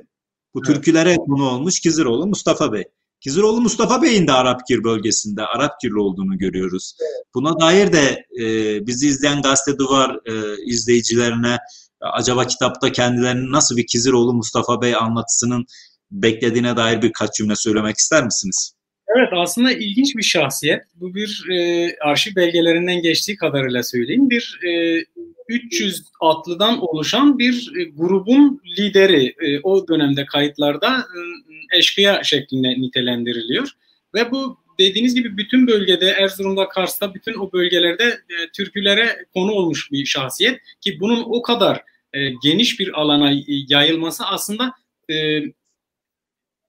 Bu 0.54 0.62
evet. 0.66 0.76
türkülere 0.76 1.16
konu 1.16 1.50
olmuş 1.50 1.80
Kiziroğlu 1.80 2.28
Mustafa 2.28 2.74
Bey. 2.74 2.84
Kiziroğlu 3.20 3.62
Mustafa 3.62 4.02
Bey'in 4.02 4.28
de 4.28 4.32
Arapkir 4.32 4.84
bölgesinde 4.84 5.46
Arapkirli 5.46 6.00
olduğunu 6.00 6.38
görüyoruz. 6.38 6.94
Buna 7.36 7.60
dair 7.60 7.94
de 7.94 8.26
e, 8.42 8.46
bizi 8.88 9.08
izleyen 9.08 9.42
gazete 9.42 9.78
duvar 9.78 10.20
e, 10.26 10.64
izleyicilerine 10.66 11.58
acaba 12.02 12.48
kitapta 12.48 12.92
kendilerinin 12.92 13.52
nasıl 13.52 13.78
bir 13.78 13.88
Kiziroğlu 13.88 14.34
Mustafa 14.34 14.82
Bey 14.82 14.96
anlatısının 14.96 15.66
beklediğine 16.12 16.78
dair 16.78 17.02
birkaç 17.02 17.34
cümle 17.34 17.56
söylemek 17.56 17.98
ister 17.98 18.24
misiniz? 18.26 18.77
Evet 19.16 19.30
aslında 19.32 19.72
ilginç 19.72 20.16
bir 20.16 20.24
şahsiyet. 20.24 20.84
Bu 20.96 21.16
bir 21.16 21.44
e, 21.52 21.90
arşiv 22.02 22.36
belgelerinden 22.36 23.02
geçtiği 23.02 23.36
kadarıyla 23.36 23.84
söyleyeyim. 23.84 24.30
Bir 24.30 24.60
e, 24.68 25.04
300 25.48 26.04
atlıdan 26.22 26.82
oluşan 26.82 27.40
bir 27.40 27.72
e, 27.80 27.84
grubun 27.84 28.62
lideri. 28.78 29.36
E, 29.42 29.60
o 29.60 29.88
dönemde 29.88 30.26
kayıtlarda 30.26 30.98
e, 30.98 31.78
eşkıya 31.78 32.24
şeklinde 32.24 32.70
nitelendiriliyor. 32.70 33.72
Ve 34.14 34.32
bu 34.32 34.58
dediğiniz 34.80 35.16
gibi 35.16 35.38
bütün 35.38 35.68
bölgede 35.68 36.10
Erzurum'da, 36.10 36.70
Kars'ta 36.70 37.14
bütün 37.14 37.34
o 37.34 37.52
bölgelerde 37.52 38.04
e, 38.04 38.52
türkülere 38.54 39.26
konu 39.34 39.52
olmuş 39.52 39.92
bir 39.92 40.06
şahsiyet 40.06 40.62
ki 40.82 41.00
bunun 41.00 41.24
o 41.26 41.42
kadar 41.42 41.84
e, 42.14 42.30
geniş 42.44 42.80
bir 42.80 43.00
alana 43.02 43.34
yayılması 43.48 44.26
aslında 44.26 44.74
e, 45.10 45.42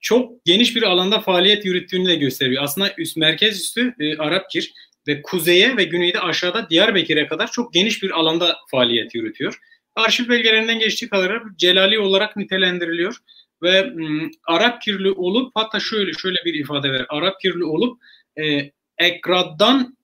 çok 0.01 0.45
geniş 0.45 0.77
bir 0.77 0.83
alanda 0.83 1.21
faaliyet 1.21 1.65
yürüttüğünü 1.65 2.09
de 2.09 2.15
gösteriyor. 2.15 2.63
Aslında 2.63 2.93
üst 2.99 3.17
merkez 3.17 3.61
üstü 3.61 3.95
e, 4.01 4.17
Arapkir 4.17 4.73
ve 5.09 5.23
kuzeye 5.23 5.77
ve 5.77 5.85
güneyde 5.85 6.21
aşağıda 6.21 6.71
Diyarbakır'a 6.71 7.29
kadar 7.29 7.51
çok 7.51 7.73
geniş 7.73 8.03
bir 8.03 8.11
alanda 8.11 8.57
faaliyet 8.71 9.15
yürütüyor. 9.15 9.59
Arşiv 9.97 10.29
belgelerinden 10.29 10.79
geçtiği 10.79 11.09
kadarıyla 11.09 11.41
Celali 11.57 11.99
olarak 11.99 12.37
nitelendiriliyor 12.37 13.17
ve 13.63 13.83
m, 13.83 14.31
Arap 14.47 14.83
kirli 14.83 15.11
olup 15.11 15.53
hatta 15.55 15.81
şöyle 15.81 16.13
şöyle 16.13 16.37
bir 16.45 16.55
ifade 16.55 16.93
ver. 16.93 17.07
Arap 17.09 17.41
kirli 17.41 17.65
olup 17.65 18.01
e, 18.41 18.71
ekraddan 18.99 19.97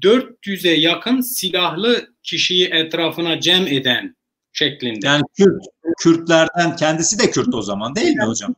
400'e 0.00 0.72
yakın 0.72 1.20
silahlı 1.20 2.14
kişiyi 2.22 2.66
etrafına 2.66 3.40
cem 3.40 3.66
eden 3.66 4.16
şeklinde. 4.52 5.06
Yani 5.06 5.22
Kürt, 5.36 5.62
Kürtlerden 5.98 6.76
kendisi 6.76 7.18
de 7.18 7.30
Kürt 7.30 7.54
o 7.54 7.62
zaman 7.62 7.94
değil 7.94 8.16
mi 8.16 8.24
hocam? 8.24 8.54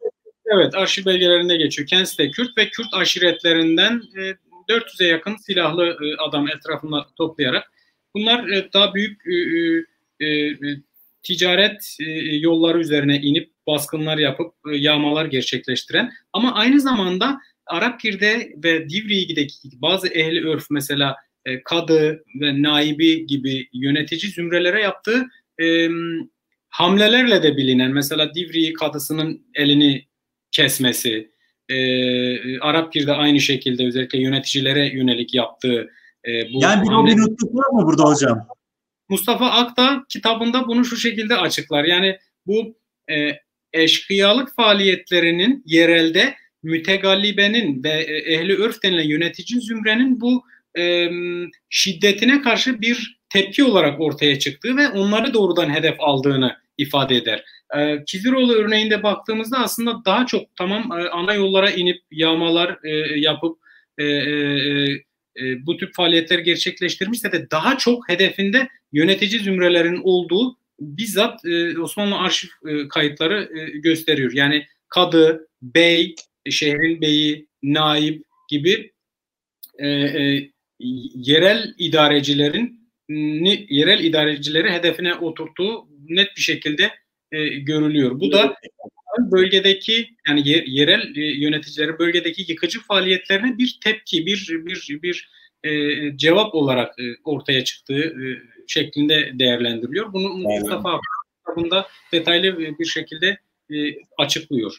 Evet 0.55 0.74
arşiv 0.74 1.05
belgelerinde 1.05 1.57
geçiyor. 1.57 1.88
Kendisi 1.88 2.18
de 2.18 2.30
Kürt 2.30 2.59
ve 2.59 2.68
Kürt 2.68 2.94
aşiretlerinden 2.94 4.03
e, 4.16 4.20
400'e 4.68 5.07
yakın 5.07 5.36
silahlı 5.36 5.86
e, 5.86 6.16
adam 6.16 6.48
etrafında 6.48 7.07
toplayarak 7.16 7.72
bunlar 8.14 8.48
e, 8.48 8.72
daha 8.72 8.94
büyük 8.94 9.22
e, 9.26 9.34
e, 10.26 10.28
e, 10.28 10.57
ticaret 11.22 11.96
e, 12.00 12.36
yolları 12.36 12.80
üzerine 12.80 13.16
inip 13.16 13.50
baskınlar 13.66 14.18
yapıp 14.18 14.55
e, 14.72 14.76
yağmalar 14.76 15.24
gerçekleştiren 15.24 16.12
ama 16.32 16.55
aynı 16.55 16.80
zamanda 16.80 17.40
Arapkir'de 17.66 18.53
ve 18.64 18.88
Divriği'deki 18.88 19.55
bazı 19.74 20.09
ehli 20.09 20.48
örf 20.48 20.66
mesela 20.70 21.16
e, 21.44 21.62
kadı 21.62 22.24
ve 22.40 22.62
naibi 22.62 23.26
gibi 23.26 23.68
yönetici 23.72 24.32
zümrelere 24.32 24.82
yaptığı 24.82 25.26
e, 25.62 25.88
hamlelerle 26.68 27.42
de 27.42 27.57
bilinen 27.57 27.90
mesela 27.90 28.34
Divriği 28.34 28.72
kadısının 28.72 29.46
elini 29.55 30.12
kesmesi, 30.53 31.30
e, 31.68 32.59
Arapkir'de 32.59 33.12
aynı 33.12 33.40
şekilde 33.40 33.86
özellikle 33.86 34.18
yöneticilere 34.18 34.86
yönelik 34.86 35.34
yaptığı 35.34 35.90
e, 36.28 36.53
bu 36.53 36.62
Yani 36.62 36.82
bir 36.82 36.90
Robin 36.94 37.18
Hood'luk 37.18 37.55
var 37.55 37.70
mı 37.72 37.86
burada 37.86 38.05
hocam? 38.05 38.46
Mustafa 39.09 39.50
Akta 39.50 40.05
kitabında 40.09 40.68
bunu 40.68 40.84
şu 40.84 40.96
şekilde 40.96 41.36
açıklar. 41.36 41.84
Yani 41.84 42.18
bu 42.46 42.76
e, 43.11 43.38
eşkıyalık 43.72 44.57
faaliyetlerinin 44.57 45.62
yerelde 45.66 46.34
mütegallibenin 46.62 47.84
ve 47.84 47.88
e, 47.88 48.34
ehli 48.34 48.62
örf 48.62 48.82
denilen 48.82 49.09
yönetici 49.09 49.61
zümrenin 49.61 50.20
bu 50.20 50.44
e, 50.78 51.11
şiddetine 51.68 52.42
karşı 52.42 52.80
bir 52.80 53.20
tepki 53.28 53.64
olarak 53.64 54.00
ortaya 54.00 54.38
çıktığı 54.38 54.76
ve 54.76 54.88
onları 54.88 55.34
doğrudan 55.34 55.74
hedef 55.74 56.00
aldığını 56.00 56.57
ifade 56.79 57.16
eder. 57.16 57.45
E, 57.77 58.05
Kiziroğlu 58.05 58.55
örneğinde 58.55 59.03
baktığımızda 59.03 59.59
aslında 59.59 60.05
daha 60.05 60.27
çok 60.27 60.57
tamam 60.57 60.93
e, 60.93 61.09
ana 61.09 61.35
yollara 61.35 61.70
inip 61.70 62.03
yağmalar 62.11 62.79
e, 62.85 63.20
yapıp 63.20 63.59
e, 63.99 64.05
e, 64.05 64.35
e, 65.37 65.66
bu 65.66 65.77
tip 65.77 65.95
faaliyetler 65.95 66.39
gerçekleştirmişse 66.39 67.33
de 67.33 67.51
daha 67.51 67.79
çok 67.79 68.09
hedefinde 68.09 68.68
yönetici 68.93 69.41
zümrelerin 69.41 70.01
olduğu 70.03 70.57
bizzat 70.81 71.45
e, 71.45 71.79
Osmanlı 71.79 72.18
arşiv 72.18 72.49
e, 72.68 72.89
kayıtları 72.89 73.51
e, 73.59 73.79
gösteriyor. 73.79 74.33
Yani 74.33 74.66
kadı, 74.89 75.49
bey, 75.62 76.14
şehrin 76.51 77.01
beyi, 77.01 77.47
naip 77.62 78.25
gibi 78.49 78.93
e, 79.79 79.89
e, 79.89 80.51
yerel 81.14 81.75
idarecilerin 81.79 82.82
yerel 83.69 84.05
idarecileri 84.05 84.71
hedefine 84.71 85.15
oturttuğu 85.15 85.89
net 86.09 86.37
bir 86.37 86.43
şekilde 86.43 86.91
e, 87.33 87.47
görülüyor. 87.47 88.21
Bu 88.21 88.33
da 88.33 88.55
bölgedeki 89.19 90.09
yani 90.29 90.49
yer, 90.49 90.63
yerel 90.67 91.17
e, 91.17 91.21
yöneticilerin 91.21 91.99
bölgedeki 91.99 92.45
yıkıcı 92.53 92.81
faaliyetlerine 92.81 93.59
bir 93.59 93.79
tepki, 93.85 94.27
bir 94.27 94.49
bir 94.51 95.03
bir 95.03 95.31
e, 95.65 95.71
cevap 96.17 96.55
olarak 96.55 96.99
e, 96.99 97.03
ortaya 97.25 97.65
çıktığı 97.65 98.05
e, 98.05 98.25
şeklinde 98.67 99.39
değerlendiriliyor. 99.39 100.13
Bunu 100.13 100.29
Mustafa 100.29 101.01
kitabında 101.39 101.87
detaylı 102.13 102.59
bir 102.59 102.85
şekilde 102.85 103.39
e, 103.71 103.77
açıklıyor. 104.19 104.79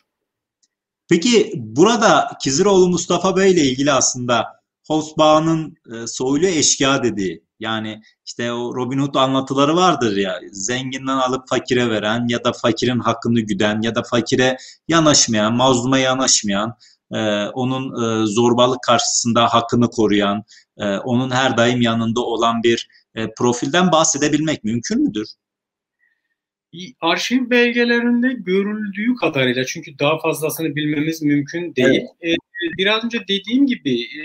Peki 1.10 1.52
burada 1.56 2.38
Kiziroğlu 2.44 2.90
Mustafa 2.90 3.38
Bey 3.38 3.52
ile 3.52 3.62
ilgili 3.62 3.92
aslında 3.92 4.46
Hosbağ'ın 4.88 5.78
e, 5.94 6.08
soylu 6.08 6.46
eşkıya 6.46 7.04
dediği 7.04 7.44
yani 7.64 8.02
işte 8.26 8.52
o 8.52 8.76
Robin 8.76 9.00
Hood 9.00 9.16
anlatıları 9.16 9.76
vardır 9.76 10.18
ya 10.18 10.40
zenginden 10.52 11.18
alıp 11.18 11.48
fakire 11.50 11.90
veren 11.90 12.28
ya 12.28 12.44
da 12.44 12.54
fakirin 12.54 13.00
hakkını 13.00 13.40
güden 13.40 13.82
ya 13.82 13.96
da 13.96 14.04
fakire 14.04 14.58
yanaşmayan, 14.88 15.54
mazluma 15.54 15.98
yanaşmayan, 15.98 16.78
e, 17.12 17.18
onun 17.46 17.84
e, 18.04 18.26
zorbalık 18.26 18.84
karşısında 18.84 19.54
hakkını 19.54 19.90
koruyan, 19.90 20.44
e, 20.78 20.98
onun 20.98 21.32
her 21.32 21.58
daim 21.58 21.82
yanında 21.82 22.22
olan 22.22 22.64
bir 22.64 22.88
e, 23.16 23.34
profilden 23.38 23.92
bahsedebilmek 23.92 24.64
mümkün 24.64 25.04
müdür? 25.04 25.28
Arşiv 27.02 27.50
belgelerinde 27.50 28.34
görüldüğü 28.34 29.16
kadarıyla 29.16 29.66
çünkü 29.66 30.00
daha 30.00 30.20
fazlasını 30.20 30.76
bilmemiz 30.76 31.22
mümkün 31.22 31.76
değil. 31.76 32.02
Evet. 32.22 32.38
E, 32.64 32.78
biraz 32.78 33.04
önce 33.04 33.20
dediğim 33.28 33.68
gibi 33.68 34.02
e, 34.02 34.24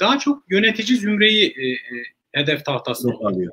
daha 0.00 0.18
çok 0.18 0.42
yönetici 0.50 0.98
zümreyi 0.98 1.46
e, 1.46 1.68
e 1.68 2.17
hedef 2.32 2.64
tahtası 2.64 3.08
alıyor. 3.08 3.52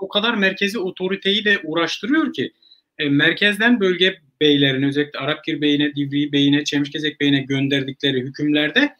O 0.00 0.08
kadar 0.08 0.34
merkezi 0.34 0.78
otoriteyi 0.78 1.44
de 1.44 1.60
uğraştırıyor 1.64 2.32
ki 2.32 2.52
e, 2.98 3.08
merkezden 3.08 3.80
bölge 3.80 4.18
beylerini 4.40 4.86
özellikle 4.86 5.18
Arapgir 5.18 5.60
Bey'ine, 5.60 5.94
Divri 5.94 6.32
Bey'ine, 6.32 6.64
Çemişkezek 6.64 7.20
Bey'ine 7.20 7.40
gönderdikleri 7.40 8.20
hükümlerde 8.20 8.96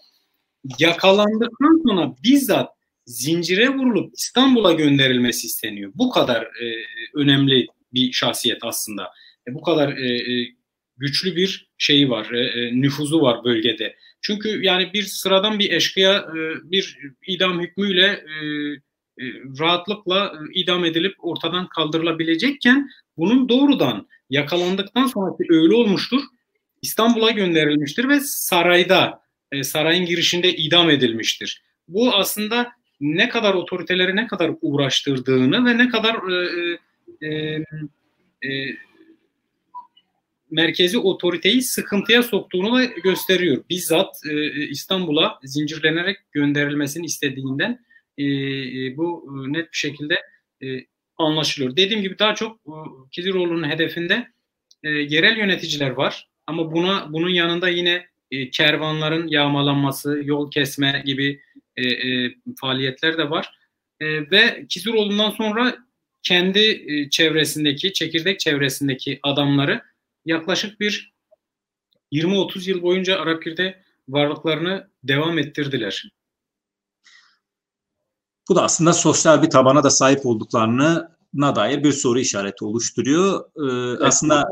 yakalandıktan 0.79 1.83
sonra 1.87 2.15
bizzat 2.25 2.71
zincire 3.07 3.69
vurulup 3.69 4.15
İstanbul'a 4.19 4.73
gönderilmesi 4.73 5.47
isteniyor. 5.47 5.93
Bu 5.95 6.11
kadar 6.11 6.43
e, 6.43 6.85
önemli 7.15 7.67
bir 7.95 8.13
şahsiyet 8.13 8.59
aslında. 8.63 9.11
E, 9.49 9.55
bu 9.55 9.63
kadar 9.63 9.97
e, 9.97 10.33
e, 10.33 10.49
güçlü 10.97 11.37
bir 11.37 11.69
şeyi 11.79 12.11
var, 12.11 12.31
e, 12.33 12.41
e, 12.41 12.81
nüfuzu 12.81 13.21
var 13.21 13.45
bölgede. 13.45 13.97
Çünkü 14.21 14.63
yani 14.63 14.93
bir 14.93 15.03
sıradan 15.03 15.59
bir 15.59 15.73
eşkıya 15.73 16.17
e, 16.17 16.37
bir 16.71 16.99
idam 17.27 17.61
hükmüyle 17.61 18.07
e, 18.07 18.41
rahatlıkla 19.59 20.27
e, 20.27 20.61
idam 20.61 20.85
edilip 20.85 21.15
ortadan 21.19 21.69
kaldırılabilecekken 21.69 22.91
bunun 23.17 23.49
doğrudan 23.49 24.09
yakalandıktan 24.31 25.07
sonraki 25.07 25.45
öyle 25.51 25.75
olmuştur. 25.75 26.21
İstanbul'a 26.83 27.31
gönderilmiştir 27.31 28.09
ve 28.09 28.21
sarayda, 28.21 29.21
e, 29.53 29.63
sarayın 29.65 30.07
girişinde 30.07 30.57
idam 30.57 30.91
edilmiştir. 30.91 31.63
Bu 31.89 32.15
aslında 32.15 32.73
ne 33.01 33.29
kadar 33.29 33.55
otoriteleri 33.55 34.17
ne 34.17 34.27
kadar 34.27 34.51
uğraştırdığını 34.61 35.65
ve 35.65 35.79
ne 35.79 35.89
kadar 35.89 36.15
e, 36.31 36.79
e, 37.27 37.29
e, 38.43 38.77
merkezi 40.51 40.99
otoriteyi 40.99 41.63
sıkıntıya 41.63 42.23
soktuğunu 42.23 42.77
da 42.77 42.85
gösteriyor. 42.85 43.65
Bizzat 43.71 44.17
e, 44.31 44.67
İstanbul'a 44.69 45.39
zincirlenerek 45.43 46.17
gönderilmesini 46.33 47.07
istediğinden 47.07 47.87
e, 48.19 48.25
e, 48.25 48.97
bu 48.97 49.27
e, 49.29 49.53
net 49.53 49.73
bir 49.73 49.77
şekilde 49.77 50.15
e, 50.63 50.67
anlaşılıyor. 51.17 51.77
Dediğim 51.77 52.03
gibi 52.03 52.19
daha 52.19 52.35
çok 52.35 52.57
e, 52.57 52.75
Kiziroğlu'nun 53.13 53.71
hedefinde 53.71 54.29
e, 54.85 54.89
yerel 54.89 55.37
yöneticiler 55.39 55.91
var. 55.91 56.29
Ama 56.47 56.73
buna 56.73 57.13
bunun 57.13 57.29
yanında 57.29 57.69
yine 57.69 58.07
e, 58.31 58.51
kervanların 58.51 59.29
yağmalanması, 59.29 60.21
yol 60.25 60.51
kesme 60.51 61.03
gibi 61.07 61.41
e, 61.77 61.87
e, 61.87 62.35
faaliyetler 62.61 63.19
de 63.19 63.31
var. 63.31 63.59
E, 64.01 64.31
ve 64.31 64.67
Kiziroğlu'ndan 64.69 65.31
sonra 65.31 65.77
kendi 66.23 66.61
e, 66.61 67.11
çevresindeki, 67.11 67.93
çekirdek 67.93 68.41
çevresindeki 68.41 69.21
adamları 69.23 69.83
yaklaşık 70.25 70.81
bir 70.81 71.13
20-30 72.13 72.71
yıl 72.71 72.83
boyunca 72.83 73.19
Arapgir'de 73.19 73.83
varlıklarını 74.09 74.89
devam 75.05 75.39
ettirdiler. 75.39 76.11
Bu 78.49 78.57
da 78.57 78.63
aslında 78.63 78.93
sosyal 78.93 79.43
bir 79.43 79.51
tabana 79.51 79.85
da 79.85 79.91
sahip 79.91 80.27
olduklarını 80.27 81.17
na 81.35 81.57
dair 81.57 81.85
bir 81.85 81.93
soru 81.93 82.19
işareti 82.19 82.65
oluşturuyor. 82.65 83.41
Ee, 83.41 83.91
evet, 83.91 84.03
aslında 84.03 84.49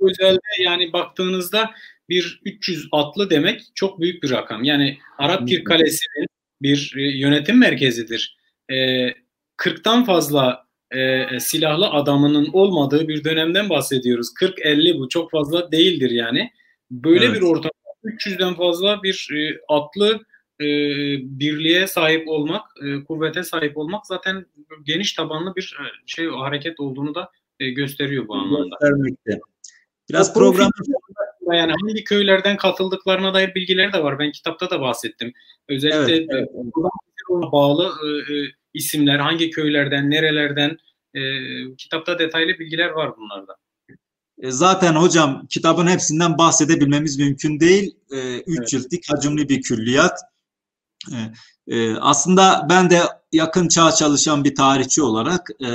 özelde 0.00 0.62
yani 0.64 0.92
baktığınızda 0.92 1.70
bir 2.08 2.40
300 2.44 2.88
atlı 2.92 3.30
demek 3.30 3.60
çok 3.74 4.00
büyük 4.00 4.22
bir 4.22 4.30
rakam. 4.30 4.64
Yani 4.64 4.98
Arap 5.18 5.48
Pir 5.48 5.64
Kalesi'nin 5.64 6.26
bir 6.62 6.94
e, 6.96 7.02
yönetim 7.02 7.58
merkezidir. 7.58 8.36
Ee, 8.70 9.14
40'tan 9.56 10.04
fazla 10.04 10.66
e, 10.90 11.26
silahlı 11.40 11.86
adamının 11.90 12.48
olmadığı 12.52 13.08
bir 13.08 13.24
dönemden 13.24 13.70
bahsediyoruz. 13.70 14.28
40-50 14.40 14.98
bu 14.98 15.08
çok 15.08 15.30
fazla 15.30 15.72
değildir 15.72 16.10
yani. 16.10 16.50
Böyle 16.90 17.24
evet. 17.24 17.36
bir 17.36 17.42
ortamda 17.42 17.70
300'den 18.04 18.54
fazla 18.54 19.02
bir 19.02 19.28
e, 19.34 19.60
atlı 19.68 20.20
e, 20.60 20.66
birliğe 21.40 21.86
sahip 21.86 22.28
olmak, 22.28 22.62
e, 22.82 23.04
kuvvete 23.04 23.42
sahip 23.42 23.76
olmak 23.76 24.06
zaten 24.06 24.46
geniş 24.82 25.12
tabanlı 25.12 25.56
bir 25.56 25.76
e, 25.80 25.84
şey 26.06 26.26
hareket 26.26 26.80
olduğunu 26.80 27.14
da 27.14 27.30
e, 27.60 27.70
gösteriyor 27.70 28.28
bu 28.28 28.34
anlamda. 28.34 28.76
Göstermekte. 28.80 29.40
Biraz 30.10 30.34
program 30.34 30.70
yani 31.52 31.72
hangi 31.80 32.04
köylerden 32.04 32.56
katıldıklarına 32.56 33.34
dair 33.34 33.54
bilgiler 33.54 33.92
de 33.92 34.02
var. 34.02 34.18
Ben 34.18 34.32
kitapta 34.32 34.70
da 34.70 34.80
bahsettim. 34.80 35.32
Özellikle 35.68 36.36
evet, 36.36 36.48
evet. 36.54 36.72
bağlı 37.52 37.92
e, 38.06 38.34
e, 38.34 38.52
isimler, 38.74 39.18
hangi 39.18 39.50
köylerden, 39.50 40.10
nerelerden 40.10 40.76
e, 41.14 41.20
kitapta 41.76 42.18
detaylı 42.18 42.58
bilgiler 42.58 42.90
var 42.90 43.16
bunlarda. 43.16 43.56
E, 44.42 44.50
zaten 44.50 44.94
hocam 44.94 45.46
kitabın 45.50 45.86
hepsinden 45.86 46.38
bahsedebilmemiz 46.38 47.18
mümkün 47.18 47.60
değil. 47.60 47.96
3 48.10 48.18
e, 48.18 48.42
üç 48.46 48.58
evet. 48.58 48.68
ciltlik 48.68 49.12
hacimli 49.12 49.48
bir 49.48 49.62
külliyat. 49.62 50.18
E, 51.08 51.16
e, 51.76 51.96
aslında 51.96 52.66
ben 52.70 52.90
de 52.90 53.02
yakın 53.32 53.68
çağ 53.68 53.92
çalışan 53.92 54.44
bir 54.44 54.54
tarihçi 54.54 55.02
olarak 55.02 55.48
e, 55.60 55.68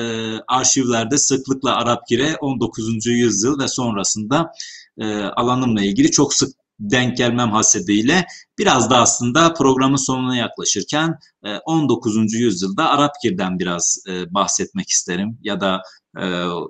arşivlerde 0.47 1.17
sıklıkla 1.17 1.75
Arapgir'e 1.75 2.35
19. 2.35 3.05
yüzyıl 3.05 3.59
ve 3.59 3.67
sonrasında 3.67 4.51
e, 4.97 5.23
alanımla 5.23 5.81
ilgili 5.81 6.11
çok 6.11 6.33
sık 6.33 6.55
denk 6.79 7.17
gelmem 7.17 7.51
hasebiyle 7.51 8.25
biraz 8.57 8.89
da 8.89 8.97
aslında 8.97 9.53
programın 9.53 9.95
sonuna 9.95 10.35
yaklaşırken 10.35 11.19
19. 11.65 12.17
E, 12.17 12.37
yüzyılda 12.37 12.89
Arapgir'den 12.89 13.59
biraz 13.59 13.97
bahsetmek 14.29 14.89
isterim 14.89 15.37
ya 15.41 15.61
da 15.61 15.81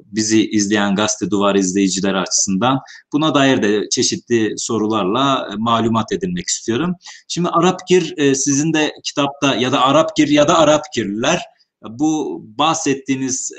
bizi 0.06 0.50
izleyen 0.50 0.96
gazete 0.96 1.32
duvar 1.32 1.56
izleyiciler 1.56 2.14
açısından 2.14 2.80
buna 3.14 3.36
dair 3.36 3.64
de 3.64 3.90
çeşitli 3.90 4.54
sorularla 4.58 5.50
malumat 5.58 6.12
edinmek 6.12 6.48
istiyorum. 6.48 6.96
Şimdi 7.28 7.50
Arapgir 7.50 8.34
sizin 8.36 8.74
de 8.74 8.94
kitapta 9.04 9.56
ya 9.56 9.72
da 9.72 9.82
Arapgir 9.82 10.28
ya 10.28 10.48
da 10.48 10.58
Arapgirliler 10.58 11.42
bu 11.90 12.42
bahsettiğiniz 12.58 13.52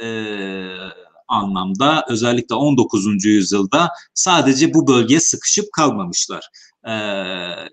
anlamda 1.28 2.04
özellikle 2.08 2.54
19. 2.54 3.24
yüzyılda 3.24 3.88
sadece 4.14 4.74
bu 4.74 4.86
bölgeye 4.86 5.20
sıkışıp 5.20 5.72
kalmamışlar. 5.72 6.48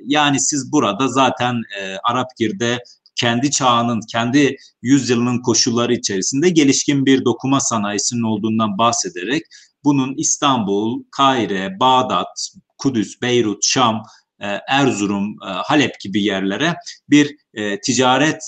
Yani 0.06 0.40
siz 0.40 0.72
burada 0.72 1.08
zaten 1.08 1.62
e, 1.80 1.98
Arapgir'de 2.04 2.84
kendi 3.16 3.52
çağının, 3.52 4.00
kendi 4.12 4.56
yüzyılının 4.82 5.42
koşulları 5.42 5.94
içerisinde 5.94 6.50
gelişkin 6.50 7.06
bir 7.06 7.26
dokuma 7.26 7.60
sanayisinin 7.60 8.24
olduğundan 8.24 8.78
bahsederek 8.78 9.44
bunun 9.84 10.14
İstanbul, 10.18 11.04
Kahire, 11.12 11.80
Bağdat, 11.80 12.50
Kudüs, 12.78 13.22
Beyrut, 13.22 13.66
Şam, 13.66 14.04
e, 14.40 14.60
Erzurum, 14.68 15.36
e, 15.48 15.48
Halep 15.48 16.00
gibi 16.00 16.24
yerlere 16.24 16.76
bir 17.10 17.36
e, 17.54 17.82
ticaret 17.82 18.42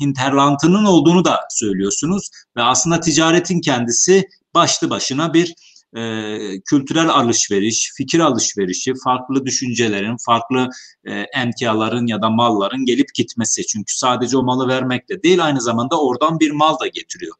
hinterlantının 0.00 0.84
olduğunu 0.84 1.24
da 1.24 1.40
söylüyorsunuz. 1.50 2.30
Ve 2.56 2.62
aslında 2.62 3.00
ticaretin 3.00 3.60
kendisi 3.60 4.28
başlı 4.54 4.90
başına 4.90 5.34
bir 5.34 5.54
e, 5.96 6.60
kültürel 6.60 7.08
alışveriş, 7.08 7.92
fikir 7.96 8.20
alışverişi, 8.20 8.92
farklı 9.04 9.46
düşüncelerin, 9.46 10.16
farklı 10.26 10.68
e, 11.04 11.12
emtiaların 11.12 12.06
ya 12.06 12.22
da 12.22 12.30
malların 12.30 12.84
gelip 12.84 13.14
gitmesi. 13.14 13.66
Çünkü 13.66 13.96
sadece 13.96 14.36
o 14.36 14.42
malı 14.42 14.68
vermekle 14.68 15.22
değil 15.22 15.44
aynı 15.44 15.60
zamanda 15.60 16.00
oradan 16.00 16.40
bir 16.40 16.50
mal 16.50 16.80
da 16.80 16.86
getiriyor. 16.86 17.36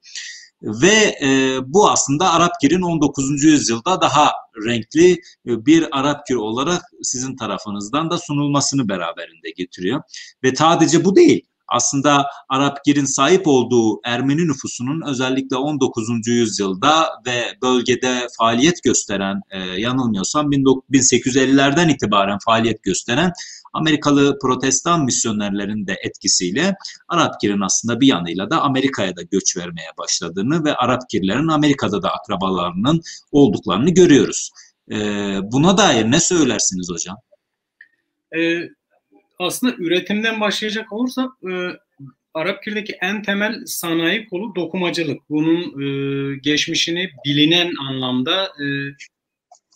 Ve 0.63 1.19
e, 1.23 1.59
bu 1.67 1.91
aslında 1.91 2.33
Arapgir'in 2.33 2.83
19. 2.83 3.45
yüzyılda 3.45 4.01
daha 4.01 4.33
renkli 4.67 5.13
e, 5.47 5.67
bir 5.67 5.99
Arapgir 5.99 6.35
olarak 6.35 6.83
sizin 7.03 7.37
tarafınızdan 7.37 8.11
da 8.11 8.19
sunulmasını 8.19 8.89
beraberinde 8.89 9.51
getiriyor. 9.57 10.03
Ve 10.43 10.57
sadece 10.57 11.05
bu 11.05 11.17
değil 11.17 11.43
aslında 11.69 12.27
Arapgir'in 12.49 13.05
sahip 13.05 13.47
olduğu 13.47 14.01
Ermeni 14.05 14.49
nüfusunun 14.49 15.03
özellikle 15.09 15.57
19. 15.57 16.27
yüzyılda 16.27 17.09
ve 17.27 17.45
bölgede 17.62 18.27
faaliyet 18.39 18.83
gösteren, 18.83 19.41
e, 19.51 19.59
yanılmıyorsam 19.59 20.53
1850'lerden 20.53 21.89
itibaren 21.89 22.39
faaliyet 22.45 22.83
gösteren 22.83 23.33
Amerikalı 23.73 24.39
protestan 24.39 25.05
misyonerlerin 25.05 25.87
de 25.87 25.97
etkisiyle 26.05 26.75
Arapgir'in 27.09 27.61
aslında 27.61 28.01
bir 28.01 28.07
yanıyla 28.07 28.51
da 28.51 28.61
Amerika'ya 28.61 29.17
da 29.17 29.23
göç 29.23 29.57
vermeye 29.57 29.91
başladığını 29.99 30.65
ve 30.65 30.75
Arapgirlerin 30.75 31.49
Amerika'da 31.49 32.03
da 32.03 32.11
akrabalarının 32.11 33.01
olduklarını 33.33 33.91
görüyoruz. 33.91 34.51
E, 34.91 34.97
buna 35.43 35.79
dair 35.79 36.11
ne 36.11 36.21
söylersiniz 36.21 36.91
hocam? 36.91 37.17
Ee, 38.37 38.69
aslında 39.45 39.74
üretimden 39.78 40.40
başlayacak 40.40 40.92
olursak 40.92 41.30
e, 41.51 41.53
Arapgir'deki 42.34 42.92
en 43.03 43.22
temel 43.22 43.62
sanayi 43.66 44.28
kolu 44.28 44.55
dokumacılık. 44.55 45.30
Bunun 45.30 45.62
e, 45.82 46.36
geçmişini 46.36 47.11
bilinen 47.24 47.72
anlamda 47.88 48.45
e, 48.45 48.66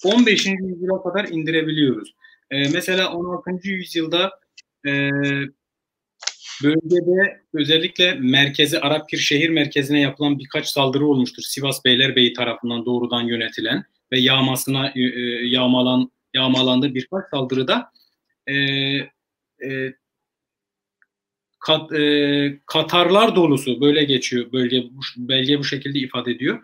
15. 0.04 0.46
yüzyıla 0.46 1.02
kadar 1.02 1.28
indirebiliyoruz. 1.28 2.14
E, 2.50 2.68
mesela 2.68 3.12
16. 3.12 3.68
yüzyılda 3.68 4.30
e, 4.86 5.10
bölgede 6.64 7.42
özellikle 7.54 8.14
merkezi 8.14 8.80
Arapgir 8.80 9.18
şehir 9.18 9.50
merkezine 9.50 10.00
yapılan 10.00 10.38
birkaç 10.38 10.66
saldırı 10.66 11.06
olmuştur. 11.06 11.42
Sivas 11.42 11.84
Beylerbeyi 11.84 12.32
tarafından 12.32 12.86
doğrudan 12.86 13.22
yönetilen 13.22 13.84
ve 14.12 14.20
yağmasına 14.20 14.88
e, 14.88 15.00
e 15.00 15.46
yağmalan 15.46 16.10
yağmalandığı 16.34 16.94
birkaç 16.94 17.24
saldırıda 17.30 17.92
e, 18.50 18.54
e, 19.64 19.94
kat, 21.60 21.92
e, 21.92 22.60
Katarlar 22.66 23.36
dolusu 23.36 23.80
böyle 23.80 24.04
geçiyor 24.04 24.52
bölge 24.52 24.84
belge 25.16 25.58
bu 25.58 25.64
şekilde 25.64 25.98
ifade 25.98 26.30
ediyor. 26.30 26.58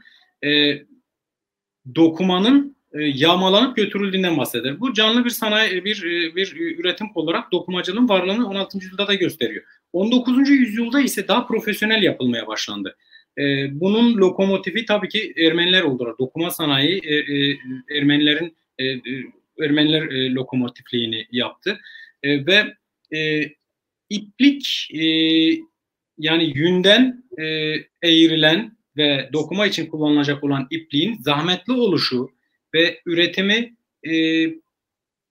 E, 0.44 0.82
dokumanın 1.94 2.76
e, 2.92 3.02
yağmalanıp 3.02 3.76
götürüldüğünden 3.76 4.38
bahseder. 4.38 4.80
Bu 4.80 4.92
canlı 4.92 5.24
bir 5.24 5.30
sanayi, 5.30 5.84
bir 5.84 6.04
e, 6.04 6.36
bir 6.36 6.56
üretim 6.78 7.06
olarak 7.14 7.52
dokumacılığın 7.52 8.08
varlığını 8.08 8.48
16. 8.48 8.78
yüzyılda 8.78 9.08
da 9.08 9.14
gösteriyor. 9.14 9.64
19. 9.92 10.48
yüzyılda 10.48 11.00
ise 11.00 11.28
daha 11.28 11.46
profesyonel 11.46 12.02
yapılmaya 12.02 12.46
başlandı. 12.46 12.96
E, 13.38 13.42
bunun 13.80 14.16
lokomotifi 14.16 14.84
tabii 14.84 15.08
ki 15.08 15.34
Ermeniler 15.36 15.82
oldular. 15.82 16.14
Dokuma 16.18 16.50
sanayi 16.50 17.00
e, 17.04 17.14
e, 17.14 17.56
Ermenilerin 17.98 18.56
e, 18.78 18.84
e 18.84 19.00
Ermeniler 19.60 20.02
e, 20.02 20.34
lokomotifliğini 20.34 21.26
yaptı 21.30 21.80
e, 22.22 22.46
ve 22.46 22.74
e, 23.12 23.42
iplik 24.10 24.88
e, 24.94 25.04
yani 26.18 26.52
yünden 26.58 27.24
e, 27.38 27.44
eğrilen 28.02 28.76
ve 28.96 29.30
dokuma 29.32 29.66
için 29.66 29.86
kullanılacak 29.86 30.44
olan 30.44 30.66
ipliğin 30.70 31.16
zahmetli 31.22 31.72
oluşu 31.72 32.30
ve 32.74 33.00
üretimi 33.06 33.76
e, 34.06 34.46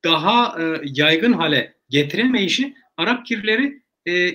daha 0.04 0.62
e, 0.62 0.82
yaygın 0.84 1.34
hale 1.34 1.74
getiremeyişi 1.90 2.74
Arap 2.98 3.26
kirleri 3.26 3.84
e, 4.08 4.30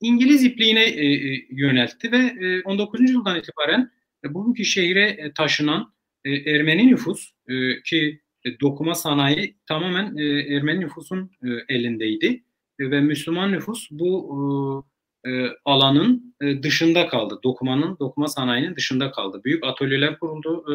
İngiliz 0.00 0.44
ipliğine 0.44 0.84
e, 0.84 1.06
e, 1.06 1.46
yöneltti 1.50 2.12
ve 2.12 2.16
e, 2.16 2.62
19. 2.62 3.00
yüzyıldan 3.00 3.38
itibaren 3.38 3.90
e, 4.24 4.34
bugünkü 4.34 4.64
şehire 4.64 5.08
e, 5.08 5.32
taşınan 5.32 5.94
e, 6.24 6.30
Ermeni 6.30 6.86
nüfus 6.86 7.30
e, 7.48 7.82
ki 7.82 8.20
e, 8.44 8.60
dokuma 8.60 8.94
sanayi 8.94 9.56
tamamen 9.66 10.16
e, 10.16 10.54
Ermeni 10.54 10.80
nüfusun 10.80 11.30
e, 11.42 11.74
elindeydi 11.74 12.44
ve 12.80 13.00
Müslüman 13.00 13.52
nüfus 13.52 13.88
bu 13.90 14.84
e, 15.24 15.30
e, 15.30 15.48
alanın 15.64 16.34
e, 16.40 16.62
dışında 16.62 17.08
kaldı. 17.08 17.40
Dokumanın, 17.44 17.96
dokuma 18.00 18.28
sanayinin 18.28 18.76
dışında 18.76 19.10
kaldı. 19.10 19.40
Büyük 19.44 19.64
atölyeler 19.64 20.18
kuruldu 20.18 20.64
e, 20.72 20.74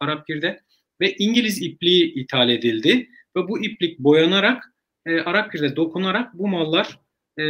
Arapgir'de 0.00 0.60
ve 1.00 1.14
İngiliz 1.18 1.62
ipliği 1.62 2.14
ithal 2.14 2.50
edildi 2.50 3.08
ve 3.36 3.48
bu 3.48 3.64
iplik 3.64 3.98
boyanarak 3.98 4.74
e, 5.06 5.20
Arapgir'de 5.20 5.76
dokunarak 5.76 6.38
bu 6.38 6.48
mallar 6.48 6.98
e, 7.38 7.44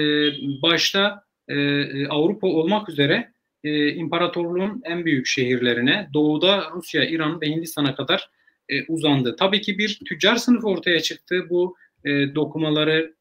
başta 0.62 1.24
e, 1.49 1.55
e, 1.55 2.07
Avrupa 2.07 2.47
olmak 2.47 2.88
üzere 2.88 3.32
e, 3.64 3.88
imparatorluğun 3.88 4.82
en 4.84 5.05
büyük 5.05 5.26
şehirlerine 5.26 6.09
doğuda 6.14 6.70
Rusya, 6.74 7.05
İran 7.05 7.40
ve 7.40 7.47
Hindistan'a 7.47 7.95
kadar 7.95 8.30
e, 8.68 8.84
uzandı. 8.86 9.36
Tabii 9.38 9.61
ki 9.61 9.78
bir 9.78 10.01
tüccar 10.09 10.36
sınıfı 10.36 10.68
ortaya 10.68 11.01
çıktı. 11.01 11.47
Bu 11.51 11.76
e, 12.05 12.34
dokumaları 12.34 13.14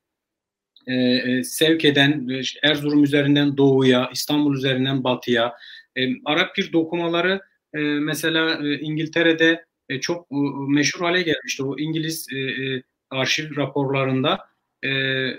e, 0.88 0.94
e, 0.96 1.44
sevk 1.44 1.86
eden 1.86 2.30
e, 2.30 2.42
Erzurum 2.64 3.04
üzerinden 3.04 3.58
doğuya, 3.58 4.10
İstanbul 4.14 4.56
üzerinden 4.56 5.04
batıya, 5.04 5.54
e, 5.98 6.02
Arap 6.26 6.58
bir 6.58 6.74
dokumaları 6.74 7.42
e, 7.74 7.80
mesela 7.80 8.68
e, 8.68 8.80
İngiltere'de 8.80 9.66
e, 9.90 10.00
çok 10.00 10.28
e, 10.32 10.36
meşhur 10.68 11.06
hale 11.06 11.22
gelmişti. 11.22 11.64
O 11.64 11.80
İngiliz 11.80 12.28
e, 12.34 12.38
e, 12.38 12.84
arşiv 13.10 13.56
raporlarında 13.56 14.40
e, 14.84 14.90
e, 14.90 15.38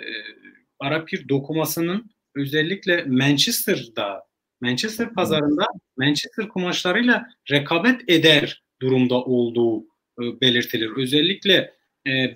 Arap 0.80 1.08
bir 1.08 1.28
dokumasının 1.28 2.10
özellikle 2.36 3.04
Manchester'da, 3.04 4.24
Manchester 4.60 5.14
pazarında 5.14 5.66
Manchester 5.96 6.48
kumaşlarıyla 6.48 7.26
rekabet 7.50 8.00
eder 8.08 8.62
durumda 8.80 9.14
olduğu 9.14 9.84
e, 10.20 10.40
belirtilir. 10.40 10.90
Özellikle 10.96 11.73
e, 12.08 12.34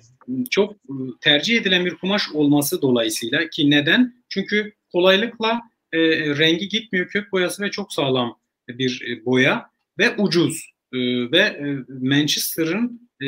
çok 0.49 0.73
e, 0.73 0.93
tercih 1.21 1.57
edilen 1.57 1.85
bir 1.85 1.95
kumaş 1.95 2.31
olması 2.33 2.81
dolayısıyla 2.81 3.49
ki 3.49 3.69
neden? 3.69 4.13
Çünkü 4.29 4.73
kolaylıkla 4.91 5.61
e, 5.93 5.99
rengi 6.37 6.67
gitmiyor 6.67 7.07
kök 7.07 7.31
boyası 7.31 7.63
ve 7.63 7.71
çok 7.71 7.93
sağlam 7.93 8.39
bir 8.67 9.05
e, 9.07 9.25
boya 9.25 9.71
ve 9.99 10.15
ucuz 10.17 10.65
e, 10.93 10.97
ve 11.31 11.39
e, 11.39 11.77
Manchester'ın 12.01 13.09
e, 13.21 13.25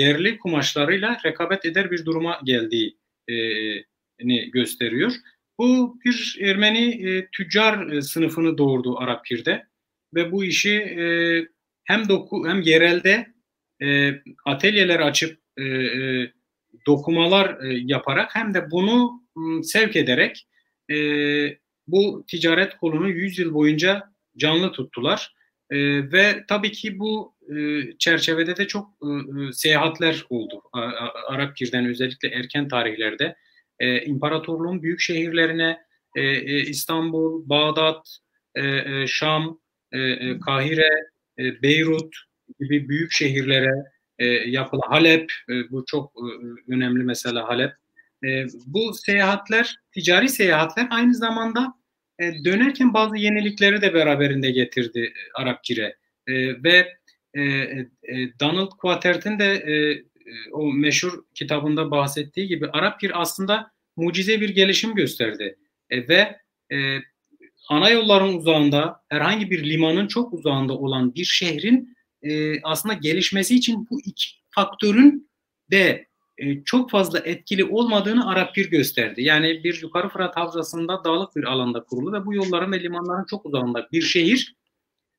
yerli 0.00 0.38
kumaşlarıyla 0.38 1.18
rekabet 1.24 1.64
eder 1.64 1.90
bir 1.90 2.04
duruma 2.04 2.40
geldiğini 2.44 4.50
gösteriyor. 4.50 5.12
Bu 5.58 5.98
bir 6.04 6.38
Ermeni 6.40 7.08
e, 7.08 7.28
tüccar 7.32 7.86
e, 7.86 8.02
sınıfını 8.02 8.58
doğurdu 8.58 8.98
Arapkir'de 8.98 9.66
ve 10.14 10.32
bu 10.32 10.44
işi 10.44 10.74
e, 10.74 11.06
hem 11.84 12.08
doku 12.08 12.48
hem 12.48 12.62
yerelde 12.62 13.34
e, 13.82 14.10
atölyeler 14.44 15.00
açıp 15.00 15.43
e, 15.58 15.64
e, 15.64 16.32
dokumalar 16.86 17.64
e, 17.64 17.78
yaparak 17.84 18.34
hem 18.34 18.54
de 18.54 18.70
bunu 18.70 19.22
m, 19.36 19.62
sevk 19.62 19.96
ederek 19.96 20.46
e, 20.90 20.96
bu 21.86 22.24
ticaret 22.28 22.76
kolunu 22.76 23.08
100 23.08 23.38
yıl 23.38 23.54
boyunca 23.54 24.02
canlı 24.36 24.72
tuttular. 24.72 25.34
E, 25.70 25.76
ve 26.12 26.44
tabii 26.48 26.72
ki 26.72 26.98
bu 26.98 27.34
e, 27.56 27.82
çerçevede 27.98 28.56
de 28.56 28.66
çok 28.66 28.88
e, 29.02 29.08
seyahatler 29.52 30.24
oldu. 30.30 30.62
Arapkir'den 31.28 31.86
özellikle 31.86 32.28
erken 32.28 32.68
tarihlerde 32.68 33.36
e, 33.80 34.02
imparatorluğun 34.02 34.82
büyük 34.82 35.00
şehirlerine 35.00 35.78
e, 36.16 36.22
e, 36.22 36.60
İstanbul, 36.60 37.48
Bağdat, 37.48 38.18
e, 38.54 38.66
e, 38.66 39.06
Şam, 39.06 39.58
e, 39.92 39.98
e, 40.00 40.38
Kahire, 40.40 40.90
e, 41.38 41.62
Beyrut 41.62 42.16
gibi 42.60 42.88
büyük 42.88 43.12
şehirlere 43.12 43.93
e, 44.18 44.26
yapılan 44.26 44.88
Halep, 44.88 45.32
e, 45.50 45.70
bu 45.70 45.84
çok 45.86 46.12
e, 46.16 46.26
önemli 46.72 47.04
mesela 47.04 47.48
Halep. 47.48 47.72
E, 48.24 48.46
bu 48.66 48.94
seyahatler, 48.94 49.76
ticari 49.92 50.28
seyahatler 50.28 50.86
aynı 50.90 51.14
zamanda 51.14 51.74
e, 52.18 52.44
dönerken 52.44 52.94
bazı 52.94 53.16
yenilikleri 53.16 53.82
de 53.82 53.94
beraberinde 53.94 54.50
getirdi 54.50 55.00
e, 55.00 55.42
Arapkir'e. 55.42 55.96
E, 56.26 56.62
ve 56.64 56.88
e, 57.34 57.42
e, 57.42 57.86
Donald 58.40 58.70
Quatert'in 58.70 59.38
de 59.38 59.54
e, 59.54 60.04
o 60.52 60.72
meşhur 60.72 61.24
kitabında 61.34 61.90
bahsettiği 61.90 62.48
gibi 62.48 62.70
Arapkir 62.70 63.22
aslında 63.22 63.70
mucize 63.96 64.40
bir 64.40 64.48
gelişim 64.48 64.94
gösterdi. 64.94 65.58
E, 65.90 66.08
ve 66.08 66.40
e, 66.72 66.98
ana 67.68 67.90
yolların 67.90 68.34
uzağında 68.34 69.02
herhangi 69.08 69.50
bir 69.50 69.64
limanın 69.64 70.06
çok 70.06 70.32
uzağında 70.32 70.72
olan 70.72 71.14
bir 71.14 71.24
şehrin 71.24 71.93
e, 72.24 72.62
aslında 72.62 72.94
gelişmesi 72.94 73.54
için 73.54 73.86
bu 73.90 74.00
iki 74.00 74.26
faktörün 74.50 75.30
de 75.70 76.06
e, 76.38 76.64
çok 76.64 76.90
fazla 76.90 77.18
etkili 77.18 77.64
olmadığını 77.64 78.28
Arap 78.28 78.56
bir 78.56 78.70
gösterdi. 78.70 79.22
Yani 79.22 79.64
bir 79.64 79.82
yukarı 79.82 80.08
Fırat 80.08 80.36
Havzası'nda 80.36 81.04
dağlık 81.04 81.36
bir 81.36 81.44
alanda 81.44 81.84
kurulu 81.84 82.12
ve 82.12 82.26
bu 82.26 82.34
yolların 82.34 82.72
ve 82.72 82.82
limanların 82.82 83.24
çok 83.24 83.46
uzağında 83.46 83.88
bir 83.92 84.02
şehir 84.02 84.54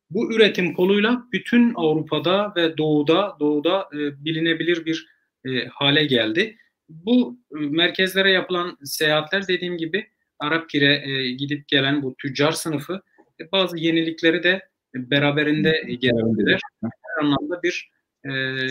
bu 0.10 0.34
üretim 0.34 0.74
koluyla 0.74 1.24
bütün 1.32 1.74
Avrupa'da 1.76 2.54
ve 2.56 2.78
doğuda 2.78 3.38
doğuda 3.40 3.90
e, 3.94 4.26
bilinebilir 4.26 4.86
bir 4.86 5.08
e, 5.46 5.68
hale 5.68 6.06
geldi. 6.06 6.58
Bu 6.90 7.40
e, 7.52 7.60
merkezlere 7.60 8.32
yapılan 8.32 8.78
seyahatler 8.84 9.48
dediğim 9.48 9.78
gibi 9.78 10.08
Arapkir'e 10.40 11.10
e, 11.10 11.32
gidip 11.32 11.68
gelen 11.68 12.04
bu 12.04 12.16
tüccar 12.16 12.52
sınıfı 12.52 13.02
e, 13.42 13.52
bazı 13.52 13.78
yenilikleri 13.78 14.44
de 14.44 14.70
beraberinde 14.96 15.82
getirdiler. 15.90 16.60
Her 16.84 17.24
anlamda 17.24 17.64
bir 17.64 17.90
e, 18.24 18.30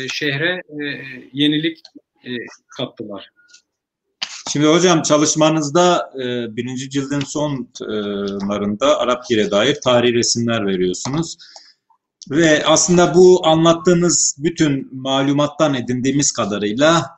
şehre 0.08 0.62
e, 0.68 0.84
yenilik 1.32 1.78
e, 2.24 2.30
kattılar. 2.76 3.28
Şimdi 4.52 4.66
hocam 4.66 5.02
çalışmanızda 5.02 6.12
e, 6.14 6.56
birinci 6.56 6.90
cildin 6.90 7.20
sonlarında 7.20 8.98
Arapkir'e 8.98 9.50
dair 9.50 9.80
tarihi 9.84 10.14
resimler 10.14 10.66
veriyorsunuz. 10.66 11.36
Ve 12.30 12.66
aslında 12.66 13.14
bu 13.14 13.46
anlattığınız 13.46 14.36
bütün 14.38 14.88
malumattan 14.92 15.74
edindiğimiz 15.74 16.32
kadarıyla 16.32 17.10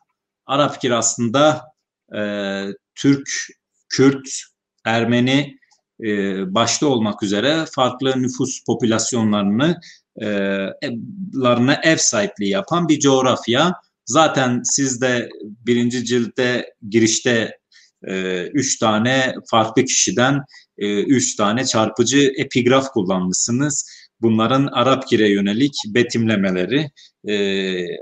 Arapkir 0.46 0.90
aslında 0.90 1.64
e, 2.16 2.20
Türk, 2.94 3.28
Kürt, 3.88 4.28
Ermeni 4.84 5.59
e, 6.05 6.55
başta 6.55 6.86
olmak 6.86 7.22
üzere 7.22 7.64
farklı 7.74 8.22
nüfus 8.22 8.64
popülasyonlarını 8.64 9.80
e, 10.22 10.26
larına 11.34 11.80
ev 11.82 11.97
sahipliği 11.97 12.51
yapan 12.51 12.88
bir 12.88 13.01
coğrafya. 13.01 13.72
Zaten 14.07 14.61
siz 14.64 15.01
de 15.01 15.28
birinci 15.40 16.05
cilde 16.05 16.74
girişte 16.88 17.59
e, 18.07 18.42
üç 18.47 18.78
tane 18.78 19.34
farklı 19.51 19.84
kişiden 19.84 20.40
e, 20.78 21.03
üç 21.03 21.36
tane 21.36 21.64
çarpıcı 21.64 22.32
epigraf 22.36 22.88
kullanmışsınız. 22.88 23.90
Bunların 24.20 24.66
Arapkir'e 24.66 25.28
yönelik 25.28 25.74
betimlemeleri 25.86 26.90
e, 27.28 27.36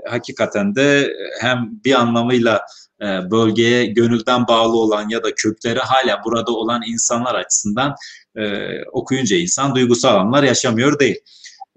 hakikaten 0.09 0.75
de 0.75 1.13
hem 1.41 1.69
bir 1.85 1.93
anlamıyla 1.93 2.61
bölgeye 3.01 3.85
gönülden 3.85 4.47
bağlı 4.47 4.77
olan 4.77 5.09
ya 5.09 5.23
da 5.23 5.35
kökleri 5.35 5.79
hala 5.79 6.21
burada 6.25 6.51
olan 6.51 6.81
insanlar 6.87 7.35
açısından 7.35 7.95
e, 8.37 8.67
okuyunca 8.91 9.37
insan 9.37 9.75
duygusal 9.75 10.15
anlar 10.15 10.43
yaşamıyor 10.43 10.99
değil. 10.99 11.15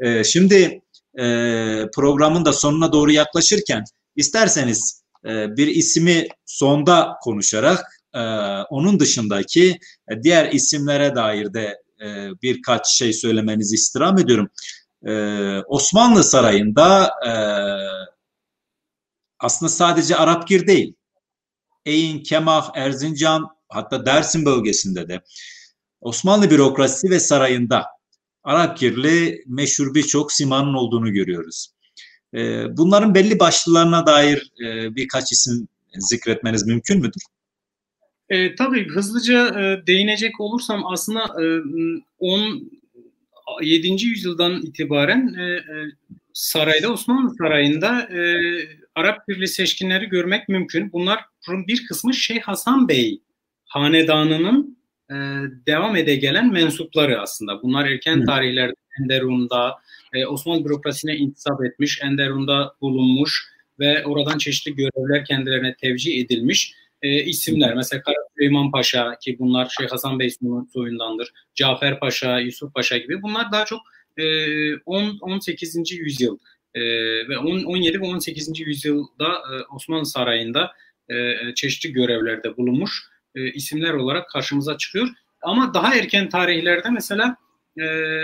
E, 0.01 0.25
şimdi 0.25 0.81
e, 1.19 1.25
programın 1.95 2.45
da 2.45 2.53
sonuna 2.53 2.93
doğru 2.93 3.13
yaklaşırken 3.13 3.85
isterseniz 4.17 5.03
e, 5.27 5.57
bir 5.57 5.67
ismi 5.67 6.27
sonda 6.47 7.17
konuşarak 7.23 7.85
e, 8.15 8.21
onun 8.71 9.01
dışındaki 9.01 9.79
e, 10.11 10.23
diğer 10.23 10.53
isimlere 10.53 11.15
dair 11.15 11.55
de 11.55 11.83
e, 12.03 12.29
birkaç 12.43 12.89
şey 12.89 13.13
söylemenizi 13.13 13.75
istirham 13.75 14.19
ediyorum. 14.19 14.49
E, 15.07 15.13
Osmanlı 15.67 16.25
Sarayı'nda 16.25 17.11
e, 17.27 17.33
aslında 19.39 19.71
sadece 19.71 20.17
Arapgir 20.17 20.67
değil. 20.67 20.95
Eyn, 21.87 22.23
Kemah, 22.23 22.71
Erzincan 22.75 23.47
hatta 23.69 24.07
Dersim 24.07 24.45
bölgesinde 24.45 25.09
de 25.09 25.21
Osmanlı 26.01 26.51
bürokrasisi 26.51 27.11
ve 27.11 27.21
sarayında 27.21 27.85
Arapgirli 28.45 29.45
meşhur 29.47 29.95
birçok 29.95 30.33
simanın 30.33 30.75
olduğunu 30.75 31.13
görüyoruz. 31.13 31.69
Ee, 32.35 32.77
bunların 32.77 33.15
belli 33.15 33.39
başlılarına 33.39 34.07
dair 34.07 34.53
e, 34.65 34.97
birkaç 34.97 35.33
isim 35.33 35.69
zikretmeniz 35.99 36.67
mümkün 36.67 36.99
müdür? 36.99 37.23
E, 38.29 38.55
tabii 38.55 38.89
hızlıca 38.89 39.61
e, 39.61 39.87
değinecek 39.87 40.41
olursam 40.41 40.87
aslında 40.87 41.21
e, 41.21 41.45
10 42.19 42.71
7. 43.63 44.05
yüzyıldan 44.05 44.63
itibaren 44.63 45.35
e, 45.39 45.43
e, 45.43 45.65
sarayda 46.33 46.93
Osmanlı 46.93 47.35
Sarayı'nda 47.39 48.01
e, 48.01 48.21
Arap 48.99 49.29
Birliği 49.29 49.49
seçkinleri 49.49 50.07
görmek 50.07 50.49
mümkün. 50.49 50.93
Bunların 50.93 51.67
bir 51.67 51.87
kısmı 51.87 52.15
Şeyh 52.15 52.41
Hasan 52.41 52.89
Bey 52.89 53.23
hanedanının 53.65 54.79
e, 55.11 55.15
devam 55.67 55.97
ede 55.97 56.17
gelen 56.17 56.53
mensupları 56.53 57.21
aslında. 57.21 57.63
Bunlar 57.63 57.87
erken 57.87 58.25
tarihlerde 58.25 58.75
Enderun'da 59.01 59.75
e, 60.13 60.27
Osmanlı 60.27 60.65
bürokrasisine 60.65 61.17
intisap 61.17 61.65
etmiş, 61.65 62.01
Enderun'da 62.03 62.75
bulunmuş 62.81 63.49
ve 63.79 64.05
oradan 64.05 64.39
çeşitli 64.39 64.75
görevler 64.75 65.25
kendilerine 65.25 65.75
tevcih 65.75 66.25
edilmiş 66.25 66.75
e, 67.03 67.25
isimler. 67.25 67.75
Mesela 67.75 68.03
Kara 68.03 68.17
Süleyman 68.35 68.71
Paşa 68.71 69.19
ki 69.19 69.37
bunlar 69.39 69.69
Şeyh 69.79 69.91
Hasan 69.91 70.19
Bey 70.19 70.31
soyundandır. 70.73 71.33
Cafer 71.55 72.01
Paşa, 72.01 72.39
Yusuf 72.39 72.75
Paşa 72.75 72.97
gibi 72.97 73.23
bunlar 73.23 73.53
daha 73.53 73.65
çok 73.65 73.81
e, 74.17 74.25
10 74.77 75.19
18. 75.21 75.93
yüzyıl 75.93 76.39
e, 76.79 77.29
ve 77.29 77.39
10, 77.39 77.63
17 77.65 78.01
ve 78.01 78.05
18. 78.05 78.61
yüzyılda 78.61 79.29
e, 79.29 79.75
Osmanlı 79.75 80.07
Sarayı'nda 80.07 80.73
e, 81.11 81.15
çeşitli 81.55 81.93
görevlerde 81.93 82.57
bulunmuş 82.57 83.03
e, 83.35 83.53
isimler 83.53 83.95
olarak 83.95 84.31
karşımıza 84.31 84.79
çıkıyor. 84.79 85.09
Ama 85.43 85.75
daha 85.75 85.97
erken 85.97 86.29
tarihlerde 86.29 86.91
mesela 86.91 87.37
e, 87.77 87.85
e, 87.85 88.23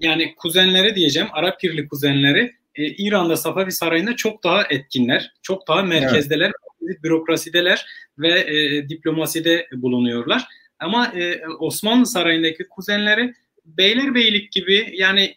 yani 0.00 0.34
kuzenleri 0.34 0.96
diyeceğim, 0.96 1.28
Arap 1.32 1.60
Pirli 1.60 1.88
kuzenleri 1.88 2.54
e, 2.74 2.86
İran'da 2.86 3.36
Safavi 3.36 3.72
Sarayı'nda 3.72 4.16
çok 4.16 4.44
daha 4.44 4.62
etkinler, 4.70 5.32
çok 5.42 5.68
daha 5.68 5.82
merkezdeler, 5.82 6.52
evet. 6.86 7.02
bürokrasideler 7.02 7.86
ve 8.18 8.40
e, 8.40 8.88
diplomaside 8.88 9.68
bulunuyorlar. 9.72 10.44
Ama 10.78 11.06
e, 11.06 11.46
Osmanlı 11.58 12.06
Sarayı'ndaki 12.06 12.68
kuzenleri 12.68 13.34
Beylerbeylik 13.64 14.52
gibi 14.52 14.92
yani 14.94 15.22
e, 15.22 15.36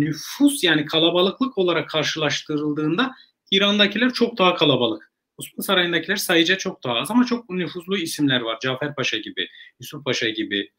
nüfus 0.00 0.64
yani 0.64 0.86
kalabalıklık 0.86 1.58
olarak 1.58 1.88
karşılaştırıldığında 1.88 3.14
İran'dakiler 3.50 4.12
çok 4.12 4.38
daha 4.38 4.54
kalabalık. 4.54 5.12
Osmanlı 5.38 5.62
Sarayı'ndakiler 5.62 6.16
sayıca 6.16 6.58
çok 6.58 6.84
daha 6.84 6.94
az 6.94 7.10
ama 7.10 7.24
çok 7.24 7.50
nüfuzlu 7.50 7.98
isimler 7.98 8.40
var. 8.40 8.58
Cafer 8.62 8.94
Paşa 8.94 9.16
gibi, 9.18 9.48
Yusuf 9.80 10.04
Paşa 10.04 10.28
gibi 10.28 10.70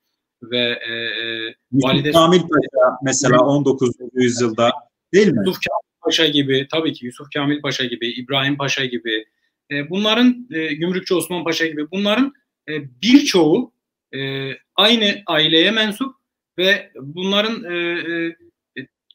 ve 0.43 0.79
e, 0.89 0.93
e 0.93 1.55
Valide 1.71 2.11
Kamil 2.11 2.41
Paşa 2.41 2.97
mesela 3.03 3.39
19. 3.39 3.89
yüzyılda 4.13 4.71
değil 5.13 5.27
mi? 5.27 5.43
Yusuf 5.45 5.63
Kamil 5.63 6.01
Paşa 6.05 6.27
gibi, 6.27 6.67
tabii 6.71 6.93
ki 6.93 7.05
Yusuf 7.05 7.27
Kamil 7.33 7.61
Paşa 7.61 7.85
gibi, 7.85 8.07
İbrahim 8.07 8.57
Paşa 8.57 8.85
gibi, 8.85 9.25
e, 9.71 9.89
bunların 9.89 10.47
e, 10.51 10.73
Gümrükçü 10.73 11.15
Osman 11.15 11.43
Paşa 11.43 11.67
gibi 11.67 11.91
bunların 11.91 12.33
e, 12.69 13.01
birçoğu 13.01 13.73
e, 14.15 14.51
aynı 14.75 15.21
aileye 15.25 15.71
mensup 15.71 16.15
ve 16.57 16.91
bunların 17.01 17.63
e, 17.63 17.77
e, 17.77 18.35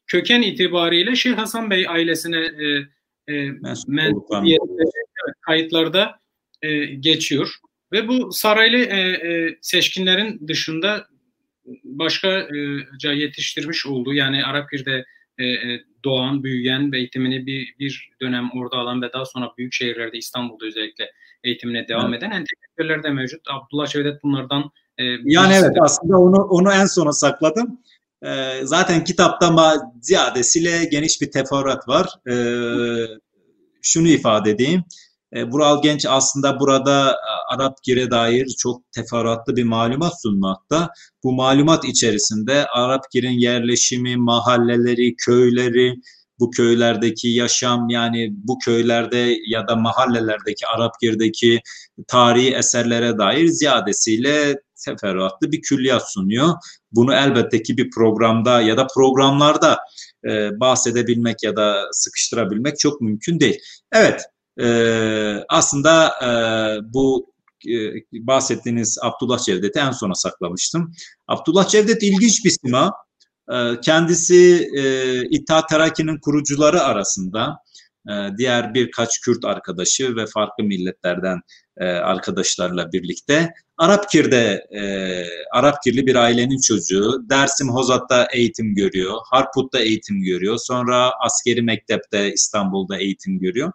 köken 0.07 0.43
itibariyle 0.43 1.17
Şeyh 1.17 1.37
Hasan 1.37 1.71
Bey 1.71 1.89
ailesine 1.89 2.39
e, 2.39 2.67
e, 3.35 3.51
mensup 3.87 4.29
kayıtlarda 5.41 6.19
e, 6.63 6.85
geçiyor. 6.85 7.55
Ve 7.93 8.09
bu 8.09 8.33
saraylı 8.33 8.77
e, 8.77 9.01
e, 9.01 9.59
seçkinlerin 9.61 10.49
dışında 10.49 11.07
başkaca 11.85 13.13
yetiştirmiş 13.13 13.87
olduğu 13.87 14.15
yani 14.15 14.45
Arapgir'de 14.45 15.05
e, 15.39 15.47
e, 15.47 15.85
doğan, 16.05 16.45
büyüyen 16.45 16.93
ve 16.93 16.99
eğitimini 16.99 17.47
bir, 17.47 17.75
bir 17.79 18.11
dönem 18.21 18.51
orada 18.55 18.77
alan 18.77 19.03
ve 19.03 19.13
daha 19.13 19.25
sonra 19.25 19.53
büyük 19.59 19.73
şehirlerde 19.73 20.19
İstanbul'da 20.19 20.67
özellikle 20.67 21.11
eğitimine 21.45 21.89
devam 21.89 22.11
evet. 22.15 22.23
eden 22.23 22.31
entelektüeller 22.31 23.03
de 23.03 23.11
mevcut. 23.11 23.41
Abdullah 23.51 23.87
Cevdet 23.87 24.23
bunlardan 24.23 24.71
e, 24.99 25.05
yani 25.25 25.55
evet 25.55 25.77
aslında 25.81 26.19
onu 26.19 26.37
onu 26.37 26.73
en 26.73 26.87
sona 26.87 27.13
sakladım. 27.13 27.81
E, 28.25 28.61
zaten 28.64 29.05
kitapta 29.05 29.51
ma 29.51 29.75
ziyadesiyle 30.01 30.85
geniş 30.85 31.20
bir 31.20 31.31
teferruat 31.31 31.89
var. 31.89 32.09
E, 32.31 32.35
şunu 33.83 34.09
ifade 34.09 34.51
edeyim. 34.51 34.85
E, 35.37 35.53
Bural 35.53 35.83
Genç 35.83 36.07
aslında 36.07 36.61
burada 36.61 37.11
e, 37.11 37.55
Arap 37.55 37.83
Gir'e 37.83 38.11
dair 38.11 38.47
çok 38.59 38.93
teferruatlı 38.93 39.57
bir 39.57 39.64
malumat 39.64 40.22
sunmakta. 40.22 40.91
Bu 41.25 41.33
malumat 41.33 41.85
içerisinde 41.85 42.66
Arap 42.66 43.11
Gir'in 43.11 43.39
yerleşimi, 43.39 44.16
mahalleleri, 44.16 45.16
köyleri, 45.16 45.95
bu 46.39 46.51
köylerdeki 46.51 47.29
yaşam 47.29 47.89
yani 47.89 48.31
bu 48.33 48.59
köylerde 48.59 49.37
ya 49.47 49.68
da 49.68 49.77
mahallelerdeki 49.77 50.66
Arap 50.66 51.01
Gir'deki 51.01 51.61
tarihi 52.09 52.55
eserlere 52.55 53.18
dair 53.18 53.47
ziyadesiyle 53.47 54.57
teferruatlı 54.85 55.53
bir 55.53 55.62
külliyat 55.62 56.12
sunuyor. 56.12 56.55
Bunu 56.95 57.15
elbette 57.15 57.63
ki 57.63 57.77
bir 57.77 57.91
programda 57.91 58.61
ya 58.61 58.77
da 58.77 58.87
programlarda 58.95 59.79
e, 60.29 60.61
bahsedebilmek 60.61 61.43
ya 61.43 61.57
da 61.57 61.89
sıkıştırabilmek 61.93 62.79
çok 62.79 63.01
mümkün 63.01 63.41
değil. 63.41 63.61
Evet, 63.93 64.23
e, 64.61 64.67
aslında 65.49 66.07
e, 66.23 66.29
bu 66.95 67.35
e, 67.69 67.77
bahsettiğiniz 68.13 68.99
Abdullah 69.03 69.39
Cevdet'i 69.39 69.79
en 69.79 69.91
sona 69.91 70.15
saklamıştım. 70.15 70.93
Abdullah 71.29 71.69
Cevdet 71.69 72.03
ilginç 72.03 72.45
bir 72.45 72.51
sima. 72.51 72.93
E, 73.53 73.81
kendisi 73.81 74.69
e, 74.77 75.23
İttihat 75.25 75.69
Terakki'nin 75.69 76.21
kurucuları 76.21 76.83
arasında 76.83 77.59
e, 78.11 78.13
diğer 78.39 78.75
birkaç 78.75 79.21
Kürt 79.21 79.45
arkadaşı 79.45 80.17
ve 80.17 80.27
farklı 80.27 80.65
milletlerden 80.65 81.41
e, 81.77 81.85
arkadaşlarla 81.85 82.93
birlikte 82.93 83.53
Arapkir'de 83.79 84.67
e, 84.71 84.83
Arapkirli 85.53 86.07
bir 86.07 86.15
ailenin 86.15 86.61
çocuğu 86.61 87.25
Dersim 87.31 87.69
Hozat'ta 87.69 88.29
eğitim 88.33 88.75
görüyor, 88.75 89.19
Harput'ta 89.31 89.79
eğitim 89.79 90.23
görüyor, 90.23 90.59
sonra 90.59 91.13
askeri 91.21 91.63
mektepte 91.63 92.33
İstanbul'da 92.33 92.99
eğitim 92.99 93.39
görüyor. 93.39 93.73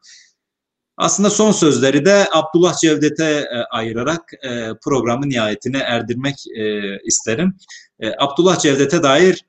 Aslında 0.98 1.30
son 1.30 1.52
sözleri 1.52 2.06
de 2.06 2.28
Abdullah 2.34 2.78
Cevdet'e 2.82 3.24
e, 3.24 3.64
ayırarak 3.72 4.32
programın 4.84 5.30
nihayetine 5.30 5.78
erdirmek 5.78 6.36
isterim. 7.06 7.54
Abdullah 8.18 8.60
Cevdet'e 8.60 9.04
dair 9.04 9.46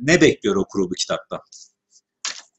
ne 0.00 0.20
bekliyor 0.20 0.56
okuru 0.56 0.90
bu 0.90 0.94
kitapta? 0.94 1.40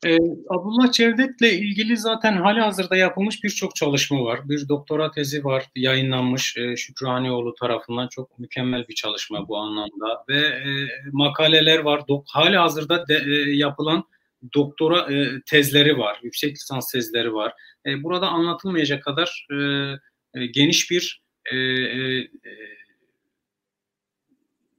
Ee, 0.06 0.18
Abdullah 0.50 0.92
Cevdet'le 0.92 1.54
ilgili 1.54 1.98
zaten 1.98 2.38
hali 2.38 2.60
hazırda 2.60 2.96
yapılmış 2.96 3.44
birçok 3.44 3.76
çalışma 3.76 4.24
var. 4.24 4.50
Bir 4.50 4.70
doktora 4.70 5.12
tezi 5.12 5.44
var, 5.44 5.66
yayınlanmış 5.76 6.58
e, 6.58 6.76
Şükranioğlu 6.76 7.56
tarafından 7.56 8.08
çok 8.08 8.40
mükemmel 8.40 8.88
bir 8.88 8.96
çalışma 8.96 9.48
bu 9.48 9.58
anlamda. 9.58 10.24
Ve 10.30 10.40
e, 10.40 10.88
makaleler 11.12 11.80
var, 11.80 12.08
dok 12.08 12.26
hali 12.28 12.58
hazırda 12.58 13.08
de, 13.08 13.16
e, 13.16 13.56
yapılan 13.56 14.04
doktora 14.56 15.14
e, 15.14 15.42
tezleri 15.46 15.98
var, 15.98 16.20
yüksek 16.24 16.52
lisans 16.52 16.92
tezleri 16.92 17.34
var. 17.34 17.54
E, 17.86 18.04
burada 18.04 18.28
anlatılmayacak 18.28 19.04
kadar 19.04 19.48
e, 19.52 19.56
e, 20.34 20.46
geniş 20.46 20.92
bir 20.92 21.24
e, 21.52 21.58
e, 21.58 22.28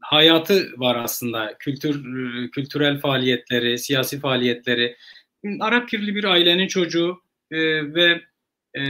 hayatı 0.04 0.68
var 0.76 0.96
aslında. 0.96 1.58
Kültür 1.58 2.04
kültürel 2.50 3.00
faaliyetleri, 3.00 3.78
siyasi 3.78 4.20
faaliyetleri. 4.20 4.96
Arap 5.60 5.88
kirli 5.88 6.14
bir 6.14 6.24
ailenin 6.24 6.68
çocuğu 6.68 7.22
e, 7.50 7.58
ve 7.94 8.20
e, 8.76 8.82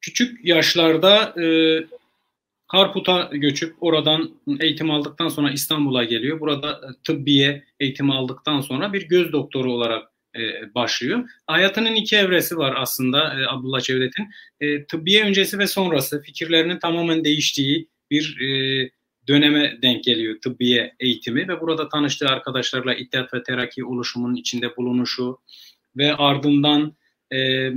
küçük 0.00 0.44
yaşlarda 0.44 1.42
e, 1.42 1.46
Harput'a 2.66 3.30
göçüp 3.32 3.74
oradan 3.80 4.30
eğitim 4.60 4.90
aldıktan 4.90 5.28
sonra 5.28 5.50
İstanbul'a 5.50 6.04
geliyor. 6.04 6.40
Burada 6.40 6.80
tıbbiye 7.04 7.64
eğitimi 7.80 8.14
aldıktan 8.14 8.60
sonra 8.60 8.92
bir 8.92 9.08
göz 9.08 9.32
doktoru 9.32 9.72
olarak 9.72 10.08
e, 10.36 10.74
başlıyor. 10.74 11.28
Hayatının 11.46 11.94
iki 11.94 12.16
evresi 12.16 12.56
var 12.56 12.74
aslında 12.76 13.40
e, 13.40 13.46
Abdullah 13.46 13.80
Cevdet'in. 13.80 14.28
E, 14.60 14.86
tıbbiye 14.86 15.24
öncesi 15.24 15.58
ve 15.58 15.66
sonrası 15.66 16.22
fikirlerinin 16.22 16.78
tamamen 16.78 17.24
değiştiği 17.24 17.88
bir 18.12 18.40
e, 18.40 18.90
döneme 19.28 19.78
denk 19.82 20.04
geliyor 20.04 20.40
tıbbiye 20.40 20.94
eğitimi 21.00 21.48
ve 21.48 21.60
burada 21.60 21.88
tanıştığı 21.88 22.28
arkadaşlarla 22.28 22.94
İttihat 22.94 23.34
ve 23.34 23.42
Terakki 23.42 23.84
oluşumunun 23.84 24.36
içinde 24.36 24.76
bulunuşu 24.76 25.38
ve 25.96 26.14
ardından 26.14 26.96
e, 27.32 27.70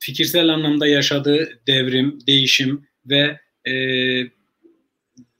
fikirsel 0.00 0.48
anlamda 0.48 0.86
yaşadığı 0.86 1.60
devrim, 1.66 2.18
değişim 2.26 2.86
ve 3.06 3.40
e, 3.68 3.72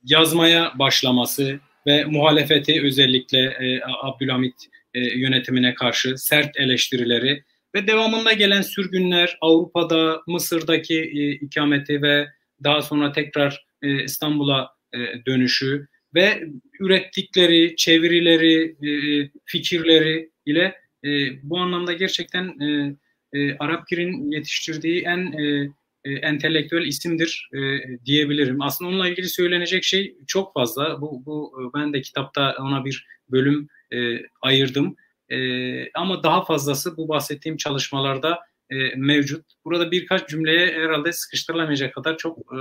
yazmaya 0.05 0.73
başlaması 0.79 1.61
ve 1.87 2.05
muhalefeti 2.05 2.83
özellikle 2.83 3.39
e, 3.39 3.81
Abdülhamit 4.03 4.55
e, 4.95 5.01
yönetimine 5.01 5.75
karşı 5.75 6.19
sert 6.19 6.57
eleştirileri 6.57 7.45
ve 7.75 7.87
devamında 7.87 8.33
gelen 8.33 8.63
sürgünler, 8.63 9.39
Avrupa'da, 9.41 10.23
Mısır'daki 10.27 11.01
ikameti 11.41 12.03
ve 12.03 12.29
daha 12.65 12.83
sonra 12.83 13.13
tekrar 13.13 13.68
İstanbul'a 13.83 14.71
dönüşü 15.27 15.87
ve 16.15 16.43
ürettikleri 16.81 17.77
çevirileri, 17.77 18.77
fikirleri 19.45 20.31
ile 20.47 20.75
bu 21.43 21.59
anlamda 21.59 21.93
gerçekten 21.93 22.59
Arap 23.59 23.89
Gir'in 23.89 24.31
yetiştirdiği 24.31 25.03
en 25.03 25.33
e, 26.05 26.13
entelektüel 26.13 26.87
isimdir 26.87 27.51
e, 27.55 27.59
diyebilirim. 28.05 28.63
Aslında 28.63 28.91
onunla 28.91 29.09
ilgili 29.09 29.29
söylenecek 29.29 29.85
şey 29.85 30.17
çok 30.27 30.55
fazla. 30.55 31.01
Bu, 31.01 31.23
bu 31.27 31.53
e, 31.61 31.79
ben 31.79 31.93
de 31.93 32.01
kitapta 32.01 32.55
ona 32.61 32.85
bir 32.85 33.07
bölüm 33.31 33.69
e, 33.93 34.23
ayırdım. 34.43 34.97
E, 35.29 35.39
ama 35.93 36.23
daha 36.23 36.45
fazlası 36.45 36.97
bu 36.97 37.09
bahsettiğim 37.09 37.57
çalışmalarda 37.57 38.39
e, 38.71 38.77
mevcut. 38.97 39.45
Burada 39.65 39.91
birkaç 39.91 40.29
cümleye 40.29 40.67
herhalde 40.67 41.13
sıkıştırılamayacak 41.13 41.95
kadar 41.95 42.17
çok 42.17 42.39
e, 42.39 42.59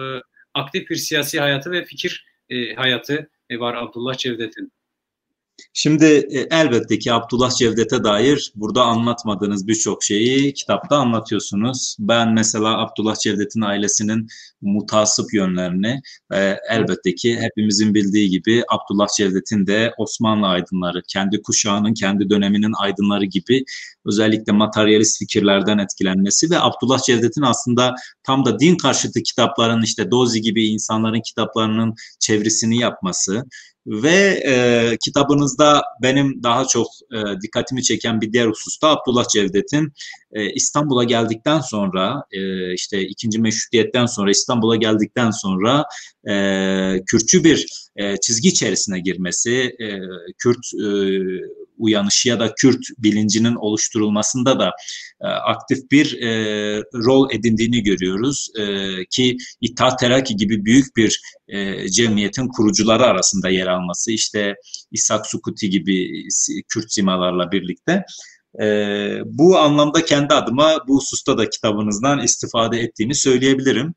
aktif 0.58 0.89
bir 0.89 0.95
siyasi 0.95 1.39
hayatı 1.39 1.72
ve 1.72 1.86
fikir 1.86 2.26
e, 2.49 2.76
hayatı 2.76 3.30
e, 3.49 3.60
var 3.60 3.76
Abdullah 3.76 4.18
Cevdet'in. 4.18 4.72
Şimdi 5.74 6.05
e, 6.05 6.47
elbette 6.51 6.99
ki 6.99 7.14
Abdullah 7.14 7.51
Cevdet'e 7.51 8.03
dair 8.03 8.51
burada 8.55 8.84
anlatmadığınız 8.84 9.68
birçok 9.68 10.03
şeyi 10.03 10.53
kitapta 10.53 10.97
anlatıyorsunuz. 10.97 11.97
Ben 11.99 12.34
mesela 12.34 12.82
Abdullah 12.82 13.16
Cevdet'in 13.16 13.62
ailesinin 13.62 14.28
mutasip 14.62 15.34
yönlerini 15.34 16.01
e, 16.34 16.55
elbette 16.70 17.16
ki 17.16 17.38
hepimizin 17.39 17.93
bildiği 17.93 18.30
gibi 18.30 18.64
Abdullah 18.70 19.08
Cevdet'in 19.18 19.68
de 19.68 19.93
Osmanlı 19.97 20.47
aydınları, 20.47 21.01
kendi 21.08 21.41
kuşağının, 21.41 21.93
kendi 21.93 22.30
döneminin 22.30 22.74
aydınları 22.82 23.26
gibi 23.26 23.64
özellikle 24.05 24.53
materyalist 24.53 25.20
fikirlerden 25.20 25.78
etkilenmesi 25.78 26.51
ve 26.51 26.60
Abdullah 26.60 27.03
Cevdet'in 27.03 27.41
aslında 27.41 27.95
tam 28.24 28.45
da 28.45 28.60
din 28.60 28.78
karşıtı 28.78 29.24
kitapların 29.24 29.82
işte 29.82 30.12
Dozi 30.12 30.41
gibi 30.41 30.68
insanların 30.68 31.22
kitaplarının 31.22 31.93
çevresini 32.20 32.80
yapması 32.80 33.43
ve 33.88 34.43
e, 34.45 34.97
kitabınızda 35.05 35.81
benim 36.03 36.43
daha 36.43 36.65
çok 36.65 36.88
e, 37.13 37.41
dikkatimi 37.41 37.83
çeken 37.83 38.21
bir 38.21 38.33
diğer 38.33 38.47
hususta 38.47 38.88
Abdullah 38.88 39.27
Cevdet'in 39.27 39.93
e, 40.31 40.53
İstanbul'a 40.53 41.03
geldikten 41.03 41.59
sonra 41.59 42.23
e, 42.31 42.73
işte 42.73 43.01
ikinci 43.01 43.39
meşrutiyetten 43.39 44.05
sonra 44.05 44.31
İstanbul'a 44.31 44.75
geldikten 44.75 45.31
sonra 45.31 45.85
e, 46.29 46.33
Kürtçü 47.05 47.43
bir 47.43 47.67
e, 47.95 48.17
çizgi 48.17 48.49
içerisine 48.49 48.99
girmesi, 48.99 49.75
e, 49.79 49.88
Kürt 50.38 50.65
e, 50.73 50.88
uyanışı 51.78 52.30
ya 52.30 52.39
da 52.39 52.55
Kürt 52.55 52.86
bilincinin 52.97 53.55
oluşturulmasında 53.55 54.59
da 54.59 54.71
e, 55.21 55.28
aktif 55.28 55.91
bir 55.91 56.21
e, 56.21 56.30
rol 56.93 57.32
edindiğini 57.32 57.84
görüyoruz 57.84 58.49
e, 58.59 58.95
ki 59.05 59.38
İttihat 59.61 59.99
Terakki 59.99 60.36
gibi 60.36 60.65
büyük 60.65 60.95
bir 60.95 61.21
e, 61.47 61.89
cemiyetin 61.89 62.47
kurucuları 62.47 63.05
arasında 63.05 63.49
yer 63.49 63.67
alması 63.67 64.11
işte 64.11 64.55
İshak 64.91 65.28
Sukuti 65.28 65.69
gibi 65.69 66.28
Kürt 66.67 66.91
simalarla 66.91 67.51
birlikte 67.51 68.03
e, 68.61 68.65
bu 69.25 69.57
anlamda 69.57 70.05
kendi 70.05 70.34
adıma 70.34 70.88
bu 70.88 70.97
hususta 70.97 71.38
da 71.38 71.49
kitabınızdan 71.49 72.23
istifade 72.23 72.80
ettiğini 72.80 73.15
söyleyebilirim. 73.15 73.93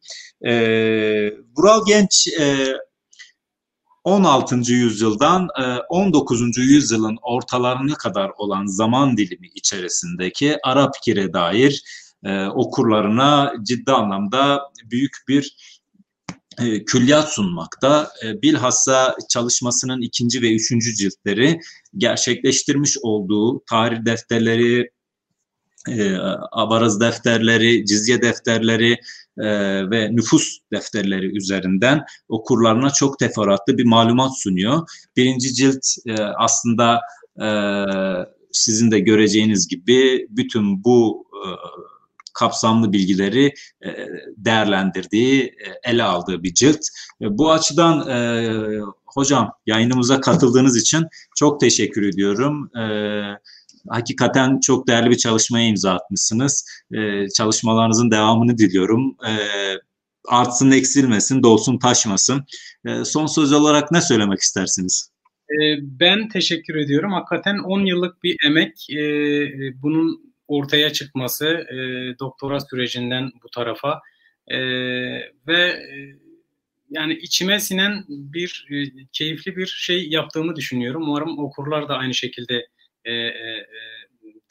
E, 0.46 0.52
Vural 1.56 1.86
Genç 1.86 2.28
e, 2.40 2.66
16. 4.04 4.72
yüzyıldan 4.72 5.48
19. 5.88 6.58
E, 6.58 6.60
yüzyılın 6.60 7.18
ortalarına 7.22 7.94
kadar 7.94 8.30
olan 8.38 8.66
zaman 8.66 9.16
dilimi 9.16 9.48
içerisindeki 9.54 10.56
Arap 10.64 10.94
kire 11.02 11.32
dair 11.32 11.82
e, 12.24 12.46
okurlarına 12.46 13.52
ciddi 13.62 13.92
anlamda 13.92 14.62
büyük 14.84 15.16
bir 15.28 15.56
e, 16.58 16.84
külliyat 16.84 17.32
sunmakta. 17.32 18.10
Bilhassa 18.42 19.16
çalışmasının 19.28 20.00
ikinci 20.00 20.42
ve 20.42 20.54
üçüncü 20.54 20.94
ciltleri 20.94 21.60
gerçekleştirmiş 21.96 22.98
olduğu 23.02 23.64
tarih 23.64 24.04
defterleri, 24.04 24.90
abaraz 26.52 27.00
defterleri, 27.00 27.86
cizye 27.86 28.22
defterleri 28.22 28.98
e, 29.38 29.44
ve 29.90 30.16
nüfus 30.16 30.58
defterleri 30.72 31.36
üzerinden 31.36 32.04
okurlarına 32.28 32.90
çok 32.90 33.18
teferruatlı 33.18 33.78
bir 33.78 33.84
malumat 33.84 34.38
sunuyor. 34.38 34.88
Birinci 35.16 35.54
cilt 35.54 35.86
e, 36.06 36.22
aslında 36.22 37.00
e, 37.42 37.48
sizin 38.52 38.90
de 38.90 39.00
göreceğiniz 39.00 39.68
gibi 39.68 40.26
bütün 40.30 40.84
bu 40.84 41.26
e, 41.34 41.46
kapsamlı 42.34 42.92
bilgileri 42.92 43.54
e, 43.84 43.88
değerlendirdiği, 44.36 45.42
e, 45.44 45.90
ele 45.90 46.02
aldığı 46.02 46.42
bir 46.42 46.54
cilt. 46.54 46.80
E, 47.22 47.38
bu 47.38 47.52
açıdan 47.52 48.08
e, 48.08 48.80
hocam 49.06 49.52
yayınımıza 49.66 50.20
katıldığınız 50.20 50.76
için 50.76 51.06
çok 51.36 51.60
teşekkür 51.60 52.02
ediyorum. 52.02 52.70
Evet 52.76 53.38
hakikaten 53.88 54.60
çok 54.60 54.88
değerli 54.88 55.10
bir 55.10 55.16
çalışmaya 55.16 55.66
imza 55.66 55.92
atmışsınız. 55.92 56.66
E, 56.92 57.28
çalışmalarınızın 57.28 58.10
devamını 58.10 58.58
diliyorum. 58.58 59.16
E, 59.26 59.32
artsın, 60.28 60.70
eksilmesin, 60.70 61.42
dolsun, 61.42 61.78
taşmasın. 61.78 62.44
E, 62.84 63.04
son 63.04 63.26
söz 63.26 63.52
olarak 63.52 63.92
ne 63.92 64.00
söylemek 64.00 64.38
istersiniz? 64.40 65.10
Ben 65.80 66.28
teşekkür 66.28 66.74
ediyorum. 66.74 67.12
Hakikaten 67.12 67.58
10 67.58 67.84
yıllık 67.84 68.22
bir 68.22 68.36
emek. 68.46 68.86
Bunun 69.82 70.34
ortaya 70.48 70.92
çıkması 70.92 71.66
doktora 72.20 72.60
sürecinden 72.60 73.30
bu 73.44 73.50
tarafa 73.50 74.00
ve 75.46 75.62
e, 75.68 76.14
yani 76.90 77.14
içime 77.14 77.60
sinen 77.60 78.04
bir 78.08 78.66
e, 78.70 79.06
keyifli 79.12 79.56
bir 79.56 79.66
şey 79.66 80.08
yaptığımı 80.08 80.56
düşünüyorum. 80.56 81.02
Umarım 81.02 81.38
okurlar 81.38 81.88
da 81.88 81.96
aynı 81.96 82.14
şekilde 82.14 82.66
e, 83.04 83.12
e, 83.12 83.16
e, 83.16 83.66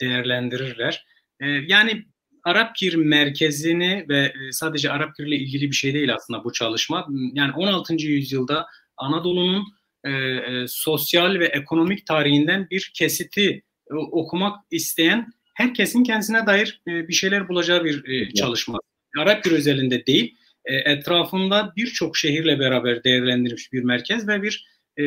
değerlendirirler. 0.00 1.06
E, 1.40 1.46
yani 1.46 2.04
Arap 2.44 2.76
Gir 2.76 2.94
merkezini 2.94 4.06
ve 4.08 4.18
e, 4.18 4.52
sadece 4.52 4.90
Arap 4.90 5.16
Gir 5.16 5.26
ile 5.26 5.36
ilgili 5.36 5.70
bir 5.70 5.76
şey 5.76 5.94
değil 5.94 6.14
aslında 6.14 6.44
bu 6.44 6.52
çalışma. 6.52 7.06
Yani 7.34 7.52
16. 7.52 7.94
yüzyılda 7.94 8.66
Anadolu'nun 8.96 9.64
e, 10.04 10.10
e, 10.10 10.64
sosyal 10.68 11.38
ve 11.38 11.46
ekonomik 11.46 12.06
tarihinden 12.06 12.70
bir 12.70 12.90
kesiti 12.94 13.62
e, 13.90 13.94
okumak 13.94 14.56
isteyen 14.70 15.32
herkesin 15.54 16.04
kendisine 16.04 16.46
dair 16.46 16.80
e, 16.88 17.08
bir 17.08 17.12
şeyler 17.12 17.48
bulacağı 17.48 17.84
bir 17.84 18.08
e, 18.08 18.34
çalışma. 18.34 18.78
Arap 19.18 19.44
Gir 19.44 19.52
özelinde 19.52 20.06
değil, 20.06 20.36
e, 20.64 20.74
etrafında 20.74 21.72
birçok 21.76 22.16
şehirle 22.16 22.58
beraber 22.58 23.04
değerlendirilmiş 23.04 23.72
bir 23.72 23.82
merkez 23.82 24.28
ve 24.28 24.42
bir 24.42 24.66
e, 24.96 25.04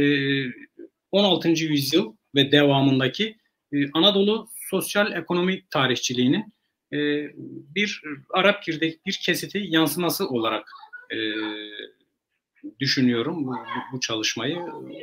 16. 1.12 1.50
yüzyıl 1.50 2.16
ve 2.36 2.52
devamındaki 2.52 3.38
e, 3.74 3.92
Anadolu 3.94 4.50
sosyal 4.70 5.12
ekonomik 5.12 5.72
tarihçiliğinin 5.72 6.54
e, 6.94 6.98
bir 7.76 8.02
Arap 8.30 8.64
girdeki 8.64 9.00
bir 9.06 9.20
kesiti 9.26 9.64
yansıması 9.66 10.30
olarak 10.30 10.72
e, 11.12 11.18
düşünüyorum 12.80 13.48
bu, 13.48 13.56
bu 13.94 14.00
çalışmayı. 14.00 14.58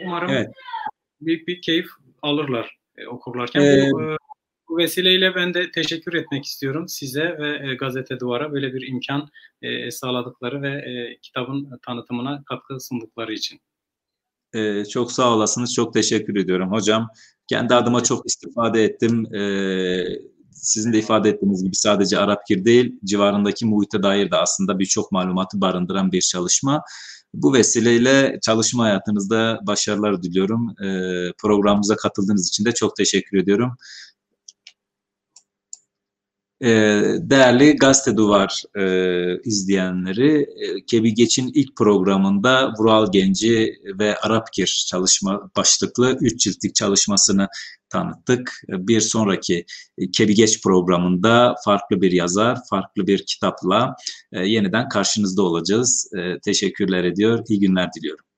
Umarım 0.04 0.30
evet. 0.30 0.48
büyük 1.20 1.48
bir 1.48 1.62
keyif 1.62 1.86
alırlar 2.22 2.76
e, 2.96 3.06
okurlarken. 3.06 3.60
Ee, 3.60 3.90
bu, 3.92 4.02
e, 4.02 4.16
bu 4.68 4.78
vesileyle 4.78 5.34
ben 5.34 5.54
de 5.54 5.70
teşekkür 5.70 6.14
etmek 6.14 6.44
istiyorum 6.44 6.88
size 6.88 7.38
ve 7.38 7.70
e, 7.70 7.74
Gazete 7.74 8.20
Duvar'a 8.20 8.52
böyle 8.52 8.74
bir 8.74 8.88
imkan 8.88 9.28
e, 9.62 9.90
sağladıkları 9.90 10.62
ve 10.62 10.68
e, 10.68 11.18
kitabın 11.22 11.78
tanıtımına 11.82 12.42
katkı 12.44 12.80
sundukları 12.80 13.32
için. 13.32 13.60
Ee, 14.54 14.84
çok 14.84 15.12
sağ 15.12 15.34
olasınız. 15.34 15.74
Çok 15.74 15.94
teşekkür 15.94 16.36
ediyorum 16.36 16.72
hocam. 16.72 17.08
Kendi 17.46 17.74
adıma 17.74 18.02
çok 18.02 18.26
istifade 18.26 18.84
ettim. 18.84 19.34
Ee, 19.34 20.04
sizin 20.52 20.92
de 20.92 20.98
ifade 20.98 21.28
ettiğiniz 21.28 21.64
gibi 21.64 21.76
sadece 21.76 22.18
Arapgir 22.18 22.64
değil, 22.64 22.98
civarındaki 23.04 23.66
muhite 23.66 24.02
dair 24.02 24.30
de 24.30 24.36
aslında 24.36 24.78
birçok 24.78 25.12
malumatı 25.12 25.60
barındıran 25.60 26.12
bir 26.12 26.20
çalışma. 26.20 26.82
Bu 27.34 27.54
vesileyle 27.54 28.38
çalışma 28.42 28.84
hayatınızda 28.84 29.60
başarılar 29.66 30.22
diliyorum. 30.22 30.68
Ee, 30.70 31.32
programımıza 31.38 31.96
katıldığınız 31.96 32.48
için 32.48 32.64
de 32.64 32.72
çok 32.72 32.96
teşekkür 32.96 33.38
ediyorum. 33.38 33.76
Ee, 36.62 37.02
değerli 37.20 37.76
Gazete 37.76 38.16
Duvar 38.16 38.62
e, 38.78 38.84
izleyenleri, 39.44 40.42
e, 40.42 40.84
Kebi 40.86 41.14
Geç'in 41.14 41.50
ilk 41.54 41.76
programında 41.76 42.72
Vural 42.78 43.12
Genci 43.12 43.74
ve 43.98 44.16
Arapkir 44.16 44.84
çalışma 44.88 45.50
başlıklı 45.56 46.18
3 46.20 46.40
ciltlik 46.40 46.74
çalışmasını 46.74 47.48
tanıttık. 47.88 48.62
Bir 48.68 49.00
sonraki 49.00 49.64
e, 49.98 50.10
Kebi 50.10 50.34
Geç 50.34 50.62
programında 50.62 51.54
farklı 51.64 52.00
bir 52.00 52.12
yazar, 52.12 52.58
farklı 52.70 53.06
bir 53.06 53.26
kitapla 53.26 53.96
yeniden 54.32 54.88
karşınızda 54.88 55.42
olacağız. 55.42 56.10
Teşekkürler 56.44 57.04
ediyor, 57.04 57.44
iyi 57.48 57.60
günler 57.60 57.92
diliyorum. 57.92 58.29